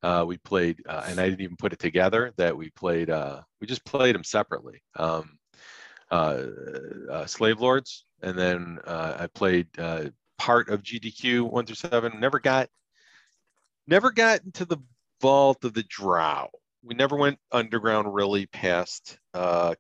uh, 0.04 0.24
we 0.26 0.38
played, 0.38 0.82
uh, 0.88 1.04
and 1.08 1.20
I 1.20 1.30
didn't 1.30 1.42
even 1.42 1.58
put 1.58 1.74
it 1.74 1.80
together 1.80 2.34
that 2.38 2.56
we 2.56 2.70
played. 2.72 3.10
Uh, 3.10 3.42
we 3.60 3.68
just 3.68 3.84
played 3.84 4.16
them 4.16 4.24
separately. 4.24 4.82
Um, 4.96 5.38
uh, 6.10 6.44
uh, 7.12 7.26
Slave 7.26 7.60
Lords, 7.60 8.06
and 8.22 8.38
then 8.38 8.80
uh, 8.86 9.18
I 9.20 9.28
played 9.28 9.68
part 10.38 10.70
of 10.70 10.84
GDQ 10.84 11.52
one 11.52 11.66
through 11.66 11.76
seven. 11.76 12.20
Never 12.20 12.40
got, 12.40 12.70
never 13.88 14.12
got 14.12 14.44
into 14.46 14.64
the 14.64 14.78
vault 15.20 15.66
of 15.66 15.74
the 15.74 15.84
Drow 15.84 16.50
we 16.84 16.96
never 16.96 17.18
went 17.18 17.40
underground 17.52 18.14
really 18.14 18.46
past 18.46 19.20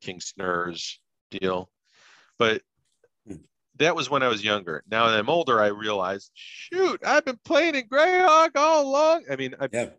King 0.01 0.19
Snurre's 0.19 0.99
deal. 1.31 1.69
But. 2.37 2.61
That 3.77 3.95
was 3.95 4.09
when 4.09 4.23
I 4.23 4.27
was 4.27 4.43
younger. 4.43 4.83
Now 4.89 5.07
that 5.07 5.19
I'm 5.19 5.29
older, 5.29 5.61
I 5.61 5.67
realized, 5.67 6.31
shoot, 6.33 6.99
I've 7.05 7.25
been 7.25 7.39
playing 7.45 7.75
in 7.75 7.87
Greyhawk 7.87 8.55
all 8.55 8.87
along. 8.87 9.25
I 9.29 9.35
mean, 9.35 9.55
I 9.59 9.67
Yeah, 9.71 9.89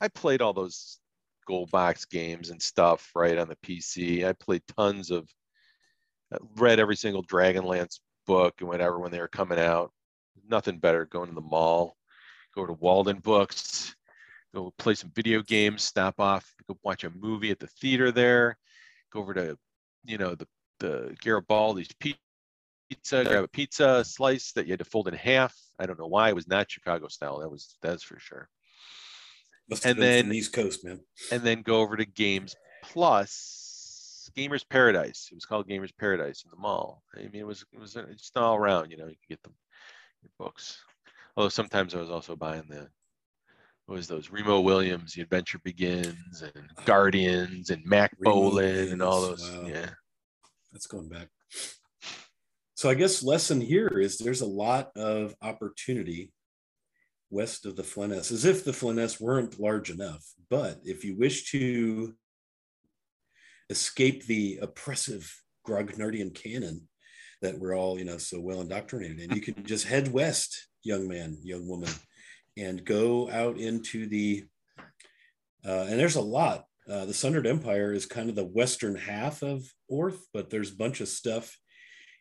I 0.00 0.08
played 0.08 0.42
all 0.42 0.52
those 0.52 0.98
gold 1.46 1.70
box 1.70 2.04
games 2.04 2.50
and 2.50 2.60
stuff 2.60 3.10
right 3.14 3.38
on 3.38 3.48
the 3.48 3.56
PC. 3.56 4.26
I 4.26 4.32
played 4.32 4.62
tons 4.76 5.10
of 5.10 5.28
uh, 6.32 6.38
read 6.56 6.80
every 6.80 6.96
single 6.96 7.24
Dragonlance 7.24 8.00
book 8.26 8.54
and 8.60 8.68
whatever 8.68 8.98
when 8.98 9.12
they 9.12 9.20
were 9.20 9.28
coming 9.28 9.58
out. 9.58 9.92
Nothing 10.48 10.78
better 10.78 11.06
going 11.06 11.28
to 11.28 11.34
the 11.34 11.40
mall, 11.40 11.96
go 12.54 12.66
to 12.66 12.72
Walden 12.74 13.18
Books, 13.18 13.94
go 14.54 14.72
play 14.78 14.94
some 14.94 15.12
video 15.14 15.42
games, 15.42 15.82
stop 15.82 16.20
off, 16.20 16.52
go 16.68 16.78
watch 16.82 17.04
a 17.04 17.10
movie 17.10 17.50
at 17.50 17.58
the 17.58 17.66
theater 17.66 18.12
there, 18.12 18.58
go 19.12 19.20
over 19.20 19.34
to, 19.34 19.56
you 20.04 20.18
know, 20.18 20.34
the 20.34 20.46
the 20.78 21.16
Garibaldi's 21.22 21.88
pizza, 22.88 23.24
grab 23.24 23.44
a 23.44 23.48
pizza 23.48 24.04
slice 24.04 24.52
that 24.52 24.66
you 24.66 24.72
had 24.72 24.78
to 24.78 24.84
fold 24.84 25.08
in 25.08 25.14
half. 25.14 25.54
I 25.78 25.86
don't 25.86 25.98
know 25.98 26.06
why 26.06 26.28
it 26.28 26.34
was 26.34 26.48
not 26.48 26.70
Chicago 26.70 27.08
style. 27.08 27.38
That 27.40 27.50
was 27.50 27.76
that's 27.82 28.02
for 28.02 28.18
sure. 28.18 28.48
must 29.68 29.84
And 29.84 30.00
then- 30.00 30.28
the 30.28 30.38
East 30.38 30.52
Coast, 30.52 30.84
man. 30.84 31.00
and 31.30 31.42
then 31.42 31.62
go 31.62 31.80
over 31.80 31.96
to 31.96 32.04
Games 32.04 32.54
Plus, 32.84 34.30
Gamers 34.36 34.64
Paradise. 34.68 35.28
It 35.30 35.34
was 35.34 35.44
called 35.44 35.68
Gamers 35.68 35.92
Paradise 35.98 36.44
in 36.44 36.50
the 36.50 36.56
mall. 36.56 37.02
I 37.16 37.22
mean, 37.22 37.34
it 37.34 37.46
was 37.46 37.64
it 37.72 37.78
was 37.80 37.94
just 37.94 38.36
all 38.36 38.56
around. 38.56 38.90
You 38.90 38.96
know, 38.98 39.06
you 39.06 39.16
could 39.16 39.28
get 39.28 39.42
them 39.42 39.54
your 40.22 40.30
books. 40.38 40.78
Although 41.36 41.48
sometimes 41.50 41.94
I 41.94 42.00
was 42.00 42.10
also 42.10 42.36
buying 42.36 42.64
the 42.68 42.88
what 43.86 43.96
was 43.96 44.08
those 44.08 44.30
Remo 44.30 44.60
Williams, 44.60 45.12
The 45.14 45.22
Adventure 45.22 45.60
Begins, 45.62 46.42
and 46.42 46.52
ah. 46.78 46.82
Guardians, 46.86 47.70
and 47.70 47.84
Mac 47.84 48.12
Remo 48.18 48.34
Bolan, 48.34 48.88
and 48.92 49.02
all 49.02 49.20
those. 49.22 49.48
wow. 49.48 49.66
Yeah, 49.66 49.90
That's 50.72 50.86
going 50.88 51.08
back. 51.08 51.28
So 52.76 52.90
I 52.90 52.94
guess 52.94 53.22
lesson 53.22 53.62
here 53.62 53.88
is 53.88 54.18
there's 54.18 54.42
a 54.42 54.46
lot 54.46 54.90
of 54.96 55.34
opportunity 55.40 56.30
west 57.30 57.64
of 57.64 57.74
the 57.74 57.82
Flanaess, 57.82 58.30
as 58.30 58.44
if 58.44 58.64
the 58.64 58.72
Flanaess 58.74 59.18
weren't 59.18 59.58
large 59.58 59.90
enough. 59.90 60.22
But 60.50 60.80
if 60.84 61.02
you 61.02 61.16
wish 61.16 61.50
to 61.52 62.14
escape 63.70 64.26
the 64.26 64.58
oppressive 64.60 65.34
Grognardian 65.66 66.34
canon 66.34 66.86
that 67.40 67.58
we're 67.58 67.74
all, 67.74 67.98
you 67.98 68.04
know, 68.04 68.18
so 68.18 68.42
well 68.42 68.60
indoctrinated 68.60 69.20
in, 69.20 69.34
you 69.34 69.40
can 69.40 69.64
just 69.64 69.86
head 69.86 70.12
west, 70.12 70.68
young 70.82 71.08
man, 71.08 71.38
young 71.42 71.66
woman, 71.66 71.90
and 72.58 72.84
go 72.84 73.30
out 73.30 73.56
into 73.56 74.06
the 74.06 74.44
uh, 75.66 75.86
and 75.88 75.98
there's 75.98 76.16
a 76.16 76.20
lot. 76.20 76.66
Uh, 76.88 77.06
the 77.06 77.14
Sundered 77.14 77.46
Empire 77.46 77.94
is 77.94 78.04
kind 78.04 78.28
of 78.28 78.36
the 78.36 78.44
western 78.44 78.96
half 78.96 79.42
of 79.42 79.64
Oerth, 79.90 80.20
but 80.34 80.50
there's 80.50 80.72
a 80.72 80.76
bunch 80.76 81.00
of 81.00 81.08
stuff 81.08 81.56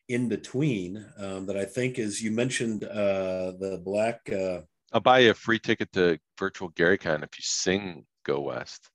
in 0.07 0.29
between 0.29 1.05
um, 1.17 1.45
that 1.47 1.57
I 1.57 1.65
think 1.65 1.99
is 1.99 2.21
you 2.21 2.31
mentioned 2.31 2.83
uh, 2.83 3.51
the 3.59 3.81
black. 3.83 4.29
Uh, 4.31 4.61
I'll 4.93 5.01
buy 5.01 5.19
you 5.19 5.31
a 5.31 5.33
free 5.33 5.59
ticket 5.59 5.91
to 5.93 6.19
Virtual 6.39 6.71
GaryCon 6.71 7.23
if 7.23 7.37
you 7.37 7.43
sing 7.43 8.05
"Go 8.23 8.41
West." 8.41 8.89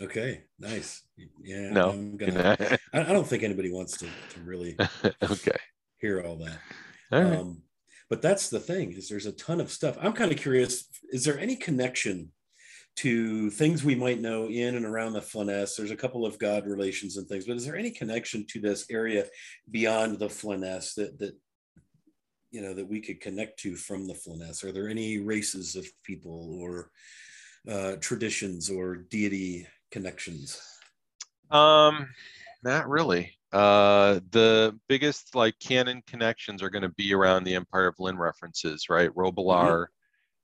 okay, 0.00 0.44
nice. 0.58 1.02
Yeah, 1.42 1.70
No, 1.70 1.90
I'm 1.90 2.16
gonna. 2.16 2.56
I, 2.92 3.00
I 3.00 3.12
don't 3.12 3.26
think 3.26 3.42
anybody 3.42 3.72
wants 3.72 3.96
to, 3.98 4.06
to 4.06 4.40
really 4.44 4.76
okay. 5.22 5.56
hear 5.98 6.22
all 6.22 6.36
that. 6.36 6.58
All 7.12 7.22
right. 7.22 7.38
Um, 7.38 7.62
but 8.08 8.22
that's 8.22 8.50
the 8.50 8.60
thing 8.60 8.92
is 8.92 9.08
there's 9.08 9.26
a 9.26 9.32
ton 9.32 9.60
of 9.60 9.70
stuff. 9.70 9.96
I'm 10.00 10.12
kind 10.12 10.30
of 10.30 10.38
curious. 10.38 10.88
Is 11.10 11.24
there 11.24 11.38
any 11.38 11.56
connection 11.56 12.32
to 12.96 13.50
things 13.50 13.84
we 13.84 13.94
might 13.94 14.20
know 14.20 14.48
in 14.48 14.74
and 14.74 14.84
around 14.84 15.12
the 15.12 15.22
Flanaess? 15.22 15.76
There's 15.76 15.90
a 15.90 15.96
couple 15.96 16.24
of 16.24 16.38
God 16.38 16.66
relations 16.66 17.16
and 17.16 17.28
things, 17.28 17.46
but 17.46 17.56
is 17.56 17.64
there 17.66 17.76
any 17.76 17.90
connection 17.90 18.46
to 18.50 18.60
this 18.60 18.86
area 18.90 19.26
beyond 19.70 20.18
the 20.18 20.28
Flanaess 20.28 20.94
that 20.94 21.18
that 21.18 21.36
you 22.50 22.62
know 22.62 22.74
that 22.74 22.88
we 22.88 23.00
could 23.00 23.20
connect 23.20 23.60
to 23.60 23.76
from 23.76 24.06
the 24.06 24.14
Flanaess? 24.14 24.64
Are 24.64 24.72
there 24.72 24.88
any 24.88 25.18
races 25.18 25.76
of 25.76 25.86
people 26.02 26.58
or 26.60 26.90
uh, 27.70 27.96
traditions 28.00 28.70
or 28.70 28.96
deity 28.96 29.66
connections? 29.90 30.60
Um, 31.50 32.08
not 32.62 32.88
really. 32.88 33.36
Uh, 33.52 34.20
the 34.30 34.78
biggest 34.88 35.34
like 35.34 35.58
canon 35.58 36.02
connections 36.06 36.62
are 36.62 36.70
going 36.70 36.82
to 36.82 36.90
be 36.90 37.14
around 37.14 37.44
the 37.44 37.54
Empire 37.54 37.86
of 37.86 37.94
Lynn 37.98 38.18
references, 38.18 38.88
right? 38.88 39.10
Robilar, 39.14 39.86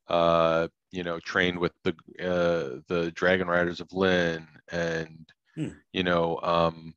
uh, 0.09 0.69
you 0.93 1.03
know, 1.03 1.19
trained 1.19 1.59
with 1.59 1.73
the 1.85 1.91
uh, 2.21 2.81
the 2.89 3.11
Dragon 3.15 3.49
Riders 3.49 3.81
of 3.81 3.93
Lynn, 3.93 4.47
and 4.71 5.27
Hmm. 5.57 5.69
you 5.93 6.03
know, 6.03 6.39
um, 6.43 6.95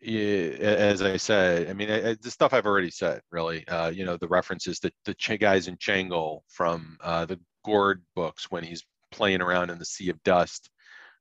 yeah, 0.00 0.20
as 0.60 1.02
I 1.02 1.16
said, 1.16 1.68
I 1.68 1.72
mean, 1.72 1.90
I, 1.90 2.10
I- 2.10 2.16
the 2.20 2.30
stuff 2.30 2.54
I've 2.54 2.66
already 2.66 2.90
said, 2.90 3.20
really. 3.32 3.66
Uh, 3.66 3.90
you 3.90 4.04
know, 4.04 4.16
the 4.16 4.28
references 4.28 4.78
that 4.80 4.94
the 5.04 5.14
Ch- 5.14 5.40
guys 5.40 5.66
in 5.68 5.76
Changle 5.76 6.44
from 6.48 6.96
uh, 7.02 7.24
the 7.24 7.40
Gord 7.64 8.02
books 8.14 8.50
when 8.50 8.62
he's 8.62 8.84
playing 9.10 9.42
around 9.42 9.70
in 9.70 9.78
the 9.78 9.84
Sea 9.84 10.10
of 10.10 10.22
Dust 10.22 10.70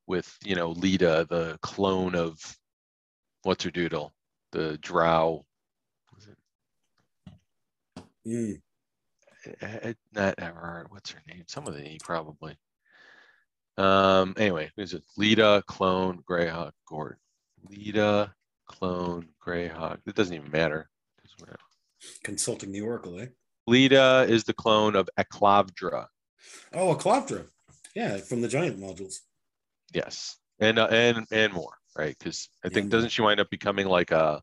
with, 0.05 0.31
you 0.43 0.55
know, 0.55 0.71
Leda, 0.71 1.25
the 1.29 1.57
clone 1.61 2.15
of 2.15 2.37
what's 3.43 3.63
her 3.63 3.71
doodle, 3.71 4.13
the 4.51 4.77
Drow. 4.77 5.43
Mm, 8.25 8.61
Not 10.13 10.35
Everard. 10.39 10.87
What's 10.89 11.11
her 11.11 11.21
name? 11.27 11.43
Some 11.47 11.67
of 11.67 11.73
the 11.73 11.87
E 11.87 11.97
probably. 12.03 12.57
Um. 13.77 14.33
Anyway, 14.37 14.71
who's 14.75 14.93
it? 14.93 15.03
Leda, 15.17 15.63
clone, 15.67 16.23
Greyhawk, 16.29 16.71
Gord. 16.87 17.17
Leda, 17.69 18.33
clone, 18.67 19.27
Greyhawk. 19.45 19.99
It 20.05 20.15
doesn't 20.15 20.35
even 20.35 20.51
matter. 20.51 20.89
Consulting 22.23 22.71
the 22.71 22.81
Oracle, 22.81 23.19
eh? 23.19 23.27
Leda 23.67 24.25
is 24.29 24.43
the 24.43 24.53
clone 24.53 24.95
of 24.95 25.09
Eclavdra. 25.19 26.07
Oh, 26.73 26.91
a 26.91 26.95
Clavdra. 26.95 27.47
Yeah, 27.95 28.17
from 28.17 28.41
the 28.41 28.47
giant 28.47 28.79
modules. 28.79 29.19
Yes, 29.93 30.37
and 30.59 30.77
uh, 30.79 30.87
and 30.91 31.25
and 31.31 31.53
more, 31.53 31.73
right? 31.97 32.15
Because 32.17 32.49
I 32.63 32.69
think 32.69 32.85
Yeah. 32.85 32.91
doesn't 32.97 33.09
she 33.09 33.21
wind 33.21 33.39
up 33.39 33.49
becoming 33.49 33.87
like 33.87 34.11
a, 34.11 34.41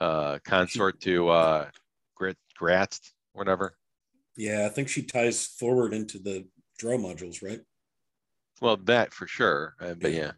uh 0.00 0.38
consort 0.44 1.00
to 1.02 1.28
uh, 1.28 1.70
Grit 2.14 2.36
Gratz, 2.56 3.12
whatever. 3.32 3.76
Yeah, 4.36 4.66
I 4.66 4.68
think 4.68 4.88
she 4.88 5.02
ties 5.02 5.46
forward 5.46 5.92
into 5.92 6.18
the 6.18 6.46
draw 6.78 6.96
modules, 6.96 7.42
right? 7.42 7.60
Well, 8.60 8.76
that 8.84 9.12
for 9.12 9.26
sure. 9.26 9.74
Uh, 9.80 9.94
but 9.94 10.12
yeah. 10.12 10.32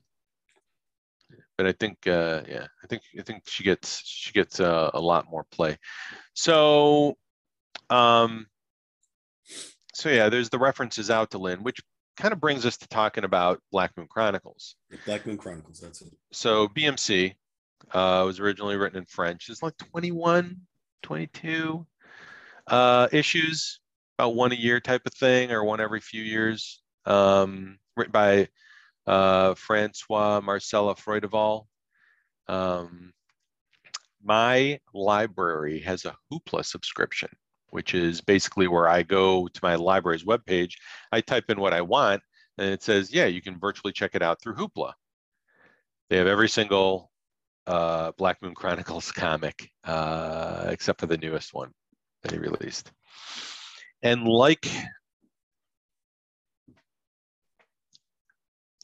But 1.57 1.67
I 1.67 1.73
think, 1.73 2.07
uh, 2.07 2.43
yeah, 2.49 2.67
I 2.83 2.87
think 2.89 3.03
I 3.19 3.23
think 3.23 3.45
she 3.47 3.63
gets 3.63 4.03
she 4.05 4.33
gets 4.33 4.59
uh, 4.59 4.91
a 4.93 5.01
lot 5.01 5.31
more 5.31 5.45
play. 5.53 5.79
So, 6.33 7.17
um, 7.91 8.47
so 9.93 10.09
yeah, 10.09 10.29
there's 10.29 10.51
the 10.51 10.59
references 10.59 11.11
out 11.11 11.31
to 11.31 11.39
Lynn, 11.39 11.63
which 11.63 11.81
kind 12.17 12.33
of 12.33 12.41
brings 12.41 12.67
us 12.67 12.77
to 12.79 12.89
talking 12.89 13.25
about 13.25 13.61
Black 13.71 13.97
Moon 13.97 14.09
Chronicles. 14.09 14.77
The 14.91 14.99
Black 15.07 15.27
Moon 15.27 15.37
Chronicles, 15.37 15.81
that's 15.81 16.03
it. 16.03 16.13
So 16.33 16.69
BMC 16.69 17.35
uh, 17.93 18.23
was 18.27 18.41
originally 18.41 18.77
written 18.77 18.99
in 18.99 19.07
French. 19.07 19.49
It's 19.49 19.63
like 19.63 19.77
21, 19.77 20.57
22 21.03 21.87
uh, 22.67 23.09
issues, 23.13 23.81
about 24.19 24.35
one 24.35 24.53
a 24.53 24.57
year 24.57 24.81
type 24.81 25.03
of 25.07 25.15
thing, 25.15 25.51
or 25.51 25.65
one 25.65 25.81
every 25.81 26.01
few 26.01 26.23
years. 26.23 26.83
Um, 27.07 27.79
written 27.97 28.13
by 28.13 28.49
uh, 29.07 29.55
Francois 29.55 30.41
Marcela-Froideval. 30.41 31.67
Um, 32.49 33.13
my 34.23 34.81
library 34.95 35.81
has 35.81 36.05
a 36.05 36.17
Hoopla 36.33 36.65
subscription, 36.65 37.29
which 37.69 37.95
is 37.95 38.21
basically 38.21 38.69
where 38.69 38.89
I 38.89 39.03
go 39.03 39.49
to 39.49 39.61
my 39.63 39.75
library's 39.75 40.25
webpage. 40.25 40.75
I 41.13 41.21
type 41.21 41.51
in 41.51 41.61
what 41.61 41.75
I 41.75 41.83
want, 41.83 42.23
and 42.59 42.71
it 42.71 42.83
says, 42.83 43.13
yeah, 43.13 43.27
you 43.27 43.43
can 43.43 43.59
virtually 43.59 43.93
check 43.93 44.13
it 44.15 44.23
out 44.23 44.41
through 44.41 44.55
Hoopla. 44.55 44.93
They 46.09 46.17
have 46.17 46.27
every 46.27 46.49
single 46.49 47.11
uh, 47.67 48.13
Black 48.17 48.41
Moon 48.43 48.55
Chronicles 48.55 49.13
comic, 49.13 49.71
uh, 49.85 50.67
except 50.69 51.01
for 51.01 51.07
the 51.07 51.19
newest 51.19 51.53
one 51.53 51.73
that 52.23 52.33
he 52.33 52.39
released. 52.39 52.91
And 54.05 54.29
like 54.29 54.69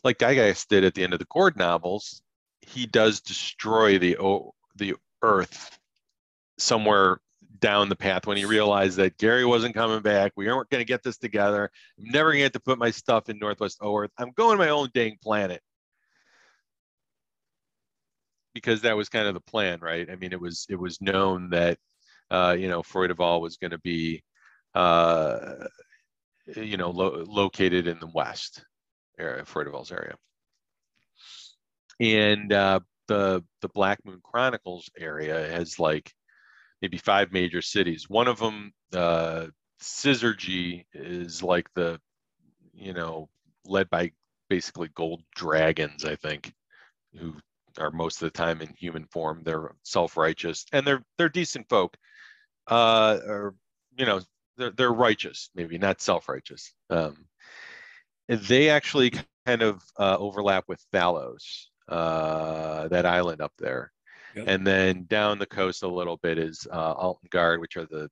like 0.02 0.18
Gygax 0.18 0.66
did 0.66 0.82
at 0.82 0.94
the 0.94 1.04
end 1.04 1.12
of 1.12 1.18
the 1.18 1.26
Gord 1.26 1.58
novels, 1.58 2.22
he 2.62 2.86
does 2.86 3.20
destroy 3.20 3.98
the 3.98 4.16
the 4.76 4.94
Oerth 5.22 5.78
somewhere 6.58 7.20
down 7.58 7.90
the 7.90 7.96
path 7.96 8.26
when 8.26 8.38
he 8.38 8.46
realized 8.46 8.96
that 8.96 9.18
Gary 9.18 9.44
wasn't 9.44 9.74
coming 9.74 10.00
back. 10.00 10.32
We 10.36 10.46
weren't 10.46 10.70
going 10.70 10.80
to 10.80 10.86
get 10.86 11.02
this 11.02 11.18
together. 11.18 11.70
I'm 11.98 12.10
never 12.10 12.32
going 12.32 12.44
to 12.44 12.50
to 12.50 12.60
put 12.60 12.78
my 12.78 12.90
stuff 12.90 13.28
in 13.28 13.38
Northwest 13.38 13.80
Oerth. 13.80 14.08
I'm 14.16 14.30
going 14.32 14.56
my 14.56 14.70
own 14.70 14.88
dang 14.94 15.18
planet 15.22 15.60
because 18.54 18.80
that 18.82 18.96
was 18.96 19.10
kind 19.10 19.28
of 19.28 19.34
the 19.34 19.40
plan, 19.40 19.80
right? 19.80 20.08
I 20.10 20.16
mean, 20.16 20.32
it 20.32 20.40
was 20.40 20.66
it 20.70 20.76
was 20.76 20.98
known 21.02 21.50
that 21.50 21.76
uh, 22.30 22.56
you 22.58 22.68
know 22.68 22.80
Froideval 22.82 23.42
was 23.42 23.58
going 23.58 23.72
to 23.72 23.78
be 23.78 24.22
uh, 24.74 25.66
you 26.56 26.76
know 26.76 26.90
lo- 26.90 27.24
located 27.26 27.86
in 27.86 27.98
the 27.98 28.10
West 28.14 28.64
area, 29.18 29.44
Froideval's 29.44 29.92
area, 29.92 30.14
and 32.00 32.52
uh, 32.52 32.80
the 33.08 33.44
the 33.60 33.68
Black 33.68 33.98
Moon 34.04 34.20
Chronicles 34.22 34.88
area 34.98 35.50
has 35.50 35.78
like 35.78 36.12
maybe 36.82 36.98
five 36.98 37.32
major 37.32 37.62
cities. 37.62 38.08
One 38.08 38.28
of 38.28 38.38
them, 38.38 38.72
uh, 38.94 39.46
is 40.92 41.42
like 41.42 41.68
the 41.74 42.00
you 42.72 42.92
know 42.92 43.28
led 43.64 43.88
by 43.90 44.12
basically 44.48 44.88
gold 44.94 45.22
dragons, 45.34 46.04
I 46.04 46.16
think, 46.16 46.52
who 47.18 47.34
are 47.78 47.90
most 47.90 48.20
of 48.20 48.26
the 48.26 48.38
time 48.38 48.60
in 48.60 48.68
human 48.76 49.06
form. 49.06 49.42
They're 49.44 49.74
self-righteous 49.84 50.66
and 50.72 50.86
they're 50.86 51.02
they're 51.16 51.28
decent 51.28 51.68
folk. 51.68 51.96
Uh, 52.66 53.18
or 53.26 53.54
you 53.96 54.06
know, 54.06 54.20
they're 54.60 54.70
they're 54.70 54.92
righteous, 54.92 55.50
maybe 55.54 55.78
not 55.78 56.00
self-righteous. 56.00 56.72
Um, 56.90 57.26
they 58.28 58.68
actually 58.70 59.12
kind 59.46 59.62
of 59.62 59.82
uh, 59.98 60.16
overlap 60.18 60.64
with 60.68 60.84
Thalos, 60.92 61.66
uh, 61.88 62.88
that 62.88 63.06
island 63.06 63.40
up 63.40 63.52
there. 63.58 63.92
Yep. 64.36 64.44
And 64.46 64.66
then 64.66 65.06
down 65.08 65.38
the 65.38 65.46
coast 65.46 65.82
a 65.82 65.88
little 65.88 66.16
bit 66.16 66.38
is 66.38 66.66
uh, 66.70 66.94
Altengard, 66.94 67.60
which 67.60 67.76
are 67.76 67.86
the, 67.86 68.08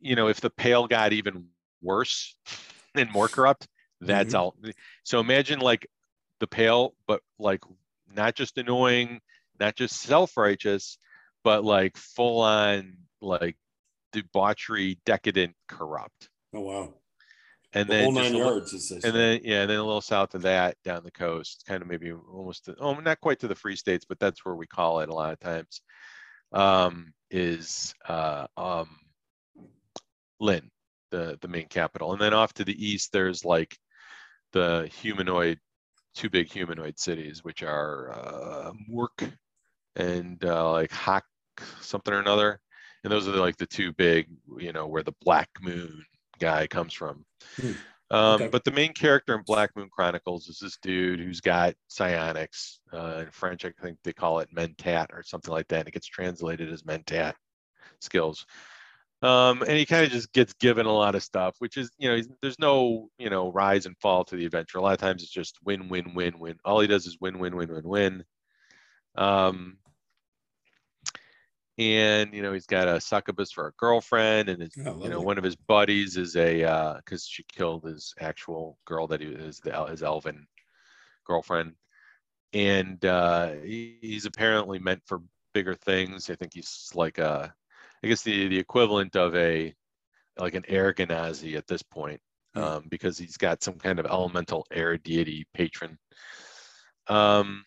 you 0.00 0.16
know, 0.16 0.28
if 0.28 0.40
the 0.42 0.50
Pale 0.50 0.88
got 0.88 1.14
even 1.14 1.46
worse 1.80 2.36
and 2.94 3.10
more 3.10 3.28
corrupt, 3.28 3.68
that's 4.02 4.34
all. 4.34 4.54
So 5.04 5.20
imagine 5.20 5.60
like 5.60 5.86
the 6.40 6.46
Pale, 6.46 6.94
but 7.06 7.22
like 7.38 7.62
not 8.14 8.34
just 8.34 8.58
annoying, 8.58 9.20
not 9.58 9.76
just 9.76 10.00
self-righteous, 10.02 10.98
but 11.44 11.64
like 11.64 11.96
full 11.96 12.40
on 12.40 12.96
like 13.20 13.56
debauchery, 14.12 14.98
decadent, 15.06 15.54
corrupt. 15.68 16.28
Oh 16.54 16.60
wow. 16.60 16.94
And 17.74 17.88
The 17.88 17.94
then 17.94 18.14
nine 18.14 18.32
little- 18.34 18.52
yards, 18.58 18.90
and 18.90 19.02
then 19.02 19.40
yeah, 19.44 19.62
and 19.62 19.70
then 19.70 19.78
a 19.78 19.84
little 19.84 20.02
south 20.02 20.34
of 20.34 20.42
that, 20.42 20.76
down 20.84 21.04
the 21.04 21.10
coast, 21.10 21.64
kind 21.66 21.80
of 21.80 21.88
maybe 21.88 22.12
almost 22.12 22.66
to, 22.66 22.76
oh, 22.78 22.92
not 22.94 23.20
quite 23.20 23.38
to 23.40 23.48
the 23.48 23.54
Free 23.54 23.76
States, 23.76 24.04
but 24.06 24.18
that's 24.18 24.44
where 24.44 24.54
we 24.54 24.66
call 24.66 25.00
it 25.00 25.08
a 25.08 25.14
lot 25.14 25.32
of 25.32 25.40
times. 25.40 25.80
Um, 26.52 27.14
is 27.30 27.94
uh, 28.06 28.46
um, 28.58 28.90
Lynn, 30.38 30.70
the 31.10 31.38
the 31.40 31.48
main 31.48 31.66
capital, 31.68 32.12
and 32.12 32.20
then 32.20 32.34
off 32.34 32.52
to 32.54 32.64
the 32.64 32.86
east, 32.86 33.10
there's 33.12 33.42
like 33.44 33.74
the 34.52 34.90
humanoid, 35.00 35.58
two 36.14 36.28
big 36.28 36.52
humanoid 36.52 36.98
cities, 36.98 37.42
which 37.42 37.62
are 37.62 38.12
uh, 38.12 38.72
Murk 38.86 39.24
and 39.96 40.44
uh, 40.44 40.72
like 40.72 40.90
Hak 40.92 41.24
something 41.80 42.12
or 42.12 42.20
another, 42.20 42.60
and 43.04 43.12
those 43.12 43.28
are 43.28 43.32
the, 43.32 43.40
like 43.40 43.56
the 43.56 43.66
two 43.66 43.92
big, 43.92 44.28
you 44.58 44.72
know, 44.72 44.86
where 44.86 45.02
the 45.02 45.14
Black 45.22 45.48
Moon 45.60 46.04
guy 46.38 46.66
comes 46.66 46.92
from. 46.92 47.24
Hmm. 47.60 47.72
Um, 48.10 48.42
Okay. 48.42 48.48
But 48.48 48.64
the 48.64 48.70
main 48.72 48.92
character 48.92 49.34
in 49.34 49.42
Black 49.42 49.74
Moon 49.74 49.88
Chronicles 49.90 50.46
is 50.48 50.58
this 50.58 50.76
dude 50.82 51.18
who's 51.18 51.40
got 51.40 51.74
psionics. 51.88 52.80
Uh, 52.92 53.22
in 53.24 53.30
French, 53.30 53.64
I 53.64 53.72
think 53.82 53.98
they 54.04 54.12
call 54.12 54.40
it 54.40 54.54
mentat 54.54 55.06
or 55.12 55.22
something 55.22 55.50
like 55.50 55.66
that. 55.68 55.80
And 55.80 55.88
it 55.88 55.94
gets 55.94 56.06
translated 56.06 56.70
as 56.70 56.82
mentat 56.82 57.32
skills. 58.00 58.44
Um, 59.22 59.62
and 59.62 59.70
he 59.70 59.86
kind 59.86 60.04
of 60.04 60.10
just 60.10 60.32
gets 60.32 60.52
given 60.54 60.84
a 60.84 60.92
lot 60.92 61.14
of 61.14 61.22
stuff, 61.22 61.54
which 61.60 61.76
is, 61.76 61.90
you 61.96 62.08
know, 62.08 62.16
he's, 62.16 62.28
there's 62.42 62.58
no, 62.58 63.08
you 63.18 63.30
know, 63.30 63.52
rise 63.52 63.86
and 63.86 63.96
fall 63.98 64.24
to 64.24 64.36
the 64.36 64.44
adventure. 64.44 64.78
A 64.78 64.82
lot 64.82 64.92
of 64.92 64.98
times 64.98 65.22
it's 65.22 65.32
just 65.32 65.56
win, 65.64 65.88
win, 65.88 66.12
win, 66.12 66.38
win. 66.38 66.58
All 66.64 66.80
he 66.80 66.88
does 66.88 67.06
is 67.06 67.18
win, 67.20 67.38
win, 67.38 67.56
win, 67.56 67.72
win, 67.72 67.88
win. 67.88 68.24
Um, 69.14 69.78
and 71.78 72.34
you 72.34 72.42
know 72.42 72.52
he's 72.52 72.66
got 72.66 72.88
a 72.88 73.00
succubus 73.00 73.52
for 73.52 73.68
a 73.68 73.72
girlfriend, 73.72 74.48
and 74.48 74.62
his, 74.62 74.78
Oh, 74.86 75.02
you 75.02 75.10
know, 75.10 75.20
one 75.22 75.38
of 75.38 75.44
his 75.44 75.56
buddies 75.56 76.16
is 76.16 76.36
a 76.36 76.96
because 76.98 77.26
she 77.26 77.44
killed 77.44 77.84
his 77.84 78.14
actual 78.20 78.78
girl 78.84 79.06
that 79.08 79.20
he 79.20 79.28
is 79.28 79.60
the 79.60 79.86
his 79.86 80.02
elven 80.02 80.46
girlfriend, 81.26 81.74
and 82.52 83.04
uh, 83.04 83.52
he, 83.64 83.98
he's 84.02 84.26
apparently 84.26 84.78
meant 84.78 85.02
for 85.06 85.22
bigger 85.54 85.74
things. 85.74 86.30
I 86.30 86.34
think 86.36 86.54
he's 86.54 86.90
like 86.94 87.18
a, 87.18 87.54
I 88.02 88.06
guess 88.08 88.22
the 88.22 88.48
the 88.48 88.58
equivalent 88.58 89.16
of 89.16 89.34
a 89.36 89.74
like 90.38 90.54
an 90.54 90.64
air 90.68 90.94
at 91.56 91.66
this 91.66 91.82
point, 91.82 92.20
Hmm. 92.54 92.62
um, 92.62 92.86
because 92.88 93.18
he's 93.18 93.36
got 93.36 93.62
some 93.62 93.78
kind 93.78 93.98
of 93.98 94.06
elemental 94.06 94.66
air 94.70 94.96
deity 94.96 95.46
patron. 95.54 95.98
Um, 97.08 97.64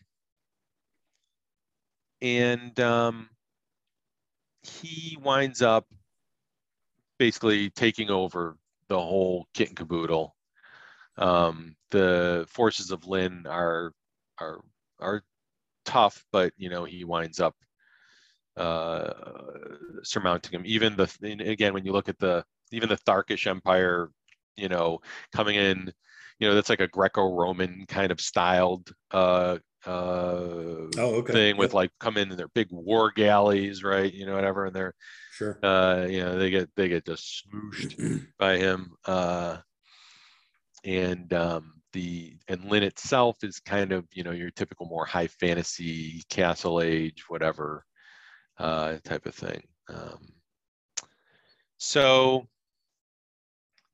and 2.20 2.78
um, 2.80 3.28
he 4.68 5.16
winds 5.22 5.62
up 5.62 5.86
basically 7.18 7.70
taking 7.70 8.10
over 8.10 8.56
the 8.88 9.00
whole 9.00 9.46
kit 9.54 9.68
and 9.68 9.76
caboodle. 9.76 10.34
Um, 11.16 11.76
the 11.90 12.46
forces 12.48 12.90
of 12.90 13.06
Lynn 13.06 13.46
are 13.46 13.92
are 14.38 14.60
are 15.00 15.22
tough, 15.84 16.24
but 16.32 16.52
you 16.56 16.68
know 16.68 16.84
he 16.84 17.04
winds 17.04 17.40
up 17.40 17.54
uh, 18.56 19.12
surmounting 20.02 20.52
him. 20.52 20.62
Even 20.66 20.96
the 20.96 21.10
again, 21.40 21.74
when 21.74 21.84
you 21.84 21.92
look 21.92 22.08
at 22.08 22.18
the 22.18 22.44
even 22.72 22.88
the 22.88 22.98
Tharkish 22.98 23.46
Empire, 23.46 24.10
you 24.56 24.68
know, 24.68 25.00
coming 25.32 25.56
in, 25.56 25.92
you 26.38 26.48
know, 26.48 26.54
that's 26.54 26.68
like 26.68 26.80
a 26.80 26.88
Greco-Roman 26.88 27.84
kind 27.88 28.10
of 28.10 28.20
styled 28.20 28.92
uh, 29.12 29.58
uh, 29.86 30.88
Oh, 30.98 31.14
okay. 31.16 31.32
thing 31.32 31.56
with 31.56 31.70
Yep, 31.70 31.74
like 31.74 31.90
come 32.00 32.16
in 32.16 32.30
in 32.30 32.36
their 32.36 32.48
big 32.48 32.68
war 32.70 33.10
galleys, 33.10 33.82
right? 33.82 34.12
You 34.12 34.26
know, 34.26 34.34
whatever, 34.34 34.66
and 34.66 34.74
they're 34.74 34.94
sure. 35.32 35.58
uh, 35.62 36.06
you 36.08 36.20
know, 36.20 36.38
they 36.38 36.50
get 36.50 36.70
they 36.76 36.88
get 36.88 37.06
just 37.06 37.44
smooshed 37.46 38.26
by 38.38 38.58
him. 38.58 38.92
Uh, 39.04 39.58
and 40.84 41.32
um, 41.32 41.74
the 41.92 42.36
and 42.48 42.64
Lynn 42.64 42.82
itself 42.82 43.42
is 43.42 43.60
kind 43.60 43.92
of 43.92 44.06
you 44.12 44.22
know 44.22 44.30
your 44.30 44.50
typical 44.50 44.86
more 44.86 45.04
high 45.04 45.26
fantasy 45.26 46.22
castle 46.28 46.80
age 46.80 47.24
whatever 47.28 47.84
uh, 48.58 48.98
type 49.04 49.26
of 49.26 49.34
thing. 49.34 49.62
Um, 49.88 50.32
so 51.78 52.46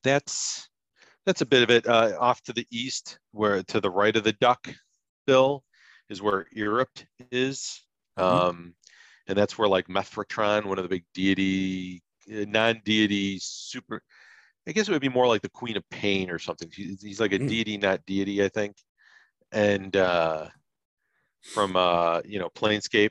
that's 0.05 0.69
that's 1.27 1.41
a 1.41 1.47
bit 1.47 1.63
of 1.63 1.71
it. 1.71 1.87
Uh, 1.87 2.17
off 2.19 2.43
to 2.43 2.53
the 2.53 2.67
east, 2.71 3.19
where 3.33 3.63
to 3.65 3.81
the 3.81 3.91
right 3.91 4.17
of 4.17 4.25
the 4.25 4.33
duck 4.35 4.69
bill 5.27 5.65
is 6.13 6.23
where 6.23 6.47
Europe 6.53 6.99
is. 7.33 7.87
Mhm. 8.17 8.43
Um, 8.43 8.77
and 9.29 9.39
that's 9.39 9.59
where 9.59 9.69
like 9.69 9.89
Mephatron, 9.89 10.67
one 10.67 10.79
of 10.79 10.85
the 10.85 10.91
big 10.91 11.07
deity, 11.15 12.03
uh, 12.31 12.47
non-deity 12.49 13.39
super, 13.41 14.03
I 14.69 14.73
guess 14.73 14.89
it 14.89 14.93
would 14.93 15.03
be 15.03 15.11
more 15.11 15.29
like 15.29 15.43
the 15.43 15.51
Queen 15.51 15.77
of 15.77 15.89
Pain 15.91 16.31
or 16.31 16.39
something. 16.41 16.71
He's, 16.73 17.03
he's 17.03 17.21
like 17.21 17.33
a 17.33 17.39
Mm. 17.39 17.49
deity, 17.49 17.79
not 17.79 18.07
deity, 18.07 18.45
I 18.45 18.49
think. 18.49 18.77
And 19.53 19.97
uh, 19.97 20.51
from 21.45 21.77
uh, 21.77 22.23
you 22.25 22.39
know 22.39 22.51
Planescape, 22.51 23.11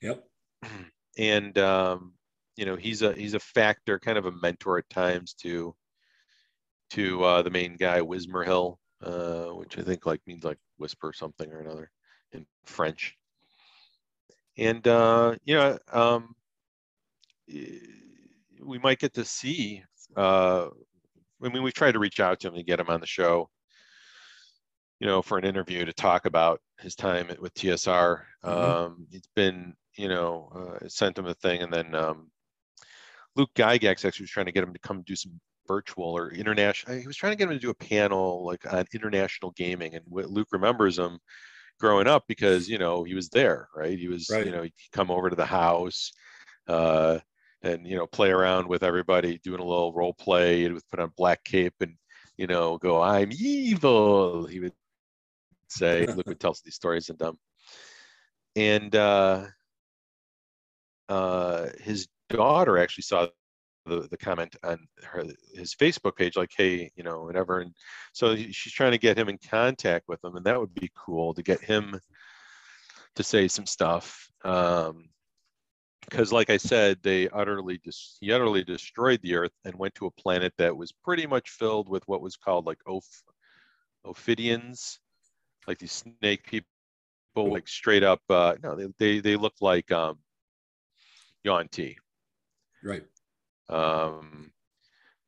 Yep. 0.00 0.28
and 1.18 1.58
um, 1.58 2.14
you 2.56 2.64
know 2.64 2.76
he's 2.76 3.02
a 3.02 3.12
he's 3.14 3.34
a 3.34 3.40
factor, 3.40 3.98
kind 3.98 4.18
of 4.18 4.26
a 4.26 4.32
mentor 4.32 4.78
at 4.78 4.88
times 4.90 5.34
to 5.34 5.74
to 6.90 7.22
uh, 7.22 7.42
the 7.42 7.50
main 7.50 7.76
guy 7.76 8.00
Wismerhill, 8.00 8.76
uh, 9.02 9.46
which 9.50 9.78
I 9.78 9.82
think 9.82 10.06
like 10.06 10.20
means 10.26 10.44
like 10.44 10.58
whisper 10.76 11.12
something 11.12 11.50
or 11.52 11.60
another 11.60 11.90
in 12.32 12.46
French. 12.64 13.16
And 14.56 14.86
uh, 14.86 15.36
you 15.44 15.54
know, 15.54 15.78
um, 15.92 16.34
we 17.48 18.78
might 18.82 18.98
get 18.98 19.14
to 19.14 19.24
see. 19.24 19.82
Uh, 20.16 20.68
I 21.42 21.48
mean, 21.48 21.62
we've 21.62 21.72
tried 21.72 21.92
to 21.92 21.98
reach 21.98 22.20
out 22.20 22.40
to 22.40 22.48
him 22.48 22.54
to 22.54 22.62
get 22.62 22.80
him 22.80 22.90
on 22.90 23.00
the 23.00 23.06
show. 23.06 23.48
You 24.98 25.06
know, 25.06 25.22
for 25.22 25.38
an 25.38 25.46
interview 25.46 25.86
to 25.86 25.94
talk 25.94 26.26
about 26.26 26.60
his 26.78 26.94
time 26.94 27.34
with 27.40 27.54
TSR. 27.54 28.26
Mhm. 28.44 28.48
Um, 28.48 29.06
it's 29.10 29.30
been, 29.34 29.74
you 29.96 30.08
know, 30.08 30.78
uh, 30.82 30.88
sent 30.88 31.16
him 31.16 31.26
a 31.26 31.34
thing, 31.34 31.62
and 31.62 31.72
then 31.72 31.94
um, 31.94 32.30
Luke 33.34 33.50
Gygax 33.54 34.04
actually 34.04 34.24
was 34.24 34.30
trying 34.30 34.46
to 34.46 34.52
get 34.52 34.64
him 34.64 34.74
to 34.74 34.78
come 34.80 35.02
do 35.02 35.16
some 35.16 35.40
virtual 35.66 36.16
or 36.16 36.32
international. 36.32 36.98
He 36.98 37.06
was 37.06 37.16
trying 37.16 37.32
to 37.32 37.36
get 37.36 37.44
him 37.48 37.54
to 37.54 37.58
do 37.58 37.70
a 37.70 37.74
panel 37.74 38.44
like 38.44 38.70
on 38.70 38.84
international 38.92 39.52
gaming, 39.52 39.94
and 39.94 40.04
what 40.06 40.28
Luke 40.28 40.48
remembers 40.52 40.98
him 40.98 41.18
growing 41.80 42.06
up 42.06 42.24
because 42.28 42.68
you 42.68 42.78
know 42.78 43.04
he 43.04 43.14
was 43.14 43.28
there, 43.30 43.68
right? 43.74 43.98
He 43.98 44.08
was, 44.08 44.28
Right. 44.30 44.46
you 44.46 44.52
know, 44.52 44.62
he'd 44.62 44.74
come 44.92 45.10
over 45.10 45.30
to 45.30 45.36
the 45.36 45.46
house, 45.46 46.12
uh, 46.68 47.18
and 47.62 47.86
you 47.86 47.96
know, 47.96 48.06
play 48.06 48.30
around 48.30 48.68
with 48.68 48.82
everybody, 48.82 49.38
doing 49.38 49.60
a 49.60 49.64
little 49.64 49.92
role 49.92 50.14
play. 50.14 50.62
He 50.62 50.68
would 50.68 50.88
put 50.90 51.00
on 51.00 51.12
black 51.16 51.42
cape 51.44 51.74
and 51.80 51.96
you 52.36 52.46
know, 52.46 52.78
go, 52.78 53.02
"I'm 53.02 53.30
evil." 53.32 54.46
He 54.46 54.60
would 54.60 54.72
say, 55.68 56.06
Luke 56.06 56.26
would 56.26 56.40
tell 56.40 56.52
us 56.52 56.62
these 56.62 56.74
stories, 56.76 57.08
and 57.10 57.20
um, 57.22 57.38
and 58.56 58.94
uh, 58.94 59.46
uh, 61.08 61.68
his 61.80 62.08
daughter 62.28 62.78
actually 62.78 63.02
saw 63.02 63.28
the, 63.86 64.08
the 64.10 64.16
comment 64.16 64.56
on 64.62 64.86
her 65.02 65.24
his 65.54 65.74
Facebook 65.74 66.16
page, 66.16 66.36
like, 66.36 66.52
hey, 66.56 66.90
you 66.96 67.02
know, 67.02 67.22
whatever. 67.22 67.60
And 67.60 67.74
so 68.12 68.36
she's 68.36 68.72
trying 68.72 68.92
to 68.92 68.98
get 68.98 69.18
him 69.18 69.28
in 69.28 69.38
contact 69.38 70.06
with 70.08 70.22
him, 70.24 70.36
and 70.36 70.44
that 70.46 70.60
would 70.60 70.74
be 70.74 70.90
cool 70.94 71.34
to 71.34 71.42
get 71.42 71.60
him 71.60 71.98
to 73.16 73.22
say 73.22 73.48
some 73.48 73.66
stuff. 73.66 74.28
Um, 74.44 75.08
because, 76.08 76.32
like 76.32 76.50
I 76.50 76.56
said, 76.56 76.98
they 77.02 77.28
utterly 77.28 77.78
dis- 77.84 78.16
he 78.20 78.32
utterly 78.32 78.64
destroyed 78.64 79.20
the 79.22 79.32
Oerth 79.32 79.50
and 79.64 79.74
went 79.76 79.94
to 79.96 80.06
a 80.06 80.10
planet 80.10 80.52
that 80.58 80.76
was 80.76 80.92
pretty 80.92 81.26
much 81.26 81.50
filled 81.50 81.88
with 81.88 82.02
what 82.08 82.22
was 82.22 82.36
called 82.36 82.66
like 82.66 82.78
oph- 82.88 83.22
ophidians, 84.04 84.98
like 85.68 85.78
these 85.78 85.92
snake 86.20 86.44
people, 86.46 86.66
like 87.36 87.68
straight 87.68 88.02
up. 88.02 88.22
Uh, 88.28 88.54
no, 88.62 88.74
they 88.74 88.86
they 88.98 89.20
they 89.20 89.36
look 89.36 89.54
like 89.60 89.92
um, 89.92 90.18
Yuan-Ti 91.44 91.96
Right. 92.82 93.04
Um, 93.70 94.52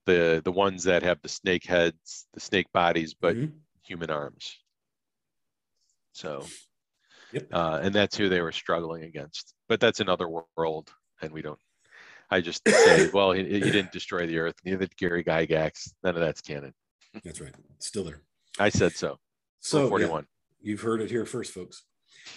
the 0.06 0.42
the 0.44 0.52
ones 0.52 0.84
that 0.84 1.02
have 1.02 1.22
the 1.22 1.28
snake 1.28 1.64
heads, 1.64 2.26
the 2.34 2.40
snake 2.40 2.70
bodies, 2.72 3.14
but 3.14 3.36
Mhm. 3.36 3.52
human 3.84 4.10
arms. 4.10 4.58
So, 6.12 6.46
Yep. 7.32 7.48
uh, 7.52 7.80
and 7.82 7.94
that's 7.94 8.16
who 8.16 8.28
they 8.28 8.40
were 8.40 8.52
struggling 8.52 9.04
against. 9.04 9.54
But 9.68 9.80
that's 9.80 10.00
another 10.00 10.28
world, 10.56 10.92
and 11.22 11.32
we 11.32 11.40
don't. 11.42 11.60
I 12.30 12.40
just 12.40 12.62
say, 12.68 13.08
well, 13.10 13.32
he, 13.32 13.44
he 13.44 13.60
didn't 13.60 13.92
destroy 13.92 14.26
the 14.26 14.36
Oerth. 14.36 14.54
Neither 14.64 14.86
did 14.86 14.96
Gary 14.96 15.24
Gygax. 15.24 15.92
None 16.02 16.14
of 16.14 16.20
that's 16.20 16.40
canon. 16.40 16.74
That's 17.24 17.40
right. 17.40 17.54
Still 17.78 18.04
there. 18.04 18.22
I 18.58 18.68
said 18.68 18.92
so. 18.96 19.18
So 19.60 19.78
Rule 19.88 20.00
yeah, 20.00 20.06
41. 20.08 20.26
you've 20.60 20.80
heard 20.80 21.00
it 21.00 21.10
here 21.10 21.24
first, 21.24 21.52
folks. 21.52 21.84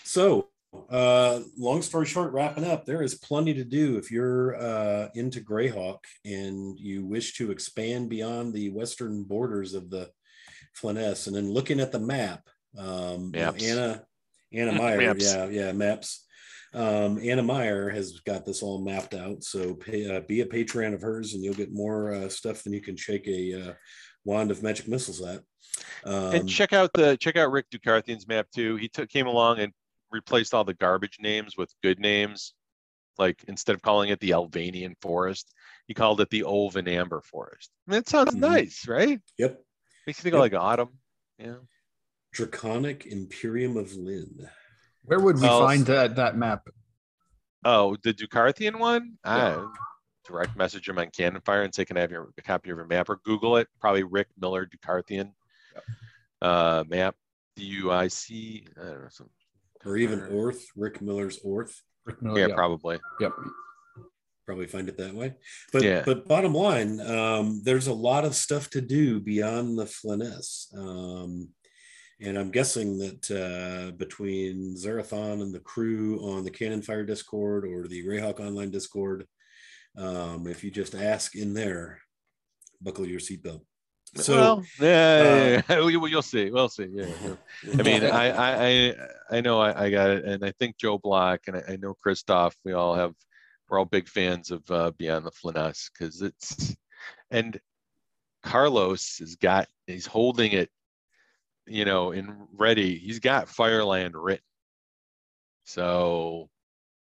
So, 0.04 0.50
uh, 0.90 1.40
long 1.58 1.82
story 1.82 2.06
short, 2.06 2.32
wrapping 2.34 2.66
up, 2.66 2.86
there 2.86 3.02
is 3.02 3.16
plenty 3.16 3.54
to 3.54 3.64
do 3.64 3.98
if 3.98 4.12
you're 4.12 4.56
uh, 4.56 5.10
into 5.16 5.42
Greyhawk 5.42 6.00
and 6.24 6.80
you 6.80 7.06
wish 7.06 7.38
to 7.38 7.52
expand 7.52 8.10
beyond 8.10 8.54
the 8.54 8.70
western 8.70 9.24
borders 9.24 9.74
of 9.74 9.90
the 9.90 10.10
Flanaess. 10.74 11.28
And 11.28 11.36
then 11.36 11.52
looking 11.52 11.80
at 11.80 11.92
the 11.92 12.00
map, 12.00 12.48
um, 12.78 13.32
Maps. 13.32 13.64
Anna 13.64 14.04
Anna 14.54 14.72
Meyer, 14.78 14.98
Maps. 14.98 15.34
yeah, 15.34 15.46
yeah, 15.48 15.72
maps. 15.72 16.26
Um, 16.74 17.20
Anna 17.24 17.44
Meyer 17.44 17.90
has 17.90 18.20
got 18.20 18.46
this 18.46 18.62
all 18.62 18.84
mapped 18.84 19.14
out. 19.14 19.44
So 19.44 19.76
pay, 19.76 20.14
uh, 20.14 20.22
be 20.22 20.42
a 20.42 20.46
patron 20.46 20.94
of 20.94 21.02
hers, 21.02 21.34
and 21.34 21.44
you'll 21.44 21.54
get 21.54 21.74
more 21.74 22.14
uh, 22.14 22.30
stuff 22.30 22.64
than 22.64 22.74
you 22.74 22.82
can 22.82 22.98
shake 22.98 23.28
a 23.28 23.70
uh, 23.70 23.74
wand 24.26 24.52
of 24.52 24.62
magic 24.62 24.88
missiles 24.88 25.22
at. 25.22 25.42
Um, 26.04 26.36
and 26.36 26.50
check 26.50 26.74
out 26.74 26.92
the 26.94 27.18
check 27.18 27.38
out 27.38 27.52
Rick 27.52 27.70
Ducarthian's 27.70 28.28
map 28.28 28.48
too. 28.54 28.76
He 28.76 28.88
took 28.88 29.10
came 29.10 29.28
along 29.28 29.60
and 29.60 29.74
replaced 30.16 30.54
all 30.54 30.64
the 30.64 30.74
garbage 30.74 31.18
names 31.20 31.56
with 31.58 31.72
good 31.84 32.00
names. 32.00 32.54
Like 33.18 33.44
instead 33.48 33.76
of 33.76 33.82
calling 33.82 34.10
it 34.10 34.20
the 34.20 34.34
Albanian 34.34 34.96
Forest, 35.02 35.54
he 35.88 35.94
called 35.94 36.20
it 36.22 36.30
the 36.30 36.42
Olvan 36.42 36.88
Amber 36.88 37.22
Forest. 37.22 37.70
I 37.88 37.92
mean, 37.92 38.00
it 38.00 38.10
sounds 38.10 38.34
Mhm. 38.36 38.40
nice, 38.40 38.88
right? 38.88 39.22
yep. 39.38 39.62
Makes 40.08 40.20
you 40.20 40.24
think 40.24 40.34
Yep. 40.34 40.40
of 40.40 40.40
like 40.42 40.54
autumn. 40.54 41.00
Yeah. 41.38 41.58
Draconic 42.34 43.06
Imperium 43.06 43.78
of 43.78 43.94
Lynn. 43.94 44.50
Where 45.04 45.20
would 45.20 45.36
we 45.36 45.42
Well, 45.44 45.60
find 45.62 45.86
that 45.86 46.16
that 46.16 46.36
map? 46.36 46.68
Oh, 47.64 47.96
the 48.04 48.14
Ducarthian 48.14 48.80
one? 48.80 49.18
Yeah. 49.26 49.66
I 49.66 49.74
direct 50.28 50.56
message 50.56 50.90
him 50.90 50.98
on 51.00 51.08
Canonfire 51.12 51.64
and 51.64 51.74
say, 51.74 51.86
can 51.86 51.98
I 51.98 52.02
have 52.02 52.12
your 52.12 52.34
a 52.38 52.42
copy 52.42 52.70
of 52.72 52.78
your 52.78 52.86
map 52.88 53.10
or 53.10 53.18
Google 53.24 53.58
it? 53.58 53.68
Probably 53.80 54.04
Rick 54.04 54.28
Miller 54.38 54.66
Ducarthian 54.66 55.34
uh, 56.42 56.84
map. 56.88 57.16
D 57.56 57.64
U 57.64 57.92
I 57.92 58.10
C. 58.10 58.68
I 58.78 58.84
don't 58.84 59.02
know. 59.04 59.08
Some, 59.10 59.30
Or 59.86 59.98
even 59.98 60.20
Oerth, 60.22 60.64
Rick 60.76 61.02
Miller's 61.02 61.40
Oerth. 61.46 61.76
Rick 62.06 62.22
Miller, 62.22 62.40
yeah, 62.40 62.48
yep, 62.48 62.56
probably. 62.56 63.00
Yep. 63.20 63.32
Probably 64.46 64.68
find 64.68 64.90
it 64.90 64.98
that 64.98 65.14
way. 65.14 65.36
But 65.74 65.84
Yeah. 65.84 66.04
but 66.06 66.28
bottom 66.28 66.54
line, 66.54 67.00
um, 67.02 67.62
there's 67.64 67.88
a 67.88 67.94
lot 67.94 68.26
of 68.26 68.36
stuff 68.36 68.70
to 68.72 68.82
do 68.82 69.20
beyond 69.20 69.78
the 69.78 69.88
Flanaess. 69.88 70.72
Um, 70.78 71.50
and 72.22 72.38
I'm 72.38 72.52
guessing 72.52 72.98
that 73.00 73.32
uh, 73.32 73.92
between 73.98 74.76
Zerathon 74.76 75.42
and 75.42 75.54
the 75.54 75.60
crew 75.60 76.20
on 76.20 76.44
the 76.44 76.52
Canonfire 76.52 77.06
Discord 77.06 77.66
or 77.66 77.88
the 77.88 78.06
Greyhawk 78.06 78.40
Online 78.40 78.72
Discord, 78.72 79.26
um, 79.98 80.48
if 80.48 80.64
you 80.64 80.72
just 80.72 80.96
ask 80.96 81.36
in 81.36 81.54
there, 81.54 82.00
buckle 82.82 83.06
your 83.08 83.20
seatbelt. 83.20 83.62
So 84.16 84.34
uh, 84.34 84.38
well, 84.38 84.66
yeah, 84.80 85.24
yeah, 85.24 85.62
yeah. 85.70 85.82
We- 86.00 86.10
you'll 86.10 86.22
see. 86.22 86.50
We'll 86.50 86.70
see. 86.70 86.88
Yeah. 86.92 87.08
yeah. 87.24 87.74
I 87.80 87.84
mean, 87.84 88.04
I, 88.04 88.30
I, 88.30 88.68
I, 88.68 88.96
I 89.38 89.42
know 89.42 89.60
I, 89.60 89.86
I 89.86 89.90
got 89.90 90.10
it, 90.10 90.26
and 90.26 90.44
I 90.46 90.52
think 90.52 90.78
Joe 90.78 90.98
Bloch 90.98 91.42
and 91.48 91.58
I, 91.58 91.74
I 91.74 91.76
know 91.76 91.94
Christoph. 91.94 92.56
We 92.64 92.74
all 92.74 92.96
have, 92.96 93.14
we're 93.68 93.80
all 93.80 93.86
big 93.86 94.08
fans 94.08 94.52
of 94.52 94.70
uh, 94.72 94.92
Beyond 94.98 95.26
the 95.26 95.32
Flanaess 95.32 95.90
because 95.92 96.22
it's 96.22 96.76
and 97.32 97.60
Carlos 98.44 99.18
has 99.20 99.36
got 99.36 99.68
he's 99.88 100.06
holding 100.06 100.54
it, 100.54 100.70
you 101.66 101.84
know, 101.84 102.12
in 102.12 102.48
ready. 102.54 102.98
He's 102.98 103.20
got 103.20 103.48
Fireland 103.48 104.12
written. 104.14 104.44
So 105.66 106.50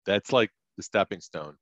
that's 0.06 0.32
like 0.32 0.50
the 0.76 0.82
stepping 0.82 1.20
stone. 1.20 1.56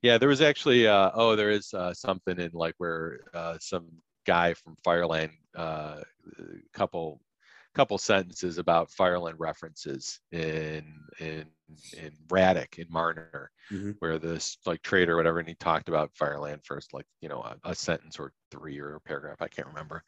Yeah, 0.00 0.18
there 0.18 0.28
was 0.28 0.40
actually 0.40 0.88
uh, 0.88 1.10
oh, 1.14 1.36
there 1.36 1.50
is 1.50 1.72
uh, 1.72 1.94
something 1.94 2.38
in 2.40 2.50
like 2.52 2.74
where 2.78 3.20
uh, 3.34 3.58
some 3.60 3.86
guy 4.24 4.54
from 4.54 4.76
Fireland, 4.84 5.30
uh, 5.56 6.00
couple 6.72 7.20
couple 7.74 7.96
sentences 7.96 8.58
about 8.58 8.90
Fireland 8.90 9.36
references 9.38 10.20
in 10.30 10.84
in 11.18 11.46
in 11.96 12.12
Radek 12.28 12.78
in 12.78 12.86
Marner, 12.90 13.50
mm-hmm. 13.70 13.92
where 13.98 14.18
this 14.18 14.58
like 14.66 14.82
trader 14.82 15.14
or 15.14 15.16
whatever, 15.16 15.38
and 15.38 15.48
he 15.48 15.54
talked 15.54 15.88
about 15.88 16.12
Fireland 16.14 16.64
first, 16.64 16.92
like 16.92 17.06
you 17.20 17.28
know 17.28 17.40
a, 17.40 17.56
a, 17.64 17.74
sentence 17.74 18.18
or 18.18 18.32
three 18.50 18.78
or 18.78 18.96
a 18.96 19.00
paragraph, 19.00 19.40
I 19.40 19.48
can't 19.48 19.68
remember. 19.68 20.02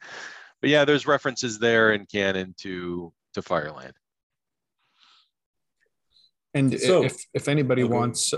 But 0.61 0.69
yeah, 0.69 0.85
there's 0.85 1.07
references 1.07 1.59
there 1.59 1.93
in 1.93 2.05
canon 2.05 2.53
to 2.59 3.11
to 3.33 3.41
Fireland. 3.41 3.93
And 6.53 6.79
so, 6.79 7.03
if 7.03 7.17
if 7.33 7.47
anybody 7.47 7.83
okay, 7.83 7.93
wants, 7.93 8.33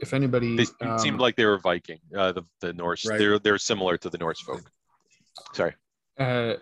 if 0.00 0.14
anybody, 0.14 0.56
they 0.56 0.66
um, 0.86 0.98
seemed 0.98 1.20
like 1.20 1.36
they 1.36 1.44
were 1.44 1.58
Viking, 1.58 2.00
uh, 2.16 2.32
the 2.32 2.42
the 2.60 2.72
Norse. 2.72 3.06
Right. 3.06 3.18
They're 3.18 3.38
they're 3.38 3.58
similar 3.58 3.96
to 3.98 4.10
the 4.10 4.18
Norse 4.18 4.40
folk. 4.40 4.70
Sorry. 5.52 5.74
Uh, 6.18 6.54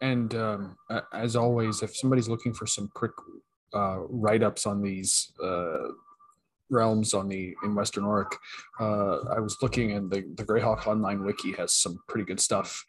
and 0.00 0.34
um, 0.34 0.76
as 1.12 1.36
always, 1.36 1.82
if 1.82 1.96
somebody's 1.96 2.28
looking 2.28 2.52
for 2.54 2.66
some 2.66 2.90
quick 2.94 3.12
uh, 3.74 3.98
write 4.08 4.42
ups 4.42 4.66
on 4.66 4.82
these 4.82 5.32
uh, 5.42 5.88
realms 6.70 7.14
on 7.14 7.28
the 7.28 7.54
in 7.64 7.74
Western 7.74 8.04
Oerth, 8.04 8.32
uh, 8.80 9.34
I 9.34 9.40
was 9.40 9.56
looking, 9.62 9.92
and 9.92 10.10
the 10.10 10.24
the 10.36 10.44
Greyhawk 10.44 10.86
Online 10.86 11.24
wiki 11.24 11.52
has 11.52 11.72
some 11.74 11.98
pretty 12.08 12.24
good 12.24 12.40
stuff 12.40 12.84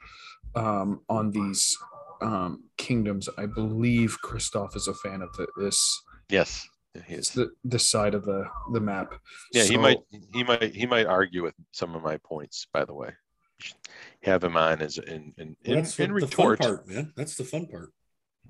um, 0.56 1.02
on 1.10 1.32
these 1.32 1.78
um, 2.22 2.64
kingdoms. 2.78 3.28
I 3.38 3.46
believe 3.46 4.18
Christoph 4.22 4.76
is 4.76 4.88
a 4.88 4.94
fan 4.94 5.22
of 5.22 5.32
the, 5.34 5.48
this. 5.58 6.04
Yes. 6.30 6.68
It's 7.08 7.30
the 7.30 7.52
this 7.64 7.90
side 7.90 8.16
of 8.16 8.26
the 8.26 8.46
the 8.74 8.80
map. 8.80 9.14
Yeah, 9.54 9.64
so, 9.64 9.72
he 9.72 9.78
might 9.78 10.00
he 10.34 10.44
might 10.44 10.76
he 10.76 10.86
might 10.86 11.06
argue 11.06 11.44
with 11.44 11.54
some 11.72 11.96
of 11.96 12.02
my 12.02 12.18
points. 12.18 12.68
By 12.74 12.84
the 12.84 12.94
way, 12.94 13.12
have 14.24 14.44
him 14.44 14.58
on 14.58 14.82
as 14.82 14.98
in 14.98 15.34
in, 15.38 15.56
well, 15.66 15.78
in, 15.78 15.86
in 15.98 16.12
retort. 16.12 16.60
part, 16.60 16.88
man. 16.88 17.14
That's 17.16 17.36
the 17.36 17.44
fun 17.44 17.68
part. 17.68 17.92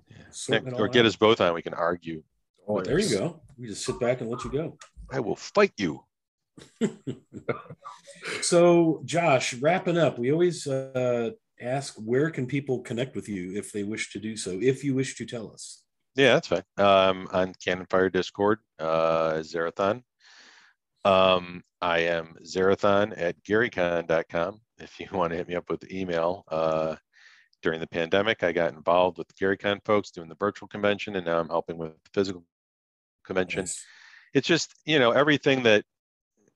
Yeah. 0.07 0.59
Or 0.73 0.87
get 0.87 1.01
out. 1.01 1.05
us 1.07 1.15
both 1.15 1.41
on. 1.41 1.53
We 1.53 1.61
can 1.61 1.73
argue. 1.73 2.23
Oh, 2.67 2.81
there 2.81 2.99
you 2.99 3.17
go. 3.17 3.41
We 3.57 3.67
just 3.67 3.85
sit 3.85 3.99
back 3.99 4.21
and 4.21 4.29
let 4.29 4.43
you 4.43 4.51
go. 4.51 4.77
I 5.11 5.19
will 5.19 5.35
fight 5.35 5.73
you. 5.77 6.03
so, 8.41 9.01
Josh, 9.05 9.53
wrapping 9.55 9.97
up, 9.97 10.19
we 10.19 10.31
always 10.31 10.67
uh, 10.67 11.31
ask 11.59 11.95
where 11.95 12.29
can 12.29 12.45
people 12.45 12.79
connect 12.81 13.15
with 13.15 13.27
you 13.27 13.57
if 13.57 13.71
they 13.71 13.83
wish 13.83 14.11
to 14.13 14.19
do 14.19 14.37
so, 14.37 14.59
if 14.61 14.83
you 14.83 14.93
wish 14.93 15.15
to 15.15 15.25
tell 15.25 15.51
us. 15.51 15.83
Yeah, 16.15 16.33
that's 16.33 16.47
fine. 16.47 16.63
Um, 16.77 17.27
on 17.31 17.53
Canonfire 17.53 18.11
Discord, 18.11 18.59
uh, 18.77 19.35
Zerathon. 19.37 20.03
Um, 21.05 21.63
I 21.81 21.99
am 21.99 22.35
Zerathon 22.43 23.13
at 23.15 23.41
GaryCon.com 23.43 24.59
if 24.79 24.99
you 24.99 25.07
want 25.11 25.31
to 25.31 25.37
hit 25.37 25.47
me 25.47 25.55
up 25.55 25.69
with 25.69 25.91
email. 25.91 26.43
Uh, 26.47 26.95
during 27.61 27.79
the 27.79 27.87
pandemic, 27.87 28.43
I 28.43 28.51
got 28.51 28.73
involved 28.73 29.17
with 29.17 29.27
the 29.27 29.33
GaryCon 29.33 29.83
folks 29.83 30.11
doing 30.11 30.29
the 30.29 30.35
virtual 30.35 30.67
convention, 30.67 31.15
and 31.15 31.25
now 31.25 31.39
I'm 31.39 31.49
helping 31.49 31.77
with 31.77 31.91
the 31.91 32.09
physical 32.13 32.45
convention. 33.25 33.61
Nice. 33.61 33.85
It's 34.33 34.47
just 34.47 34.73
you 34.85 34.99
know 34.99 35.11
everything 35.11 35.63
that 35.63 35.83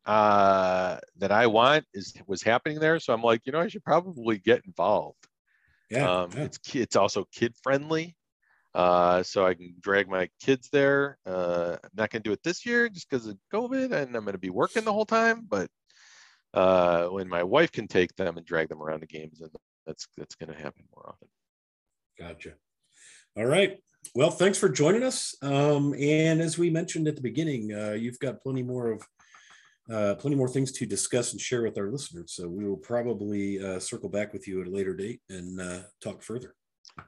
uh, 0.05 0.97
that 1.17 1.31
I 1.31 1.47
want 1.47 1.85
is 1.93 2.13
was 2.27 2.41
happening 2.41 2.79
there, 2.79 2.99
so 2.99 3.13
I'm 3.13 3.21
like, 3.21 3.41
you 3.45 3.51
know, 3.51 3.59
I 3.59 3.67
should 3.67 3.83
probably 3.83 4.37
get 4.37 4.65
involved. 4.65 5.27
Yeah, 5.89 6.09
um, 6.09 6.31
yeah. 6.35 6.43
it's 6.43 6.59
it's 6.73 6.95
also 6.95 7.25
kid 7.31 7.53
friendly, 7.61 8.15
uh, 8.73 9.23
so 9.23 9.45
I 9.45 9.53
can 9.53 9.75
drag 9.79 10.07
my 10.07 10.29
kids 10.41 10.69
there. 10.71 11.17
Uh, 11.25 11.77
I'm 11.83 11.89
not 11.95 12.09
gonna 12.09 12.23
do 12.23 12.31
it 12.31 12.43
this 12.43 12.65
year 12.65 12.89
just 12.89 13.09
because 13.09 13.27
of 13.27 13.37
COVID, 13.53 13.91
and 13.91 14.15
I'm 14.15 14.25
gonna 14.25 14.37
be 14.37 14.49
working 14.49 14.83
the 14.83 14.93
whole 14.93 15.05
time, 15.05 15.45
but 15.47 15.69
uh, 16.53 17.07
when 17.07 17.27
my 17.27 17.43
wife 17.43 17.71
can 17.71 17.87
take 17.87 18.15
them 18.15 18.37
and 18.37 18.45
drag 18.45 18.69
them 18.69 18.81
around 18.81 19.01
the 19.01 19.07
games, 19.07 19.41
and 19.41 19.51
that's 19.85 20.07
that's 20.17 20.35
going 20.35 20.53
to 20.53 20.61
happen 20.61 20.83
more 20.95 21.09
often. 21.09 21.27
Gotcha. 22.19 22.53
All 23.35 23.45
right. 23.45 23.77
Well, 24.13 24.31
thanks 24.31 24.57
for 24.57 24.69
joining 24.69 25.03
us. 25.03 25.35
Um, 25.41 25.95
and 25.97 26.41
as 26.41 26.57
we 26.57 26.69
mentioned 26.69 27.07
at 27.07 27.15
the 27.15 27.21
beginning, 27.21 27.73
uh, 27.73 27.91
you've 27.91 28.19
got 28.19 28.41
plenty 28.41 28.61
more 28.61 28.91
of 28.91 29.07
uh, 29.91 30.15
plenty 30.15 30.35
more 30.35 30.47
things 30.47 30.71
to 30.71 30.85
discuss 30.85 31.31
and 31.31 31.41
share 31.41 31.63
with 31.63 31.77
our 31.77 31.89
listeners. 31.89 32.33
So 32.33 32.47
we 32.47 32.65
will 32.65 32.77
probably 32.77 33.63
uh, 33.63 33.79
circle 33.79 34.09
back 34.09 34.31
with 34.31 34.47
you 34.47 34.61
at 34.61 34.67
a 34.67 34.69
later 34.69 34.93
date 34.93 35.21
and 35.29 35.59
uh, 35.59 35.79
talk 36.01 36.21
further. 36.21 36.55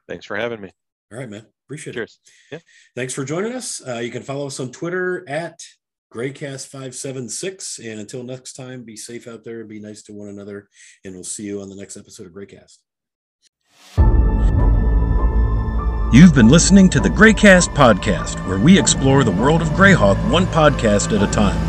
Thanks 0.07 0.25
for 0.25 0.35
having 0.35 0.61
me. 0.61 0.71
All 1.11 1.19
right, 1.19 1.29
man. 1.29 1.45
Appreciate 1.67 1.93
Cheers. 1.93 2.19
it. 2.23 2.29
Cheers. 2.49 2.63
Yeah. 2.63 2.99
Thanks 2.99 3.13
for 3.13 3.23
joining 3.23 3.53
us. 3.53 3.81
Uh, 3.85 3.99
you 3.99 4.11
can 4.11 4.23
follow 4.23 4.47
us 4.47 4.59
on 4.59 4.71
Twitter 4.71 5.23
at 5.29 5.59
Graycast576. 6.15 7.91
And 7.91 7.99
until 7.99 8.23
next 8.23 8.53
time, 8.53 8.83
be 8.83 8.95
safe 8.95 9.27
out 9.27 9.43
there 9.43 9.65
be 9.65 9.79
nice 9.79 10.01
to 10.03 10.13
one 10.13 10.29
another. 10.29 10.69
And 11.03 11.13
we'll 11.13 11.23
see 11.23 11.43
you 11.43 11.61
on 11.61 11.69
the 11.69 11.75
next 11.75 11.97
episode 11.97 12.27
of 12.27 12.33
Graycast. 12.33 12.77
You've 16.13 16.33
been 16.33 16.47
listening 16.47 16.89
to 16.91 17.01
the 17.01 17.09
Graycast 17.09 17.75
podcast, 17.75 18.47
where 18.47 18.57
we 18.57 18.79
explore 18.79 19.25
the 19.25 19.31
world 19.31 19.61
of 19.61 19.67
Greyhawk 19.69 20.31
one 20.31 20.45
podcast 20.45 21.13
at 21.13 21.27
a 21.27 21.31
time. 21.31 21.59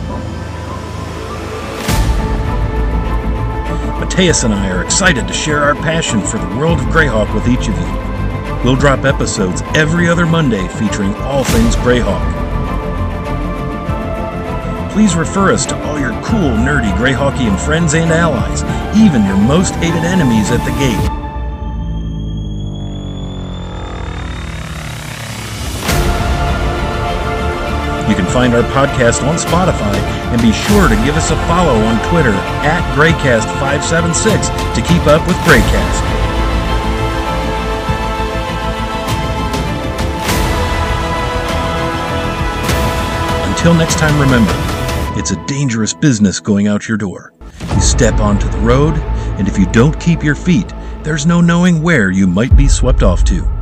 Mateus 3.98 4.44
and 4.44 4.54
I 4.54 4.70
are 4.70 4.84
excited 4.84 5.26
to 5.26 5.34
share 5.34 5.64
our 5.64 5.74
passion 5.74 6.20
for 6.20 6.38
the 6.38 6.46
world 6.56 6.78
of 6.78 6.84
Greyhawk 6.86 7.34
with 7.34 7.48
each 7.48 7.68
of 7.68 7.76
you. 7.76 8.62
We'll 8.64 8.76
drop 8.76 9.04
episodes 9.04 9.62
every 9.74 10.06
other 10.06 10.26
Monday 10.26 10.68
featuring 10.68 11.14
all 11.16 11.42
things 11.42 11.74
Greyhawk 11.76 12.45
please 14.96 15.14
refer 15.14 15.52
us 15.52 15.66
to 15.66 15.76
all 15.84 15.98
your 16.00 16.12
cool, 16.24 16.56
nerdy 16.56 16.90
Greyhawkian 16.96 17.60
friends 17.60 17.92
and 17.92 18.10
allies, 18.10 18.64
even 18.96 19.22
your 19.26 19.36
most 19.36 19.74
hated 19.74 20.04
enemies 20.04 20.50
at 20.50 20.64
the 20.64 20.72
gate. 20.80 20.96
You 28.08 28.16
can 28.16 28.24
find 28.24 28.54
our 28.54 28.62
podcast 28.72 29.22
on 29.28 29.36
Spotify 29.36 29.94
and 30.32 30.40
be 30.40 30.50
sure 30.50 30.88
to 30.88 30.96
give 31.04 31.14
us 31.14 31.30
a 31.30 31.36
follow 31.44 31.76
on 31.84 32.00
Twitter 32.08 32.32
at 32.64 32.80
Graycast576 32.96 34.48
to 34.74 34.80
keep 34.80 35.06
up 35.06 35.20
with 35.26 35.36
Graycast. 35.44 36.00
Until 43.50 43.74
next 43.74 43.98
time, 43.98 44.18
remember 44.18 44.75
it's 45.16 45.30
a 45.30 45.46
dangerous 45.46 45.94
business 45.94 46.40
going 46.40 46.66
out 46.66 46.88
your 46.88 46.98
door. 46.98 47.32
You 47.74 47.80
step 47.80 48.20
onto 48.20 48.48
the 48.48 48.58
road, 48.58 48.94
and 49.38 49.48
if 49.48 49.58
you 49.58 49.66
don't 49.72 49.98
keep 49.98 50.22
your 50.22 50.34
feet, 50.34 50.72
there's 51.02 51.26
no 51.26 51.40
knowing 51.40 51.82
where 51.82 52.10
you 52.10 52.26
might 52.26 52.56
be 52.56 52.68
swept 52.68 53.02
off 53.02 53.24
to. 53.24 53.55